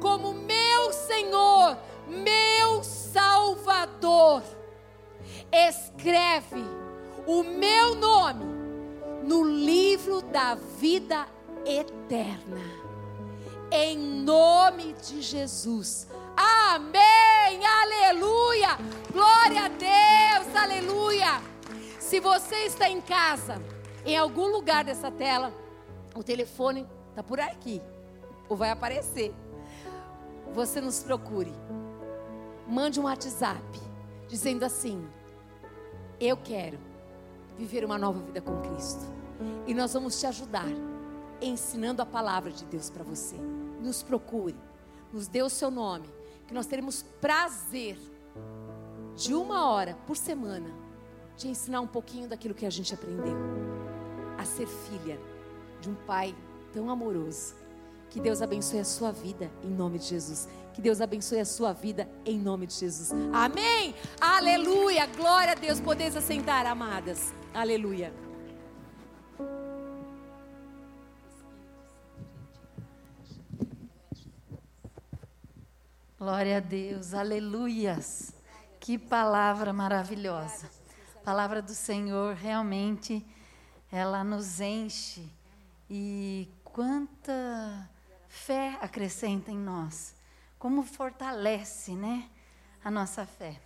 como 0.00 0.32
meu 0.32 0.92
Senhor, 0.94 1.76
meu 2.08 2.82
Salvador. 2.82 4.42
Escreve 5.52 6.64
o 7.26 7.42
meu 7.42 7.94
nome 7.96 8.51
no 9.22 9.44
livro 9.44 10.20
da 10.22 10.54
vida 10.54 11.26
eterna. 11.64 12.60
Em 13.70 13.96
nome 13.96 14.94
de 14.94 15.22
Jesus. 15.22 16.08
Amém. 16.36 17.64
Aleluia. 17.64 18.76
Glória 19.12 19.64
a 19.64 19.68
Deus. 19.68 20.56
Aleluia. 20.56 21.40
Se 21.98 22.20
você 22.20 22.66
está 22.66 22.88
em 22.88 23.00
casa, 23.00 23.62
em 24.04 24.16
algum 24.16 24.48
lugar 24.48 24.84
dessa 24.84 25.10
tela, 25.10 25.54
o 26.14 26.22
telefone 26.22 26.86
está 27.10 27.22
por 27.22 27.40
aqui, 27.40 27.80
ou 28.48 28.56
vai 28.56 28.70
aparecer. 28.70 29.34
Você 30.52 30.80
nos 30.80 31.02
procure. 31.02 31.52
Mande 32.66 33.00
um 33.00 33.04
WhatsApp 33.04 33.80
dizendo 34.28 34.64
assim: 34.64 35.08
Eu 36.20 36.36
quero 36.36 36.91
viver 37.56 37.84
uma 37.84 37.98
nova 37.98 38.20
vida 38.20 38.40
com 38.40 38.60
Cristo. 38.60 39.02
E 39.66 39.74
nós 39.74 39.92
vamos 39.92 40.18
te 40.18 40.26
ajudar 40.26 40.68
ensinando 41.40 42.00
a 42.02 42.06
palavra 42.06 42.50
de 42.50 42.64
Deus 42.64 42.88
para 42.88 43.02
você. 43.02 43.36
Nos 43.80 44.02
procure, 44.02 44.56
nos 45.12 45.26
dê 45.26 45.42
o 45.42 45.48
seu 45.48 45.70
nome, 45.70 46.08
que 46.46 46.54
nós 46.54 46.66
teremos 46.66 47.02
prazer 47.20 47.98
de 49.16 49.34
uma 49.34 49.68
hora 49.68 49.96
por 50.06 50.16
semana 50.16 50.70
de 51.36 51.48
ensinar 51.48 51.80
um 51.80 51.86
pouquinho 51.86 52.28
daquilo 52.28 52.54
que 52.54 52.66
a 52.66 52.70
gente 52.70 52.94
aprendeu. 52.94 53.36
A 54.38 54.44
ser 54.44 54.66
filha 54.66 55.18
de 55.80 55.90
um 55.90 55.94
pai 55.94 56.34
tão 56.72 56.88
amoroso. 56.88 57.54
Que 58.10 58.20
Deus 58.20 58.42
abençoe 58.42 58.80
a 58.80 58.84
sua 58.84 59.10
vida 59.10 59.50
em 59.62 59.70
nome 59.70 59.98
de 59.98 60.06
Jesus. 60.06 60.48
Que 60.74 60.80
Deus 60.80 61.00
abençoe 61.00 61.40
a 61.40 61.44
sua 61.44 61.72
vida 61.72 62.08
em 62.24 62.38
nome 62.38 62.66
de 62.66 62.74
Jesus. 62.74 63.10
Amém. 63.32 63.94
Aleluia. 64.20 65.06
Glória 65.06 65.52
a 65.52 65.54
Deus. 65.54 65.80
Podeis 65.80 66.16
assentar, 66.16 66.66
amadas. 66.66 67.32
Aleluia. 67.54 68.10
Glória 76.18 76.56
a 76.56 76.60
Deus, 76.60 77.12
aleluias. 77.12 78.32
Que 78.80 78.96
palavra 78.96 79.70
maravilhosa. 79.70 80.70
A 81.16 81.18
palavra 81.18 81.60
do 81.60 81.74
Senhor 81.74 82.34
realmente 82.34 83.22
ela 83.90 84.24
nos 84.24 84.58
enche 84.58 85.28
e 85.90 86.48
quanta 86.64 87.86
fé 88.28 88.78
acrescenta 88.80 89.50
em 89.50 89.58
nós. 89.58 90.14
Como 90.58 90.82
fortalece, 90.82 91.94
né, 91.94 92.30
a 92.82 92.90
nossa 92.90 93.26
fé. 93.26 93.60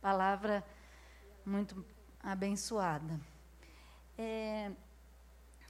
Palavra 0.00 0.64
muito 1.44 1.84
abençoada. 2.22 3.31
É, 4.18 4.70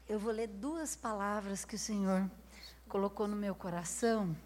eu 0.08 0.18
vou 0.18 0.32
ler 0.32 0.48
duas 0.48 0.96
palavras 0.96 1.64
que 1.64 1.76
o 1.76 1.78
Senhor 1.78 2.28
colocou 2.88 3.28
no 3.28 3.36
meu 3.36 3.54
coração. 3.54 4.36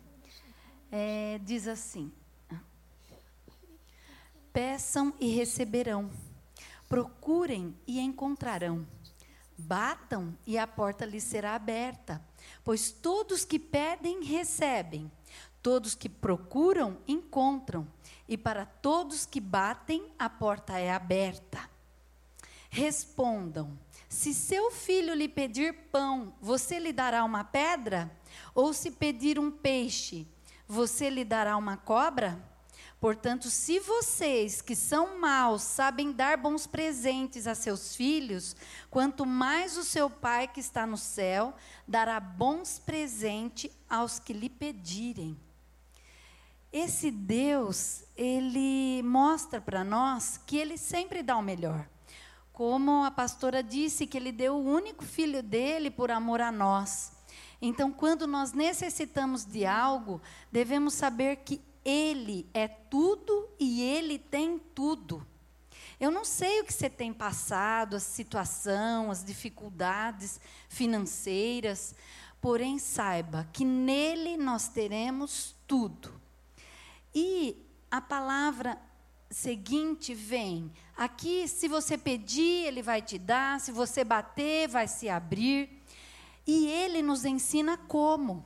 É, 0.92 1.40
diz 1.42 1.66
assim: 1.66 2.12
Peçam 4.52 5.14
e 5.18 5.34
receberão, 5.34 6.10
procurem 6.88 7.74
e 7.86 7.98
encontrarão, 7.98 8.86
batam 9.56 10.36
e 10.46 10.58
a 10.58 10.66
porta 10.66 11.04
lhes 11.04 11.24
será 11.24 11.54
aberta, 11.54 12.22
pois 12.62 12.90
todos 12.90 13.44
que 13.44 13.58
pedem 13.58 14.22
recebem, 14.22 15.10
todos 15.62 15.94
que 15.94 16.08
procuram, 16.08 16.98
encontram, 17.08 17.88
e 18.28 18.36
para 18.36 18.66
todos 18.66 19.26
que 19.26 19.40
batem, 19.40 20.12
a 20.18 20.28
porta 20.28 20.78
é 20.78 20.92
aberta. 20.92 21.68
Respondam: 22.70 23.76
se 24.16 24.32
seu 24.32 24.70
filho 24.70 25.12
lhe 25.12 25.28
pedir 25.28 25.74
pão, 25.92 26.32
você 26.40 26.78
lhe 26.78 26.90
dará 26.90 27.22
uma 27.22 27.44
pedra? 27.44 28.10
Ou 28.54 28.72
se 28.72 28.90
pedir 28.90 29.38
um 29.38 29.50
peixe, 29.50 30.26
você 30.66 31.10
lhe 31.10 31.22
dará 31.22 31.54
uma 31.54 31.76
cobra? 31.76 32.42
Portanto, 32.98 33.50
se 33.50 33.78
vocês 33.78 34.62
que 34.62 34.74
são 34.74 35.18
maus 35.20 35.60
sabem 35.60 36.12
dar 36.12 36.38
bons 36.38 36.66
presentes 36.66 37.46
a 37.46 37.54
seus 37.54 37.94
filhos, 37.94 38.56
quanto 38.90 39.26
mais 39.26 39.76
o 39.76 39.84
seu 39.84 40.08
Pai 40.08 40.48
que 40.48 40.60
está 40.60 40.86
no 40.86 40.96
céu 40.96 41.54
dará 41.86 42.18
bons 42.18 42.78
presentes 42.78 43.70
aos 43.86 44.18
que 44.18 44.32
lhe 44.32 44.48
pedirem. 44.48 45.38
Esse 46.72 47.10
Deus, 47.10 48.02
ele 48.16 49.02
mostra 49.02 49.60
para 49.60 49.84
nós 49.84 50.40
que 50.46 50.56
ele 50.56 50.78
sempre 50.78 51.22
dá 51.22 51.36
o 51.36 51.42
melhor. 51.42 51.86
Como 52.56 53.04
a 53.04 53.10
pastora 53.12 53.62
disse 53.62 54.04
que 54.04 54.16
ele 54.16 54.32
deu 54.32 54.56
o 54.56 54.64
único 54.64 55.04
filho 55.04 55.44
dele 55.44 55.92
por 55.92 56.10
amor 56.10 56.40
a 56.40 56.50
nós. 56.50 57.12
Então, 57.62 57.92
quando 57.92 58.26
nós 58.26 58.52
necessitamos 58.52 59.44
de 59.44 59.64
algo, 59.64 60.20
devemos 60.50 60.94
saber 60.94 61.36
que 61.36 61.60
ele 61.88 62.50
é 62.52 62.66
tudo 62.66 63.48
e 63.60 63.80
Ele 63.80 64.18
tem 64.18 64.58
tudo. 64.58 65.24
Eu 66.00 66.10
não 66.10 66.24
sei 66.24 66.60
o 66.60 66.64
que 66.64 66.72
você 66.72 66.90
tem 66.90 67.12
passado, 67.12 67.94
a 67.94 68.00
situação, 68.00 69.08
as 69.08 69.24
dificuldades 69.24 70.40
financeiras, 70.68 71.94
porém 72.40 72.76
saiba 72.80 73.48
que 73.52 73.64
nele 73.64 74.36
nós 74.36 74.66
teremos 74.66 75.54
tudo. 75.64 76.12
E 77.14 77.56
a 77.88 78.00
palavra 78.00 78.76
seguinte 79.30 80.14
vem: 80.14 80.72
aqui, 80.96 81.46
se 81.48 81.68
você 81.68 81.98
pedir, 81.98 82.66
ele 82.66 82.82
vai 82.82 83.02
te 83.02 83.18
dar, 83.18 83.60
se 83.60 83.72
você 83.72 84.04
bater, 84.04 84.68
vai 84.68 84.88
se 84.88 85.08
abrir. 85.08 85.82
E 86.46 86.66
ele 86.66 87.02
nos 87.02 87.24
ensina 87.24 87.76
como. 87.76 88.44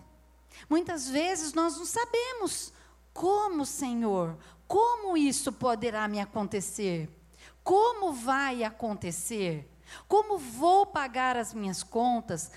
Muitas 0.69 1.09
vezes 1.09 1.53
nós 1.53 1.77
não 1.77 1.85
sabemos 1.85 2.73
como, 3.13 3.67
Senhor? 3.67 4.39
Como 4.67 5.17
isso 5.17 5.53
poderá 5.53 6.09
me 6.09 6.21
acontecer? 6.21 7.09
Como 7.63 8.13
vai 8.13 8.65
acontecer? 8.65 9.69
Como 10.09 10.39
vou 10.39 10.87
pagar 10.87 11.37
as 11.37 11.53
minhas 11.53 11.83
contas? 11.83 12.51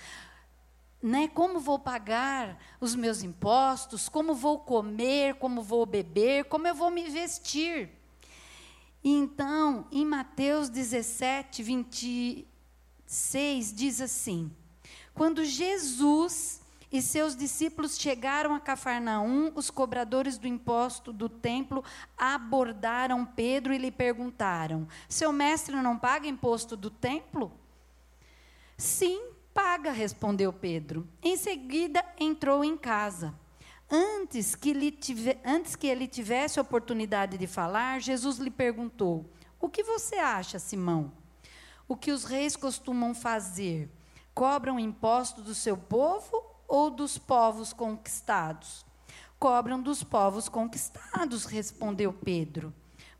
Né? 1.02 1.28
Como 1.28 1.60
vou 1.60 1.78
pagar 1.78 2.58
os 2.80 2.94
meus 2.94 3.22
impostos? 3.22 4.08
Como 4.08 4.34
vou 4.34 4.60
comer? 4.60 5.34
Como 5.34 5.62
vou 5.62 5.84
beber? 5.84 6.44
Como 6.44 6.66
eu 6.66 6.74
vou 6.74 6.90
me 6.90 7.08
vestir? 7.10 7.93
Então, 9.06 9.86
em 9.92 10.02
Mateus 10.02 10.70
17, 10.70 11.62
26, 11.62 13.74
diz 13.74 14.00
assim: 14.00 14.50
Quando 15.12 15.44
Jesus 15.44 16.62
e 16.90 17.02
seus 17.02 17.36
discípulos 17.36 17.98
chegaram 17.98 18.54
a 18.54 18.60
Cafarnaum, 18.60 19.52
os 19.54 19.68
cobradores 19.68 20.38
do 20.38 20.48
imposto 20.48 21.12
do 21.12 21.28
templo 21.28 21.84
abordaram 22.16 23.26
Pedro 23.26 23.74
e 23.74 23.78
lhe 23.78 23.90
perguntaram: 23.90 24.88
Seu 25.06 25.30
mestre 25.30 25.76
não 25.76 25.98
paga 25.98 26.26
imposto 26.26 26.74
do 26.74 26.88
templo? 26.88 27.52
Sim, 28.78 29.22
paga, 29.52 29.92
respondeu 29.92 30.50
Pedro. 30.50 31.06
Em 31.22 31.36
seguida 31.36 32.02
entrou 32.18 32.64
em 32.64 32.74
casa. 32.74 33.34
Antes 33.90 34.54
que, 34.54 34.90
tive, 34.90 35.38
antes 35.44 35.76
que 35.76 35.86
ele 35.86 36.08
tivesse 36.08 36.58
oportunidade 36.58 37.36
de 37.36 37.46
falar, 37.46 38.00
Jesus 38.00 38.38
lhe 38.38 38.50
perguntou: 38.50 39.30
O 39.60 39.68
que 39.68 39.82
você 39.82 40.16
acha, 40.16 40.58
Simão? 40.58 41.12
O 41.86 41.96
que 41.96 42.10
os 42.10 42.24
reis 42.24 42.56
costumam 42.56 43.14
fazer? 43.14 43.90
Cobram 44.34 44.80
imposto 44.80 45.42
do 45.42 45.54
seu 45.54 45.76
povo 45.76 46.42
ou 46.66 46.90
dos 46.90 47.18
povos 47.18 47.72
conquistados? 47.72 48.84
Cobram 49.38 49.80
dos 49.80 50.02
povos 50.02 50.48
conquistados, 50.48 51.44
respondeu 51.44 52.12
Pedro. 52.12 52.72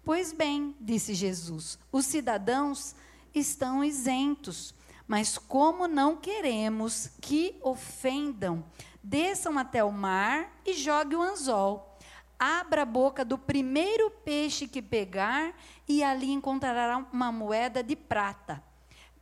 Pois 0.03 0.33
bem, 0.33 0.75
disse 0.81 1.15
Jesus, 1.15 1.79
os 1.93 2.07
cidadãos 2.07 2.95
estão 3.35 3.85
isentos, 3.85 4.75
mas 5.07 5.39
como 5.39 5.87
não 5.87 6.17
queremos 6.17 7.11
que 7.21 7.59
ofendam, 7.63 8.65
desçam 9.05 9.59
até 9.59 9.85
o 9.85 9.93
mar 9.93 10.51
e 10.65 10.73
jogue 10.73 11.15
o 11.15 11.23
anzol. 11.23 11.99
Abra 12.39 12.83
a 12.83 12.87
boca 12.87 13.25
do 13.25 13.37
primeiro 13.37 14.11
peixe 14.11 14.67
que 14.67 14.81
pegar 14.81 15.55
e 15.87 16.03
ali 16.03 16.33
encontrará 16.33 17.07
uma 17.13 17.31
moeda 17.31 17.83
de 17.83 17.95
prata. 17.95 18.65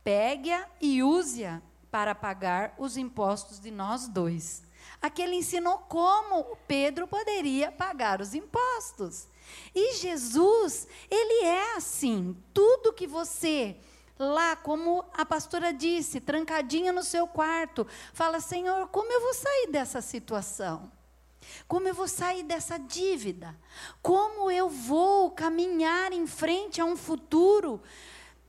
Pegue-a 0.03 0.67
e 0.81 1.03
use-a 1.03 1.61
para 1.91 2.15
pagar 2.15 2.73
os 2.77 2.97
impostos 2.97 3.59
de 3.59 3.69
nós 3.69 4.07
dois. 4.07 4.63
Aqui 5.01 5.21
ele 5.21 5.35
ensinou 5.35 5.77
como 5.79 6.57
Pedro 6.67 7.05
poderia 7.05 7.71
pagar 7.71 8.21
os 8.21 8.33
impostos. 8.33 9.27
E 9.75 9.95
Jesus, 9.95 10.87
ele 11.11 11.45
é 11.45 11.75
assim. 11.75 12.35
Tudo 12.53 12.93
que 12.93 13.05
você 13.05 13.77
lá, 14.17 14.55
como 14.55 15.03
a 15.13 15.25
pastora 15.25 15.73
disse, 15.73 16.19
trancadinha 16.19 16.91
no 16.91 17.03
seu 17.03 17.27
quarto, 17.27 17.87
fala: 18.13 18.39
Senhor, 18.39 18.87
como 18.87 19.11
eu 19.11 19.21
vou 19.21 19.33
sair 19.33 19.67
dessa 19.71 20.01
situação? 20.01 20.91
Como 21.67 21.87
eu 21.87 21.93
vou 21.93 22.07
sair 22.07 22.43
dessa 22.43 22.77
dívida? 22.77 23.55
Como 24.01 24.49
eu 24.49 24.69
vou 24.69 25.31
caminhar 25.31 26.13
em 26.13 26.25
frente 26.25 26.79
a 26.79 26.85
um 26.85 26.95
futuro 26.95 27.81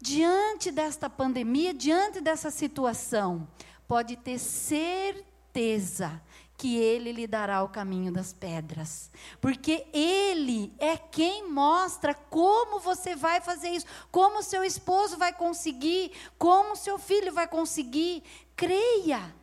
diante 0.00 0.70
desta 0.70 1.08
pandemia, 1.10 1.72
diante 1.74 2.20
dessa 2.20 2.50
situação, 2.50 3.48
pode 3.88 4.16
ter 4.16 4.38
certeza 4.38 6.20
que 6.56 6.76
ele 6.76 7.12
lhe 7.12 7.26
dará 7.26 7.62
o 7.62 7.68
caminho 7.68 8.12
das 8.12 8.32
pedras. 8.32 9.10
Porque 9.40 9.86
ele 9.92 10.72
é 10.78 10.96
quem 10.96 11.48
mostra 11.48 12.14
como 12.14 12.80
você 12.80 13.14
vai 13.14 13.40
fazer 13.40 13.70
isso, 13.70 13.86
como 14.10 14.42
seu 14.42 14.62
esposo 14.62 15.16
vai 15.16 15.32
conseguir, 15.32 16.12
como 16.38 16.76
seu 16.76 16.98
filho 16.98 17.32
vai 17.32 17.46
conseguir. 17.46 18.22
Creia. 18.56 19.34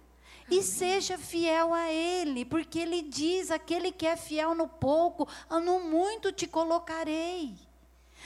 E 0.49 0.61
seja 0.61 1.17
fiel 1.17 1.73
a 1.73 1.89
Ele, 1.89 2.43
porque 2.43 2.79
Ele 2.79 3.01
diz: 3.01 3.51
aquele 3.51 3.89
que 3.89 4.05
é 4.05 4.17
fiel 4.17 4.53
no 4.53 4.67
pouco, 4.67 5.25
no 5.49 5.79
muito 5.79 6.29
te 6.33 6.45
colocarei. 6.45 7.55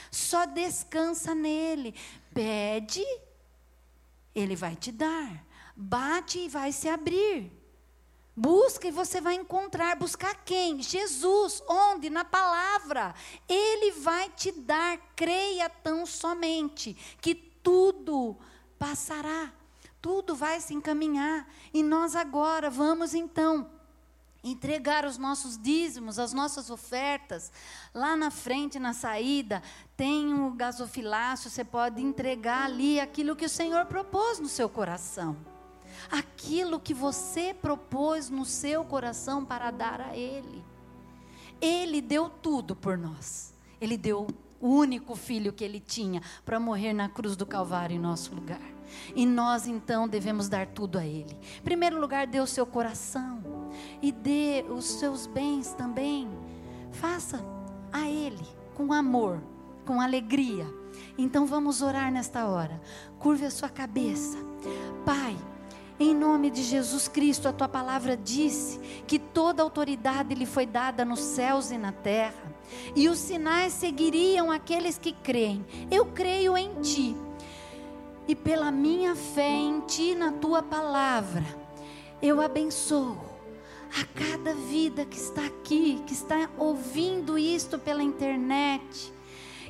Só 0.10 0.46
descansa 0.46 1.36
nele. 1.36 1.94
Pede, 2.34 3.06
ele 4.34 4.56
vai 4.56 4.76
te 4.76 4.92
dar. 4.92 5.46
Bate 5.76 6.40
e 6.40 6.50
vai 6.50 6.72
se 6.72 6.88
abrir. 6.88 7.52
Busca 8.36 8.88
e 8.88 8.92
você 8.92 9.22
vai 9.22 9.36
encontrar. 9.36 9.96
Buscar 9.96 10.36
quem? 10.44 10.82
Jesus. 10.82 11.64
Onde? 11.68 12.10
Na 12.10 12.26
palavra. 12.26 13.16
Ele 13.48 13.92
vai 13.92 14.30
te 14.30 14.52
dar. 14.52 14.98
Creia 15.16 15.70
tão 15.70 16.06
somente 16.06 16.94
que 17.22 17.34
tudo 17.34 18.36
passará. 18.78 19.54
Tudo 20.02 20.36
vai 20.36 20.60
se 20.60 20.74
encaminhar. 20.74 21.48
E 21.74 21.82
nós 21.82 22.16
agora 22.16 22.70
vamos 22.70 23.14
então 23.14 23.70
entregar 24.44 25.06
os 25.06 25.18
nossos 25.18 25.58
dízimos, 25.58 26.20
as 26.20 26.34
nossas 26.34 26.70
ofertas. 26.70 27.52
Lá 27.94 28.16
na 28.16 28.30
frente, 28.30 28.78
na 28.78 28.94
saída, 28.94 29.64
tem 29.98 30.32
um 30.34 30.56
gasofilácio, 30.56 31.50
você 31.50 31.64
pode 31.64 32.02
entregar 32.02 32.66
ali 32.66 33.00
aquilo 33.00 33.36
que 33.36 33.46
o 33.46 33.50
Senhor 33.50 33.86
propôs 33.86 34.40
no 34.40 34.48
seu 34.48 34.70
coração. 34.70 35.55
Aquilo 36.12 36.80
que 36.80 36.94
você 36.94 37.54
propôs 37.54 38.30
no 38.30 38.46
seu 38.46 38.84
coração 38.84 39.44
para 39.44 39.72
dar 39.72 40.02
a 40.02 40.16
Ele. 40.16 40.64
Ele 41.62 42.02
deu 42.02 42.30
tudo 42.30 42.76
por 42.76 42.98
nós. 42.98 43.54
Ele 43.80 43.98
deu 43.98 44.28
o 44.60 44.68
único 44.68 45.16
filho 45.16 45.54
que 45.54 45.64
ele 45.64 45.80
tinha 45.80 46.22
para 46.44 46.60
morrer 46.60 46.94
na 46.94 47.10
cruz 47.10 47.36
do 47.36 47.46
Calvário 47.46 47.96
em 47.96 48.00
nosso 48.00 48.34
lugar. 48.34 48.62
E 49.16 49.26
nós 49.26 49.68
então 49.68 50.08
devemos 50.08 50.48
dar 50.48 50.68
tudo 50.68 50.98
a 50.98 51.06
Ele. 51.06 51.38
Em 51.60 51.62
primeiro 51.62 52.00
lugar, 52.00 52.28
dê 52.28 52.40
o 52.40 52.48
seu 52.48 52.66
coração 52.66 53.42
e 54.02 54.12
dê 54.12 54.66
os 54.70 54.86
seus 54.86 55.28
bens 55.28 55.74
também. 55.74 56.28
Faça 56.92 57.44
a 57.92 58.10
Ele 58.10 58.46
com 58.76 58.94
amor, 58.94 59.42
com 59.86 60.00
alegria. 60.00 60.66
Então 61.18 61.46
vamos 61.46 61.82
orar 61.82 62.12
nesta 62.12 62.48
hora. 62.48 62.82
Curve 63.20 63.46
a 63.46 63.52
sua 63.52 63.70
cabeça. 63.70 64.38
Pai, 65.06 65.36
em 66.00 66.14
nome 66.14 66.50
de 66.50 66.64
Jesus 66.64 67.08
Cristo, 67.08 67.48
a 67.48 67.54
tua 67.54 67.68
palavra 67.68 68.18
disse 68.18 68.80
que 69.08 69.18
toda 69.18 69.64
autoridade 69.64 70.36
lhe 70.36 70.46
foi 70.46 70.66
dada 70.66 71.06
nos 71.06 71.20
céus 71.20 71.72
e 71.72 71.78
na 71.78 71.92
terra, 71.92 72.56
e 72.96 73.08
os 73.08 73.20
sinais 73.20 73.74
seguiriam 73.74 74.52
aqueles 74.52 74.98
que 74.98 75.12
creem. 75.12 75.66
Eu 75.90 76.08
creio 76.08 76.58
em 76.58 76.74
ti 76.82 77.16
e 78.28 78.36
pela 78.36 78.72
minha 78.72 79.16
fé 79.16 79.50
em 79.50 79.82
Ti, 79.82 80.16
na 80.16 80.32
Tua 80.32 80.64
palavra, 80.64 81.46
eu 82.22 82.42
abençoo 82.42 83.18
a 84.02 84.04
cada 84.20 84.54
vida 84.54 85.06
que 85.06 85.18
está 85.18 85.46
aqui, 85.46 86.02
que 86.08 86.14
está 86.14 86.50
ouvindo 86.58 87.38
isto 87.38 87.78
pela 87.78 88.02
internet. 88.02 89.14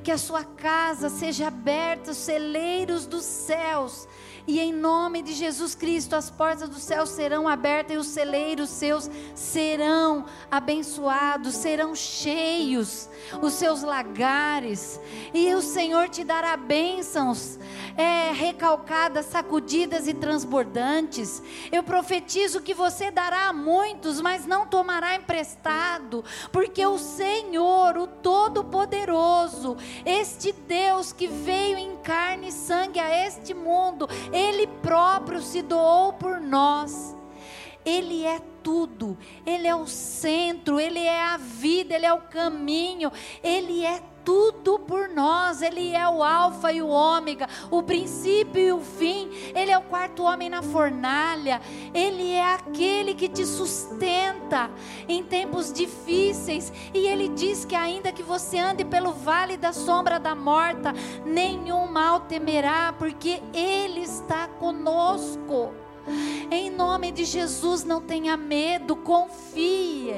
Que 0.03 0.11
a 0.11 0.17
sua 0.17 0.43
casa 0.43 1.09
seja 1.09 1.47
aberta, 1.47 2.11
os 2.11 2.17
celeiros 2.17 3.05
dos 3.05 3.25
céus 3.25 4.07
e 4.47 4.59
em 4.59 4.71
nome 4.71 5.23
de 5.23 5.33
Jesus 5.33 5.73
Cristo, 5.73 6.15
as 6.15 6.29
portas 6.29 6.69
do 6.69 6.79
céu 6.79 7.05
serão 7.05 7.47
abertas 7.47 7.95
e 7.95 7.97
os 7.97 8.07
celeiros 8.07 8.69
seus 8.69 9.09
serão 9.33 10.25
abençoados, 10.51 11.55
serão 11.55 11.95
cheios, 11.95 13.09
os 13.41 13.53
seus 13.53 13.81
lagares. 13.81 14.99
E 15.33 15.53
o 15.55 15.61
Senhor 15.61 16.09
te 16.09 16.23
dará 16.23 16.55
bênçãos 16.55 17.57
é, 17.97 18.31
recalcadas, 18.31 19.25
sacudidas 19.25 20.07
e 20.07 20.13
transbordantes. 20.13 21.41
Eu 21.71 21.81
profetizo 21.81 22.61
que 22.61 22.73
você 22.73 23.09
dará 23.09 23.47
a 23.47 23.53
muitos, 23.53 24.21
mas 24.21 24.45
não 24.45 24.67
tomará 24.67 25.15
emprestado, 25.15 26.23
porque 26.51 26.85
o 26.85 26.97
Senhor, 26.97 27.97
o 27.97 28.07
Todo-Poderoso, 28.07 29.77
este 30.05 30.51
Deus 30.51 31.11
que 31.11 31.27
veio 31.27 31.77
em 31.77 31.95
carne 31.97 32.49
e 32.49 32.51
sangue 32.51 32.99
a 32.99 33.25
este 33.25 33.53
mundo, 33.53 34.07
ele 34.35 34.67
próprio 34.67 35.41
se 35.41 35.61
doou 35.61 36.13
por 36.13 36.39
nós. 36.41 37.15
Ele 37.85 38.25
é 38.25 38.41
tudo, 38.63 39.15
Ele 39.45 39.67
é 39.67 39.75
o 39.75 39.85
centro, 39.85 40.79
Ele 40.79 40.99
é 40.99 41.21
a 41.21 41.37
vida, 41.37 41.93
Ele 41.93 42.05
é 42.07 42.13
o 42.13 42.21
caminho, 42.21 43.11
Ele 43.43 43.85
é 43.85 44.01
tudo 44.25 44.79
por 44.79 45.07
nós. 45.07 45.61
Ele 45.61 45.93
é 45.93 46.09
o 46.09 46.23
Alfa 46.23 46.73
e 46.73 46.81
o 46.81 46.87
Ômega, 46.87 47.47
o 47.69 47.83
princípio 47.83 48.61
e 48.61 48.71
o 48.71 48.81
fim. 48.81 49.29
Ele 49.55 49.71
é 49.71 49.77
o 49.77 49.83
quarto 49.83 50.23
homem 50.23 50.49
na 50.49 50.61
fornalha. 50.61 51.61
Ele 51.93 52.31
é 52.31 52.53
aquele 52.53 53.13
que 53.13 53.29
te 53.29 53.45
sustenta 53.45 54.69
em 55.07 55.23
tempos 55.23 55.71
difíceis. 55.71 56.73
E 56.93 57.07
ele 57.07 57.29
diz 57.29 57.63
que, 57.63 57.75
ainda 57.75 58.11
que 58.11 58.23
você 58.23 58.57
ande 58.57 58.83
pelo 58.83 59.11
vale 59.11 59.55
da 59.55 59.71
sombra 59.71 60.19
da 60.19 60.33
morta, 60.33 60.93
nenhum 61.25 61.87
mal 61.87 62.21
temerá, 62.21 62.93
porque 62.97 63.41
Ele 63.53 64.01
está 64.01 64.47
conosco. 64.47 65.84
Em 66.51 66.69
nome 66.69 67.11
de 67.11 67.25
Jesus, 67.25 67.83
não 67.83 67.99
tenha 67.99 68.37
medo, 68.37 68.95
confie. 68.95 70.13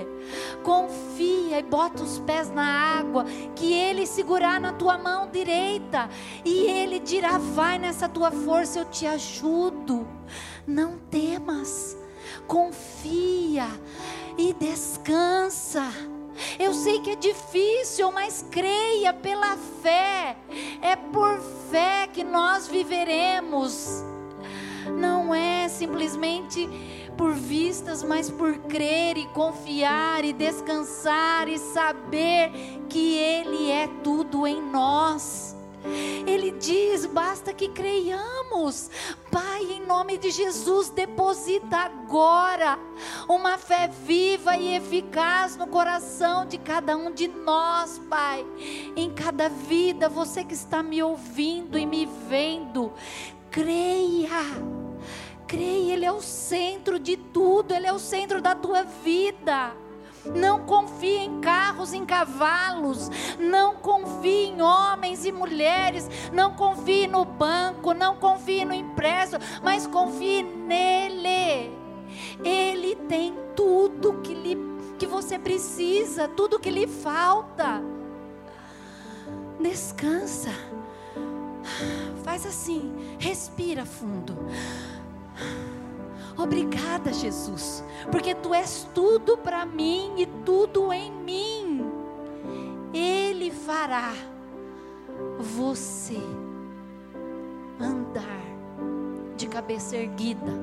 Confia 0.63 1.59
e 1.59 1.63
bota 1.63 2.03
os 2.03 2.19
pés 2.19 2.49
na 2.49 2.65
água, 2.99 3.25
que 3.55 3.73
Ele 3.73 4.05
segurar 4.05 4.59
na 4.59 4.73
tua 4.73 4.97
mão 4.97 5.29
direita 5.29 6.09
e 6.43 6.65
Ele 6.65 6.99
dirá: 6.99 7.37
vai 7.37 7.79
nessa 7.79 8.09
tua 8.09 8.31
força, 8.31 8.79
eu 8.79 8.85
te 8.85 9.05
ajudo. 9.05 10.07
Não 10.65 10.97
temas, 11.09 11.97
confia 12.47 13.67
e 14.37 14.53
descansa. 14.53 15.83
Eu 16.59 16.73
sei 16.73 16.99
que 16.99 17.11
é 17.11 17.15
difícil, 17.15 18.11
mas 18.11 18.45
creia 18.51 19.13
pela 19.13 19.57
fé. 19.81 20.37
É 20.81 20.95
por 20.95 21.39
fé 21.71 22.07
que 22.07 22.23
nós 22.23 22.67
viveremos 22.67 24.03
não 24.87 25.33
é 25.33 25.67
simplesmente 25.67 26.67
por 27.17 27.33
vistas, 27.33 28.03
mas 28.03 28.29
por 28.29 28.57
crer 28.59 29.17
e 29.17 29.25
confiar 29.27 30.23
e 30.23 30.33
descansar 30.33 31.47
e 31.47 31.57
saber 31.57 32.51
que 32.89 33.15
Ele 33.15 33.71
é 33.71 33.87
tudo 34.03 34.45
em 34.45 34.61
nós. 34.61 35.57
Ele 36.25 36.51
diz: 36.51 37.05
basta 37.05 37.53
que 37.53 37.69
creiamos. 37.69 38.89
Pai, 39.31 39.63
em 39.63 39.85
nome 39.85 40.17
de 40.17 40.31
Jesus, 40.31 40.89
deposita 40.89 41.77
agora 41.77 42.77
uma 43.27 43.57
fé 43.57 43.87
viva 43.87 44.57
e 44.57 44.75
eficaz 44.75 45.55
no 45.55 45.67
coração 45.67 46.45
de 46.45 46.57
cada 46.57 46.97
um 46.97 47.11
de 47.11 47.27
nós, 47.27 47.99
Pai. 48.09 48.45
Em 48.95 49.11
cada 49.11 49.47
vida, 49.47 50.09
você 50.09 50.43
que 50.43 50.53
está 50.53 50.81
me 50.81 51.01
ouvindo 51.01 51.77
e 51.77 51.85
me 51.85 52.07
vendo, 52.27 52.91
creia. 53.57 54.43
Creia, 55.47 55.93
Ele 55.93 56.05
é 56.05 56.11
o 56.11 56.21
centro 56.21 56.99
de 56.99 57.17
tudo, 57.17 57.73
Ele 57.73 57.87
é 57.87 57.93
o 57.93 57.97
centro 57.97 58.39
da 58.39 58.53
tua 58.53 58.83
vida. 58.83 59.75
Não 60.35 60.59
confie 60.65 61.17
em 61.17 61.39
carros, 61.39 61.93
em 61.93 62.05
cavalos. 62.05 63.09
Não 63.39 63.75
confie 63.75 64.49
em 64.49 64.61
homens 64.61 65.25
e 65.25 65.31
mulheres. 65.31 66.07
Não 66.33 66.53
confie 66.53 67.07
no 67.07 67.23
banco. 67.23 67.93
Não 67.93 68.17
confie 68.17 68.65
no 68.65 68.73
empréstimo. 68.73 69.41
Mas 69.63 69.87
confie 69.87 70.43
nele. 70.43 71.71
Ele 72.43 72.95
tem 73.07 73.33
tudo 73.55 74.21
que, 74.21 74.33
lhe, 74.33 74.57
que 74.99 75.07
você 75.07 75.39
precisa. 75.39 76.27
Tudo 76.27 76.59
que 76.59 76.69
lhe 76.69 76.87
falta. 76.87 77.81
Descansa. 79.61 80.51
Faz 82.23 82.45
assim, 82.45 82.93
respira 83.19 83.85
fundo. 83.85 84.37
Obrigada, 86.37 87.11
Jesus, 87.11 87.83
porque 88.11 88.35
tu 88.35 88.53
és 88.53 88.87
tudo 88.93 89.37
para 89.37 89.65
mim 89.65 90.13
e 90.17 90.25
tudo 90.45 90.93
em 90.93 91.11
mim. 91.11 91.91
Ele 92.93 93.51
fará 93.51 94.13
você 95.39 96.21
andar 97.79 98.41
de 99.35 99.47
cabeça 99.47 99.95
erguida. 99.95 100.53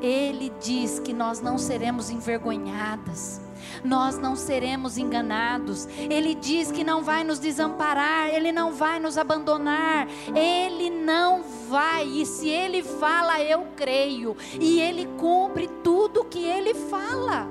Ele 0.00 0.52
diz 0.60 0.98
que 0.98 1.12
nós 1.12 1.40
não 1.40 1.56
seremos 1.56 2.10
envergonhadas 2.10 3.43
nós 3.84 4.18
não 4.18 4.36
seremos 4.36 4.98
enganados. 4.98 5.86
Ele 5.98 6.34
diz 6.34 6.70
que 6.70 6.84
não 6.84 7.02
vai 7.02 7.24
nos 7.24 7.38
desamparar, 7.38 8.28
ele 8.28 8.52
não 8.52 8.72
vai 8.72 8.98
nos 8.98 9.18
abandonar, 9.18 10.08
ele 10.34 10.90
não 10.90 11.42
vai. 11.68 12.06
E 12.06 12.26
se 12.26 12.48
ele 12.48 12.82
fala, 12.82 13.42
eu 13.42 13.66
creio, 13.76 14.36
e 14.60 14.80
ele 14.80 15.06
cumpre 15.18 15.68
tudo 15.82 16.24
que 16.24 16.42
ele 16.42 16.74
fala. 16.74 17.48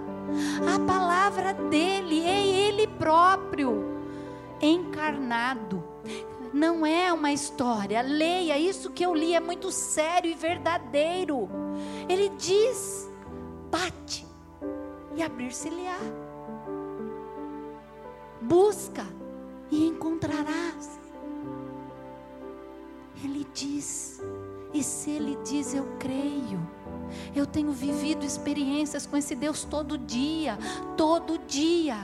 A 0.74 0.80
palavra 0.86 1.54
dele 1.54 2.24
é 2.26 2.46
ele 2.46 2.88
próprio, 2.88 4.00
encarnado 4.62 5.94
não 6.54 6.86
é 6.86 7.12
uma 7.12 7.32
história. 7.32 8.02
Leia, 8.02 8.58
isso 8.60 8.92
que 8.92 9.04
eu 9.04 9.16
li 9.16 9.34
é 9.34 9.40
muito 9.40 9.72
sério 9.72 10.30
e 10.30 10.36
verdadeiro. 10.36 11.50
Ele 12.08 12.30
diz: 12.30 13.12
bate, 13.72 14.23
e 15.16 15.22
abrir-se-lhe-á. 15.22 15.98
Busca 18.42 19.06
e 19.72 19.88
encontrarás. 19.88 21.00
Ele 23.24 23.48
diz, 23.54 24.22
e 24.74 24.84
se 24.84 25.12
ele 25.12 25.38
diz, 25.44 25.74
eu 25.74 25.86
creio. 26.00 26.60
Eu 27.36 27.46
tenho 27.46 27.72
vivido 27.72 28.26
experiências 28.26 29.06
com 29.06 29.16
esse 29.16 29.36
Deus 29.36 29.64
todo 29.64 29.98
dia, 29.98 30.58
todo 30.98 31.38
dia. 31.38 31.98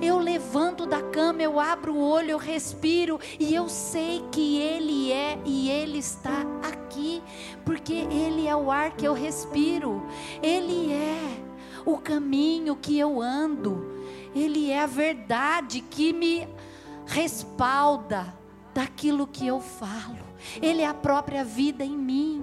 Eu 0.00 0.18
levanto 0.18 0.84
da 0.84 1.00
cama, 1.00 1.42
eu 1.42 1.58
abro 1.58 1.94
o 1.94 2.00
olho, 2.00 2.32
eu 2.32 2.38
respiro 2.38 3.18
e 3.38 3.54
eu 3.54 3.68
sei 3.68 4.22
que 4.30 4.58
Ele 4.58 5.10
é 5.10 5.38
e 5.44 5.70
Ele 5.70 5.98
está 5.98 6.44
aqui, 6.62 7.22
porque 7.64 7.94
Ele 7.94 8.46
é 8.46 8.54
o 8.54 8.70
ar 8.70 8.92
que 8.92 9.06
eu 9.06 9.14
respiro, 9.14 10.02
Ele 10.42 10.92
é 10.92 11.49
o 11.84 11.98
caminho 11.98 12.76
que 12.76 12.98
eu 12.98 13.20
ando, 13.20 14.02
Ele 14.34 14.70
é 14.70 14.80
a 14.82 14.86
verdade 14.86 15.80
que 15.80 16.12
me 16.12 16.48
respalda 17.06 18.34
daquilo 18.74 19.26
que 19.26 19.46
eu 19.46 19.60
falo. 19.60 20.30
Ele 20.62 20.82
é 20.82 20.86
a 20.86 20.94
própria 20.94 21.44
vida 21.44 21.84
em 21.84 21.96
mim, 21.96 22.42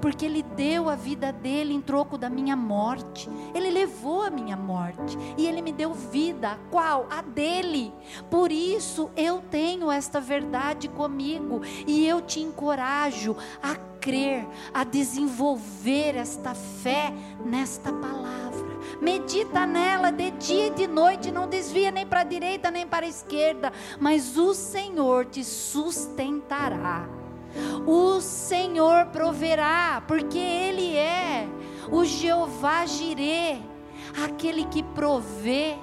porque 0.00 0.26
Ele 0.26 0.42
deu 0.42 0.88
a 0.88 0.94
vida 0.94 1.32
dele 1.32 1.72
em 1.72 1.80
troco 1.80 2.18
da 2.18 2.28
minha 2.28 2.56
morte. 2.56 3.28
Ele 3.54 3.70
levou 3.70 4.22
a 4.22 4.30
minha 4.30 4.56
morte 4.56 5.16
e 5.36 5.46
Ele 5.46 5.62
me 5.62 5.72
deu 5.72 5.94
vida. 5.94 6.58
Qual? 6.70 7.06
A 7.10 7.22
dele. 7.22 7.92
Por 8.30 8.52
isso 8.52 9.10
eu 9.16 9.40
tenho 9.50 9.90
esta 9.90 10.20
verdade 10.20 10.88
comigo 10.88 11.62
e 11.86 12.06
eu 12.06 12.20
te 12.20 12.40
encorajo 12.40 13.36
a 13.62 13.74
crer, 14.00 14.46
a 14.72 14.84
desenvolver 14.84 16.16
esta 16.16 16.54
fé 16.54 17.12
nesta 17.44 17.92
palavra 17.92 18.38
medita 19.00 19.66
nela 19.66 20.10
de 20.10 20.30
dia 20.32 20.66
e 20.68 20.70
de 20.70 20.86
noite, 20.86 21.30
não 21.30 21.48
desvia 21.48 21.90
nem 21.90 22.06
para 22.06 22.20
a 22.20 22.24
direita 22.24 22.70
nem 22.70 22.86
para 22.86 23.06
a 23.06 23.08
esquerda, 23.08 23.72
mas 24.00 24.36
o 24.36 24.54
Senhor 24.54 25.26
te 25.26 25.44
sustentará. 25.44 27.08
O 27.86 28.20
Senhor 28.20 29.06
proverá, 29.06 30.02
porque 30.06 30.38
Ele 30.38 30.96
é 30.96 31.48
o 31.90 32.04
Jeová 32.04 32.84
Jirê, 32.86 33.58
aquele 34.24 34.64
que 34.64 34.82
provê. 34.82 35.76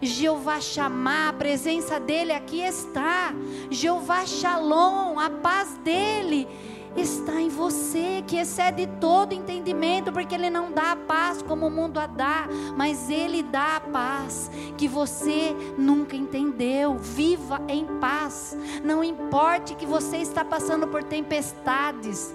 Jeová 0.00 0.60
chamar, 0.60 1.28
a 1.28 1.32
presença 1.32 2.00
dele 2.00 2.32
aqui 2.32 2.60
está. 2.60 3.32
Jeová 3.70 4.26
Shalom, 4.26 5.18
a 5.18 5.30
paz 5.30 5.78
dele 5.78 6.48
está 6.96 7.40
em 7.40 7.48
você, 7.48 8.22
que 8.26 8.36
excede 8.36 8.86
todo 9.00 9.32
entendimento, 9.32 10.12
porque 10.12 10.34
Ele 10.34 10.50
não 10.50 10.70
dá 10.70 10.92
a 10.92 10.96
paz 10.96 11.42
como 11.42 11.66
o 11.66 11.70
mundo 11.70 11.98
a 11.98 12.06
dá, 12.06 12.46
mas 12.76 13.10
Ele 13.10 13.42
dá 13.42 13.76
a 13.76 13.80
paz 13.80 14.50
que 14.76 14.86
você 14.86 15.54
nunca 15.76 16.16
entendeu. 16.16 16.96
Viva 16.96 17.60
em 17.68 17.86
paz, 18.00 18.56
não 18.84 19.02
importe 19.02 19.74
que 19.74 19.86
você 19.86 20.18
está 20.18 20.44
passando 20.44 20.86
por 20.86 21.02
tempestades, 21.02 22.32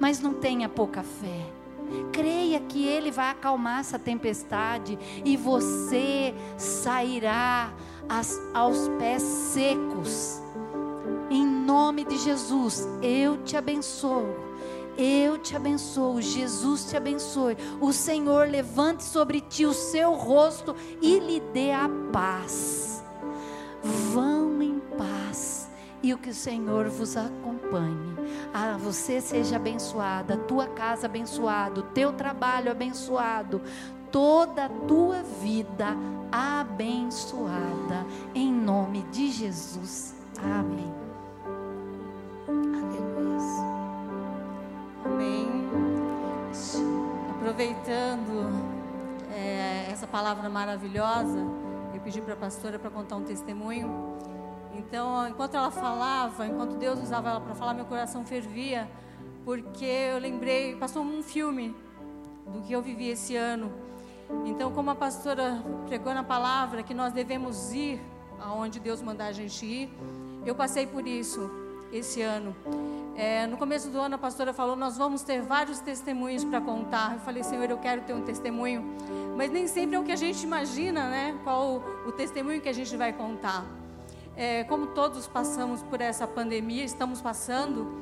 mas 0.00 0.20
não 0.20 0.34
tenha 0.34 0.68
pouca 0.68 1.02
fé. 1.02 1.46
Creia 2.12 2.60
que 2.60 2.86
Ele 2.86 3.10
vai 3.10 3.30
acalmar 3.30 3.80
essa 3.80 3.98
tempestade 3.98 4.98
e 5.24 5.36
você 5.36 6.34
sairá 6.56 7.72
aos 8.54 8.88
pés 8.98 9.22
secos 9.22 10.41
em 11.30 11.46
nome 11.46 12.04
de 12.04 12.18
Jesus, 12.18 12.86
eu 13.02 13.38
te 13.38 13.56
abençoo. 13.56 14.52
Eu 14.96 15.38
te 15.38 15.56
abençoo, 15.56 16.20
Jesus 16.20 16.84
te 16.84 16.96
abençoe. 16.96 17.56
O 17.80 17.92
Senhor 17.92 18.48
levante 18.48 19.02
sobre 19.02 19.40
ti 19.40 19.64
o 19.64 19.72
seu 19.72 20.12
rosto 20.12 20.76
e 21.00 21.18
lhe 21.18 21.40
dê 21.40 21.72
a 21.72 21.88
paz. 22.12 23.02
Vão 24.12 24.60
em 24.60 24.78
paz 24.98 25.70
e 26.02 26.12
o 26.12 26.18
que 26.18 26.30
o 26.30 26.34
Senhor 26.34 26.88
vos 26.88 27.16
acompanhe. 27.16 28.16
A 28.52 28.76
você 28.76 29.20
seja 29.20 29.56
abençoada, 29.56 30.34
a 30.34 30.38
tua 30.38 30.66
casa 30.66 31.06
abençoada, 31.06 31.82
teu 31.94 32.12
trabalho 32.12 32.70
abençoado, 32.70 33.62
toda 34.10 34.66
a 34.66 34.68
tua 34.68 35.22
vida 35.22 35.96
abençoada. 36.30 38.04
Em 38.34 38.52
nome 38.52 39.02
de 39.10 39.30
Jesus. 39.30 40.14
Amém. 40.38 41.01
Aproveitando 47.52 48.50
é, 49.30 49.90
essa 49.90 50.06
palavra 50.06 50.48
maravilhosa, 50.48 51.38
eu 51.94 52.00
pedi 52.00 52.20
para 52.20 52.32
a 52.32 52.36
pastora 52.36 52.78
para 52.78 52.88
contar 52.88 53.16
um 53.16 53.24
testemunho. 53.24 54.16
Então, 54.74 55.28
enquanto 55.28 55.54
ela 55.54 55.70
falava, 55.70 56.46
enquanto 56.46 56.76
Deus 56.76 56.98
usava 57.00 57.28
ela 57.28 57.40
para 57.40 57.54
falar, 57.54 57.74
meu 57.74 57.84
coração 57.84 58.24
fervia, 58.24 58.88
porque 59.44 59.84
eu 59.84 60.18
lembrei, 60.18 60.74
passou 60.76 61.02
um 61.02 61.22
filme 61.22 61.76
do 62.46 62.62
que 62.62 62.72
eu 62.72 62.80
vivi 62.80 63.08
esse 63.08 63.36
ano. 63.36 63.70
Então, 64.46 64.72
como 64.72 64.90
a 64.90 64.94
pastora 64.94 65.62
pregou 65.86 66.14
na 66.14 66.24
palavra 66.24 66.82
que 66.82 66.94
nós 66.94 67.12
devemos 67.12 67.72
ir 67.72 68.00
aonde 68.40 68.80
Deus 68.80 69.02
mandar 69.02 69.26
a 69.26 69.32
gente 69.32 69.66
ir, 69.66 69.92
eu 70.46 70.54
passei 70.54 70.86
por 70.86 71.06
isso 71.06 71.50
esse 71.92 72.22
ano. 72.22 72.56
É, 73.14 73.46
no 73.46 73.58
começo 73.58 73.90
do 73.90 74.00
ano, 74.00 74.14
a 74.14 74.18
pastora 74.18 74.52
falou: 74.52 74.74
Nós 74.74 74.96
vamos 74.96 75.22
ter 75.22 75.42
vários 75.42 75.80
testemunhos 75.80 76.44
para 76.44 76.60
contar. 76.60 77.14
Eu 77.14 77.20
falei: 77.20 77.42
Senhor, 77.42 77.68
eu 77.68 77.78
quero 77.78 78.02
ter 78.02 78.14
um 78.14 78.22
testemunho. 78.22 78.82
Mas 79.36 79.50
nem 79.50 79.66
sempre 79.66 79.96
é 79.96 79.98
o 79.98 80.02
que 80.02 80.12
a 80.12 80.16
gente 80.16 80.42
imagina, 80.42 81.08
né? 81.08 81.38
Qual 81.44 81.82
o, 82.06 82.12
testemunho 82.12 82.60
que 82.60 82.68
a 82.68 82.72
gente 82.72 82.96
vai 82.96 83.12
contar. 83.12 83.64
É, 84.34 84.64
como 84.64 84.86
todos 84.88 85.26
passamos 85.26 85.82
por 85.82 86.00
essa 86.00 86.26
pandemia, 86.26 86.84
estamos 86.84 87.20
passando. 87.20 88.00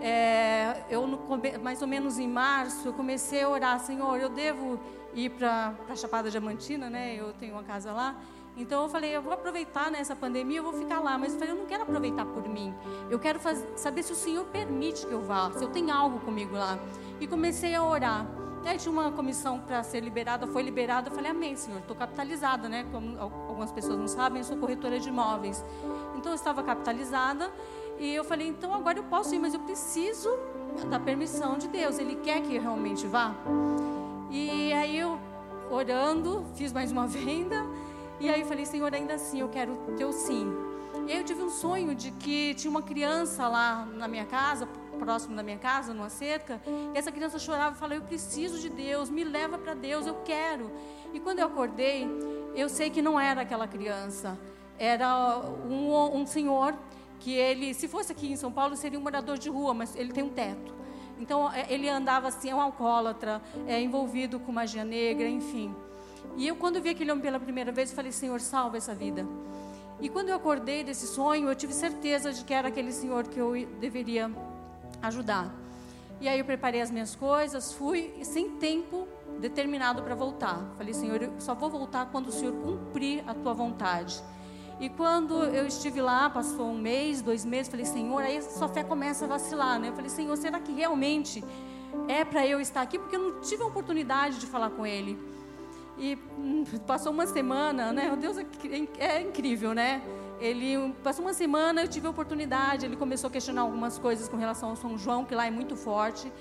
É, 0.00 0.84
eu, 0.88 1.06
no, 1.06 1.18
mais 1.62 1.82
ou 1.82 1.88
menos 1.88 2.18
em 2.18 2.28
março, 2.28 2.88
eu 2.88 2.92
comecei 2.92 3.42
a 3.42 3.48
orar: 3.48 3.80
Senhor, 3.80 4.16
eu 4.20 4.28
devo 4.28 4.78
ir 5.14 5.30
para 5.30 5.74
a 5.88 5.96
Chapada 5.96 6.30
Diamantina, 6.30 6.88
né? 6.88 7.16
Eu 7.18 7.32
tenho 7.32 7.54
uma 7.54 7.64
casa 7.64 7.92
lá. 7.92 8.16
Então 8.56 8.82
eu 8.82 8.88
falei, 8.88 9.16
eu 9.16 9.22
vou 9.22 9.32
aproveitar 9.32 9.90
nessa 9.90 10.14
pandemia, 10.14 10.58
eu 10.58 10.62
vou 10.62 10.74
ficar 10.74 11.00
lá. 11.00 11.16
Mas 11.16 11.32
eu 11.32 11.38
falei, 11.38 11.54
eu 11.54 11.58
não 11.58 11.66
quero 11.66 11.82
aproveitar 11.82 12.26
por 12.26 12.48
mim. 12.48 12.74
Eu 13.10 13.18
quero 13.18 13.40
saber 13.76 14.02
se 14.02 14.12
o 14.12 14.16
Senhor 14.16 14.44
permite 14.46 15.06
que 15.06 15.12
eu 15.12 15.22
vá, 15.22 15.50
se 15.52 15.64
eu 15.64 15.68
tenho 15.68 15.92
algo 15.92 16.20
comigo 16.20 16.54
lá. 16.54 16.78
E 17.20 17.26
comecei 17.26 17.74
a 17.74 17.82
orar. 17.82 18.26
Aí 18.64 18.78
tinha 18.78 18.92
uma 18.92 19.10
comissão 19.10 19.58
para 19.58 19.82
ser 19.82 20.00
liberada, 20.00 20.46
foi 20.46 20.62
liberada. 20.62 21.08
Eu 21.08 21.14
falei, 21.14 21.30
amém, 21.30 21.56
Senhor. 21.56 21.80
Estou 21.80 21.96
capitalizada, 21.96 22.68
né? 22.68 22.86
Como 22.92 23.18
algumas 23.18 23.72
pessoas 23.72 23.98
não 23.98 24.06
sabem, 24.06 24.38
eu 24.38 24.44
sou 24.44 24.56
corretora 24.56 25.00
de 25.00 25.08
imóveis. 25.08 25.64
Então 26.16 26.30
eu 26.30 26.36
estava 26.36 26.62
capitalizada. 26.62 27.50
E 27.98 28.14
eu 28.14 28.24
falei, 28.24 28.48
então 28.48 28.72
agora 28.74 28.98
eu 28.98 29.04
posso 29.04 29.34
ir, 29.34 29.38
mas 29.38 29.54
eu 29.54 29.60
preciso 29.60 30.30
da 30.88 31.00
permissão 31.00 31.58
de 31.58 31.68
Deus. 31.68 31.98
Ele 31.98 32.16
quer 32.16 32.40
que 32.42 32.54
eu 32.54 32.62
realmente 32.62 33.06
vá. 33.06 33.34
E 34.30 34.72
aí 34.72 34.96
eu, 34.96 35.18
orando, 35.70 36.44
fiz 36.54 36.72
mais 36.72 36.92
uma 36.92 37.06
venda. 37.08 37.66
E 38.22 38.30
aí 38.30 38.42
eu 38.42 38.46
falei, 38.46 38.64
Senhor, 38.64 38.94
ainda 38.94 39.14
assim 39.14 39.40
eu 39.40 39.48
quero 39.48 39.76
teu 39.96 40.12
sim. 40.12 40.46
E 41.08 41.10
aí 41.10 41.18
eu 41.18 41.24
tive 41.24 41.42
um 41.42 41.50
sonho 41.50 41.92
de 41.92 42.12
que 42.12 42.54
tinha 42.54 42.70
uma 42.70 42.80
criança 42.80 43.48
lá 43.48 43.84
na 43.84 44.06
minha 44.06 44.24
casa, 44.24 44.64
próximo 44.96 45.34
da 45.34 45.42
minha 45.42 45.58
casa, 45.58 45.92
numa 45.92 46.08
cerca, 46.08 46.60
e 46.94 46.96
essa 46.96 47.10
criança 47.10 47.36
chorava 47.36 47.74
e 47.74 47.78
falava: 47.80 48.00
Eu 48.00 48.04
preciso 48.04 48.60
de 48.60 48.68
Deus, 48.68 49.10
me 49.10 49.24
leva 49.24 49.58
para 49.58 49.74
Deus, 49.74 50.06
eu 50.06 50.14
quero. 50.24 50.70
E 51.12 51.18
quando 51.18 51.40
eu 51.40 51.48
acordei, 51.48 52.06
eu 52.54 52.68
sei 52.68 52.90
que 52.90 53.02
não 53.02 53.18
era 53.18 53.40
aquela 53.40 53.66
criança, 53.66 54.38
era 54.78 55.40
um, 55.68 56.20
um 56.20 56.24
senhor 56.24 56.76
que 57.18 57.32
ele, 57.34 57.74
se 57.74 57.88
fosse 57.88 58.12
aqui 58.12 58.30
em 58.30 58.36
São 58.36 58.52
Paulo, 58.52 58.76
seria 58.76 59.00
um 59.00 59.02
morador 59.02 59.36
de 59.36 59.48
rua, 59.48 59.74
mas 59.74 59.96
ele 59.96 60.12
tem 60.12 60.22
um 60.22 60.28
teto. 60.28 60.72
Então 61.18 61.52
é, 61.52 61.66
ele 61.68 61.88
andava 61.88 62.28
assim, 62.28 62.50
é 62.50 62.54
um 62.54 62.60
alcoólatra, 62.60 63.42
é 63.66 63.80
envolvido 63.80 64.38
com 64.38 64.52
magia 64.52 64.84
negra, 64.84 65.28
enfim. 65.28 65.74
E 66.36 66.46
eu, 66.46 66.56
quando 66.56 66.80
vi 66.80 66.90
aquele 66.90 67.10
homem 67.10 67.22
pela 67.22 67.38
primeira 67.38 67.70
vez, 67.70 67.92
falei: 67.92 68.12
Senhor, 68.12 68.40
salva 68.40 68.76
essa 68.76 68.94
vida. 68.94 69.26
E 70.00 70.08
quando 70.08 70.30
eu 70.30 70.36
acordei 70.36 70.82
desse 70.82 71.06
sonho, 71.06 71.48
eu 71.48 71.54
tive 71.54 71.72
certeza 71.72 72.32
de 72.32 72.44
que 72.44 72.52
era 72.52 72.68
aquele 72.68 72.90
senhor 72.90 73.28
que 73.28 73.38
eu 73.38 73.52
deveria 73.78 74.30
ajudar. 75.00 75.54
E 76.20 76.28
aí 76.28 76.38
eu 76.38 76.44
preparei 76.44 76.80
as 76.80 76.90
minhas 76.90 77.14
coisas, 77.14 77.72
fui 77.72 78.12
sem 78.22 78.50
tempo 78.50 79.06
determinado 79.40 80.02
para 80.02 80.14
voltar. 80.14 80.72
Falei, 80.76 80.94
Senhor, 80.94 81.22
eu 81.22 81.32
só 81.40 81.54
vou 81.54 81.70
voltar 81.70 82.06
quando 82.06 82.28
o 82.28 82.32
Senhor 82.32 82.52
cumprir 82.52 83.22
a 83.28 83.34
tua 83.34 83.52
vontade. 83.52 84.22
E 84.80 84.88
quando 84.88 85.44
eu 85.44 85.66
estive 85.66 86.00
lá, 86.00 86.28
passou 86.28 86.66
um 86.66 86.78
mês, 86.78 87.22
dois 87.22 87.44
meses, 87.44 87.70
falei, 87.70 87.86
Senhor, 87.86 88.22
aí 88.22 88.42
sua 88.42 88.68
fé 88.68 88.82
começa 88.82 89.24
a 89.24 89.28
vacilar, 89.28 89.78
né? 89.78 89.90
Eu 89.90 89.94
falei, 89.94 90.10
Senhor, 90.10 90.36
será 90.36 90.58
que 90.58 90.72
realmente 90.72 91.44
é 92.08 92.24
para 92.24 92.44
eu 92.46 92.60
estar 92.60 92.82
aqui? 92.82 92.98
Porque 92.98 93.14
eu 93.14 93.20
não 93.20 93.40
tive 93.40 93.62
a 93.62 93.66
oportunidade 93.66 94.38
de 94.38 94.46
falar 94.46 94.70
com 94.70 94.84
ele. 94.84 95.16
E 95.98 96.18
hum, 96.38 96.64
passou 96.86 97.12
uma 97.12 97.26
semana, 97.26 97.92
né? 97.92 98.12
O 98.12 98.16
Deus 98.16 98.38
é, 98.38 98.46
é 98.98 99.20
incrível, 99.20 99.74
né? 99.74 100.02
Ele 100.40 100.92
passou 101.04 101.24
uma 101.24 101.34
semana, 101.34 101.82
eu 101.82 101.88
tive 101.88 102.06
a 102.06 102.10
oportunidade, 102.10 102.86
ele 102.86 102.96
começou 102.96 103.28
a 103.28 103.30
questionar 103.30 103.62
algumas 103.62 103.98
coisas 103.98 104.28
com 104.28 104.36
relação 104.36 104.70
ao 104.70 104.76
São 104.76 104.98
João, 104.98 105.24
que 105.24 105.34
lá 105.34 105.46
é 105.46 105.50
muito 105.50 105.76
forte. 105.76 106.32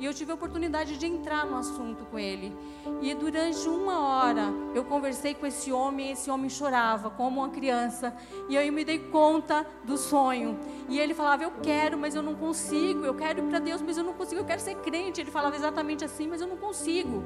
E 0.00 0.06
eu 0.06 0.14
tive 0.14 0.32
a 0.32 0.34
oportunidade 0.34 0.96
de 0.96 1.06
entrar 1.06 1.44
no 1.44 1.58
assunto 1.58 2.06
com 2.06 2.18
ele. 2.18 2.56
E 3.02 3.14
durante 3.14 3.68
uma 3.68 4.00
hora 4.00 4.50
eu 4.74 4.82
conversei 4.82 5.34
com 5.34 5.46
esse 5.46 5.70
homem, 5.70 6.08
e 6.08 6.12
esse 6.12 6.30
homem 6.30 6.48
chorava 6.48 7.10
como 7.10 7.40
uma 7.40 7.50
criança. 7.50 8.16
E 8.48 8.56
eu 8.56 8.72
me 8.72 8.82
dei 8.82 8.98
conta 8.98 9.66
do 9.84 9.98
sonho. 9.98 10.58
E 10.88 10.98
ele 10.98 11.12
falava: 11.12 11.44
Eu 11.44 11.52
quero, 11.62 11.98
mas 11.98 12.14
eu 12.14 12.22
não 12.22 12.34
consigo. 12.34 13.04
Eu 13.04 13.14
quero 13.14 13.40
ir 13.40 13.48
para 13.50 13.58
Deus, 13.58 13.82
mas 13.82 13.98
eu 13.98 14.02
não 14.02 14.14
consigo. 14.14 14.40
Eu 14.40 14.46
quero 14.46 14.62
ser 14.62 14.74
crente. 14.76 15.20
Ele 15.20 15.30
falava 15.30 15.54
exatamente 15.54 16.02
assim, 16.02 16.26
mas 16.26 16.40
eu 16.40 16.46
não 16.46 16.56
consigo. 16.56 17.22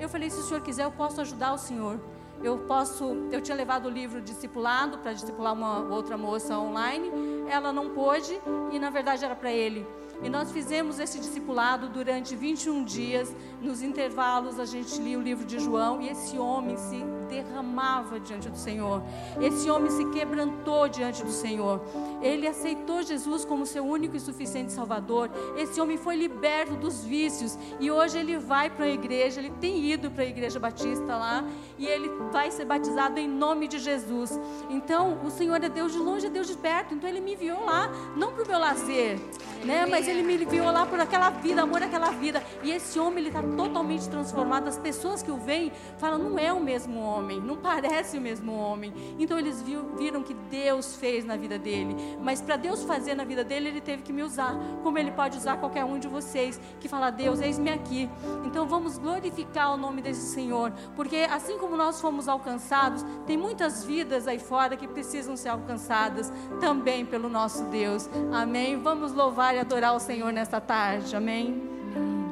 Eu 0.00 0.08
falei: 0.08 0.30
Se 0.30 0.40
o 0.40 0.42
senhor 0.42 0.62
quiser, 0.62 0.84
eu 0.84 0.92
posso 0.92 1.20
ajudar 1.20 1.52
o 1.52 1.58
senhor 1.58 2.00
eu 2.42 2.58
posso, 2.58 3.04
eu 3.32 3.40
tinha 3.40 3.56
levado 3.56 3.86
o 3.86 3.88
livro 3.88 4.20
discipulado 4.20 4.98
para 4.98 5.14
discipular 5.14 5.54
uma 5.54 5.78
outra 5.94 6.18
moça 6.18 6.58
online, 6.58 7.10
ela 7.48 7.72
não 7.72 7.90
pôde 7.90 8.38
e 8.70 8.78
na 8.78 8.90
verdade 8.90 9.24
era 9.24 9.34
para 9.34 9.50
ele. 9.50 9.86
E 10.22 10.28
nós 10.28 10.50
fizemos 10.52 10.98
esse 10.98 11.18
discipulado 11.18 11.88
durante 11.88 12.34
21 12.34 12.84
dias. 12.84 13.34
Nos 13.60 13.82
intervalos, 13.82 14.58
a 14.58 14.64
gente 14.64 15.00
lia 15.00 15.18
o 15.18 15.22
livro 15.22 15.44
de 15.44 15.58
João 15.58 16.00
e 16.00 16.08
esse 16.08 16.38
homem 16.38 16.76
se 16.76 17.04
derramava 17.24 18.20
diante 18.20 18.48
do 18.48 18.56
Senhor. 18.56 19.02
Esse 19.40 19.70
homem 19.70 19.90
se 19.90 20.04
quebrantou 20.06 20.88
diante 20.88 21.24
do 21.24 21.30
Senhor. 21.30 21.80
Ele 22.22 22.46
aceitou 22.46 23.02
Jesus 23.02 23.44
como 23.44 23.66
seu 23.66 23.84
único 23.84 24.16
e 24.16 24.20
suficiente 24.20 24.72
Salvador. 24.72 25.30
Esse 25.56 25.80
homem 25.80 25.96
foi 25.96 26.16
liberto 26.16 26.74
dos 26.74 27.04
vícios 27.04 27.58
e 27.80 27.90
hoje 27.90 28.18
ele 28.18 28.38
vai 28.38 28.70
para 28.70 28.84
a 28.86 28.90
igreja. 28.90 29.40
Ele 29.40 29.50
tem 29.60 29.84
ido 29.84 30.10
para 30.10 30.24
a 30.24 30.26
igreja 30.26 30.58
batista 30.58 31.16
lá 31.16 31.44
e 31.78 31.86
ele 31.86 32.08
vai 32.30 32.50
ser 32.50 32.64
batizado 32.64 33.18
em 33.18 33.28
nome 33.28 33.68
de 33.68 33.78
Jesus. 33.78 34.38
Então, 34.70 35.20
o 35.24 35.30
Senhor 35.30 35.62
é 35.62 35.68
Deus 35.68 35.92
de 35.92 35.98
longe, 35.98 36.26
é 36.26 36.30
Deus 36.30 36.46
de 36.46 36.56
perto. 36.56 36.94
Então, 36.94 37.08
ele 37.08 37.20
me 37.20 37.34
enviou 37.34 37.64
lá, 37.64 37.90
não 38.16 38.32
para 38.32 38.44
o 38.44 38.46
meu 38.46 38.58
lazer, 38.58 39.18
né? 39.64 39.86
Mas 39.86 40.08
ele 40.08 40.22
me 40.22 40.42
enviou 40.42 40.70
lá 40.70 40.86
por 40.86 41.00
aquela 41.00 41.30
vida, 41.30 41.62
amor 41.62 41.82
àquela 41.82 42.10
vida. 42.10 42.42
E 42.62 42.70
esse 42.70 42.98
homem, 42.98 43.18
ele 43.18 43.28
está 43.28 43.42
totalmente 43.42 44.08
transformado. 44.08 44.68
As 44.68 44.78
pessoas 44.78 45.22
que 45.22 45.30
o 45.30 45.36
veem 45.36 45.72
falam, 45.98 46.18
não 46.18 46.38
é 46.38 46.52
o 46.52 46.60
mesmo 46.60 47.00
homem, 47.00 47.23
não 47.24 47.56
parece 47.56 48.18
o 48.18 48.20
mesmo 48.20 48.54
homem. 48.54 48.92
Então, 49.18 49.38
eles 49.38 49.62
viram 49.62 50.22
que 50.22 50.34
Deus 50.34 50.96
fez 50.96 51.24
na 51.24 51.36
vida 51.36 51.58
dele. 51.58 51.96
Mas 52.22 52.40
para 52.40 52.56
Deus 52.56 52.84
fazer 52.84 53.14
na 53.14 53.24
vida 53.24 53.42
dele, 53.44 53.68
ele 53.68 53.80
teve 53.80 54.02
que 54.02 54.12
me 54.12 54.22
usar. 54.22 54.54
Como 54.82 54.98
ele 54.98 55.10
pode 55.10 55.36
usar 55.36 55.56
qualquer 55.56 55.84
um 55.84 55.98
de 55.98 56.08
vocês 56.08 56.60
que 56.80 56.88
fala, 56.88 57.10
Deus, 57.10 57.40
eis-me 57.40 57.70
aqui. 57.70 58.08
Então, 58.44 58.66
vamos 58.66 58.98
glorificar 58.98 59.74
o 59.74 59.76
nome 59.76 60.02
desse 60.02 60.32
Senhor. 60.32 60.72
Porque 60.96 61.26
assim 61.30 61.58
como 61.58 61.76
nós 61.76 62.00
fomos 62.00 62.28
alcançados, 62.28 63.04
tem 63.26 63.36
muitas 63.36 63.84
vidas 63.84 64.26
aí 64.26 64.38
fora 64.38 64.76
que 64.76 64.86
precisam 64.86 65.36
ser 65.36 65.48
alcançadas 65.48 66.32
também 66.60 67.04
pelo 67.04 67.28
nosso 67.28 67.64
Deus. 67.64 68.08
Amém? 68.32 68.78
Vamos 68.78 69.12
louvar 69.12 69.54
e 69.54 69.58
adorar 69.58 69.90
ao 69.90 70.00
Senhor 70.00 70.32
nesta 70.32 70.60
tarde. 70.60 71.14
Amém. 71.14 72.23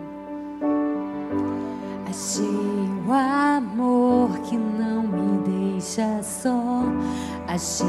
Achei 2.13 2.45
o 2.45 3.11
amor 3.11 4.39
que 4.41 4.55
não 4.55 5.03
me 5.03 5.39
deixa 5.79 6.23
só. 6.23 6.85
Achei 7.49 7.87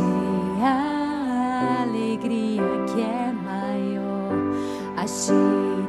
a 0.61 1.81
alegria 1.81 2.63
que 2.87 3.01
é 3.01 3.33
maior. 3.33 4.31
Achei 4.95 5.35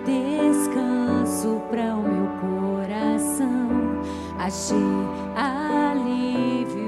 descanso 0.05 1.63
para 1.71 1.95
o 1.95 2.03
meu 2.03 2.27
coração. 2.41 3.69
Achei 4.37 4.77
alívio 5.37 6.84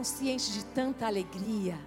coração 0.00 0.04
se 0.04 0.30
enche 0.30 0.52
de 0.52 0.64
tanta 0.66 1.06
alegria. 1.06 1.78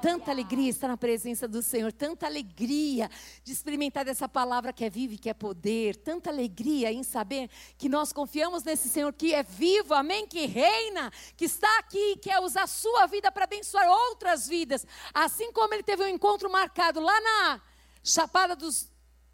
Tanta 0.00 0.30
alegria 0.30 0.68
estar 0.68 0.88
na 0.88 0.96
presença 0.96 1.48
do 1.48 1.62
Senhor, 1.62 1.90
tanta 1.90 2.26
alegria 2.26 3.10
de 3.42 3.50
experimentar 3.50 4.04
dessa 4.04 4.28
palavra 4.28 4.72
que 4.72 4.84
é 4.84 4.90
viva 4.90 5.14
e 5.14 5.18
que 5.18 5.28
é 5.28 5.34
poder, 5.34 5.96
tanta 5.96 6.28
alegria 6.30 6.92
em 6.92 7.02
saber 7.02 7.48
que 7.78 7.88
nós 7.88 8.12
confiamos 8.12 8.62
nesse 8.62 8.88
Senhor 8.90 9.12
que 9.12 9.34
é 9.34 9.42
vivo, 9.42 9.94
amém, 9.94 10.26
que 10.26 10.46
reina, 10.46 11.10
que 11.34 11.46
está 11.46 11.78
aqui 11.78 12.12
e 12.12 12.16
quer 12.18 12.38
usar 12.40 12.64
a 12.64 12.66
sua 12.66 13.06
vida 13.06 13.32
para 13.32 13.44
abençoar 13.44 13.88
outras 13.88 14.46
vidas, 14.46 14.86
assim 15.14 15.50
como 15.50 15.72
ele 15.72 15.82
teve 15.82 16.04
um 16.04 16.08
encontro 16.08 16.50
marcado 16.50 17.00
lá 17.00 17.20
na 17.20 17.60
Chapada 18.04 18.54
dos. 18.54 18.92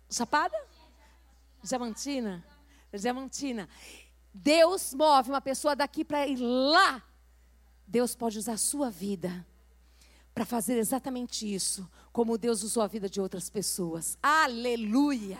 Chapada? 0.08 0.56
Diamantina? 1.62 2.42
Diamantina. 2.94 3.68
Deus 4.32 4.94
move 4.94 5.28
uma 5.28 5.40
pessoa 5.40 5.74
daqui 5.74 6.04
para 6.04 6.26
ir 6.26 6.38
lá. 6.38 7.02
Deus 7.92 8.14
pode 8.14 8.38
usar 8.38 8.54
a 8.54 8.56
sua 8.56 8.88
vida 8.88 9.46
para 10.34 10.46
fazer 10.46 10.78
exatamente 10.78 11.44
isso, 11.54 11.86
como 12.10 12.38
Deus 12.38 12.62
usou 12.62 12.82
a 12.82 12.86
vida 12.86 13.06
de 13.06 13.20
outras 13.20 13.50
pessoas. 13.50 14.16
Aleluia! 14.22 15.38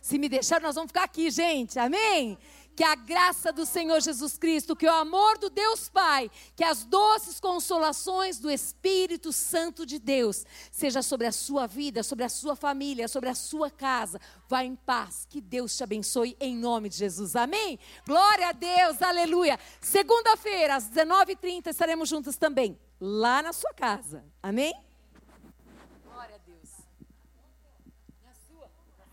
Se 0.00 0.18
me 0.18 0.28
deixar, 0.28 0.60
nós 0.60 0.74
vamos 0.74 0.88
ficar 0.88 1.04
aqui, 1.04 1.30
gente. 1.30 1.78
Amém? 1.78 2.36
Que 2.82 2.86
a 2.86 2.96
graça 2.96 3.52
do 3.52 3.64
Senhor 3.64 4.00
Jesus 4.00 4.36
Cristo, 4.36 4.74
que 4.74 4.88
o 4.88 4.90
amor 4.90 5.38
do 5.38 5.48
Deus 5.48 5.88
Pai, 5.88 6.28
que 6.56 6.64
as 6.64 6.84
doces 6.84 7.38
consolações 7.38 8.40
do 8.40 8.50
Espírito 8.50 9.32
Santo 9.32 9.86
de 9.86 10.00
Deus 10.00 10.44
seja 10.72 11.00
sobre 11.00 11.28
a 11.28 11.30
sua 11.30 11.68
vida, 11.68 12.02
sobre 12.02 12.24
a 12.24 12.28
sua 12.28 12.56
família, 12.56 13.06
sobre 13.06 13.28
a 13.28 13.36
sua 13.36 13.70
casa. 13.70 14.20
Vá 14.48 14.64
em 14.64 14.74
paz. 14.74 15.24
Que 15.30 15.40
Deus 15.40 15.76
te 15.76 15.84
abençoe 15.84 16.36
em 16.40 16.56
nome 16.56 16.88
de 16.88 16.96
Jesus. 16.96 17.36
Amém? 17.36 17.78
Glória 18.04 18.48
a 18.48 18.52
Deus. 18.52 19.00
Aleluia. 19.00 19.60
Segunda-feira, 19.80 20.74
às 20.74 20.90
19h30, 20.90 21.68
estaremos 21.68 22.08
juntos 22.08 22.36
também, 22.36 22.76
lá 23.00 23.44
na 23.44 23.52
sua 23.52 23.72
casa. 23.72 24.24
Amém? 24.42 24.74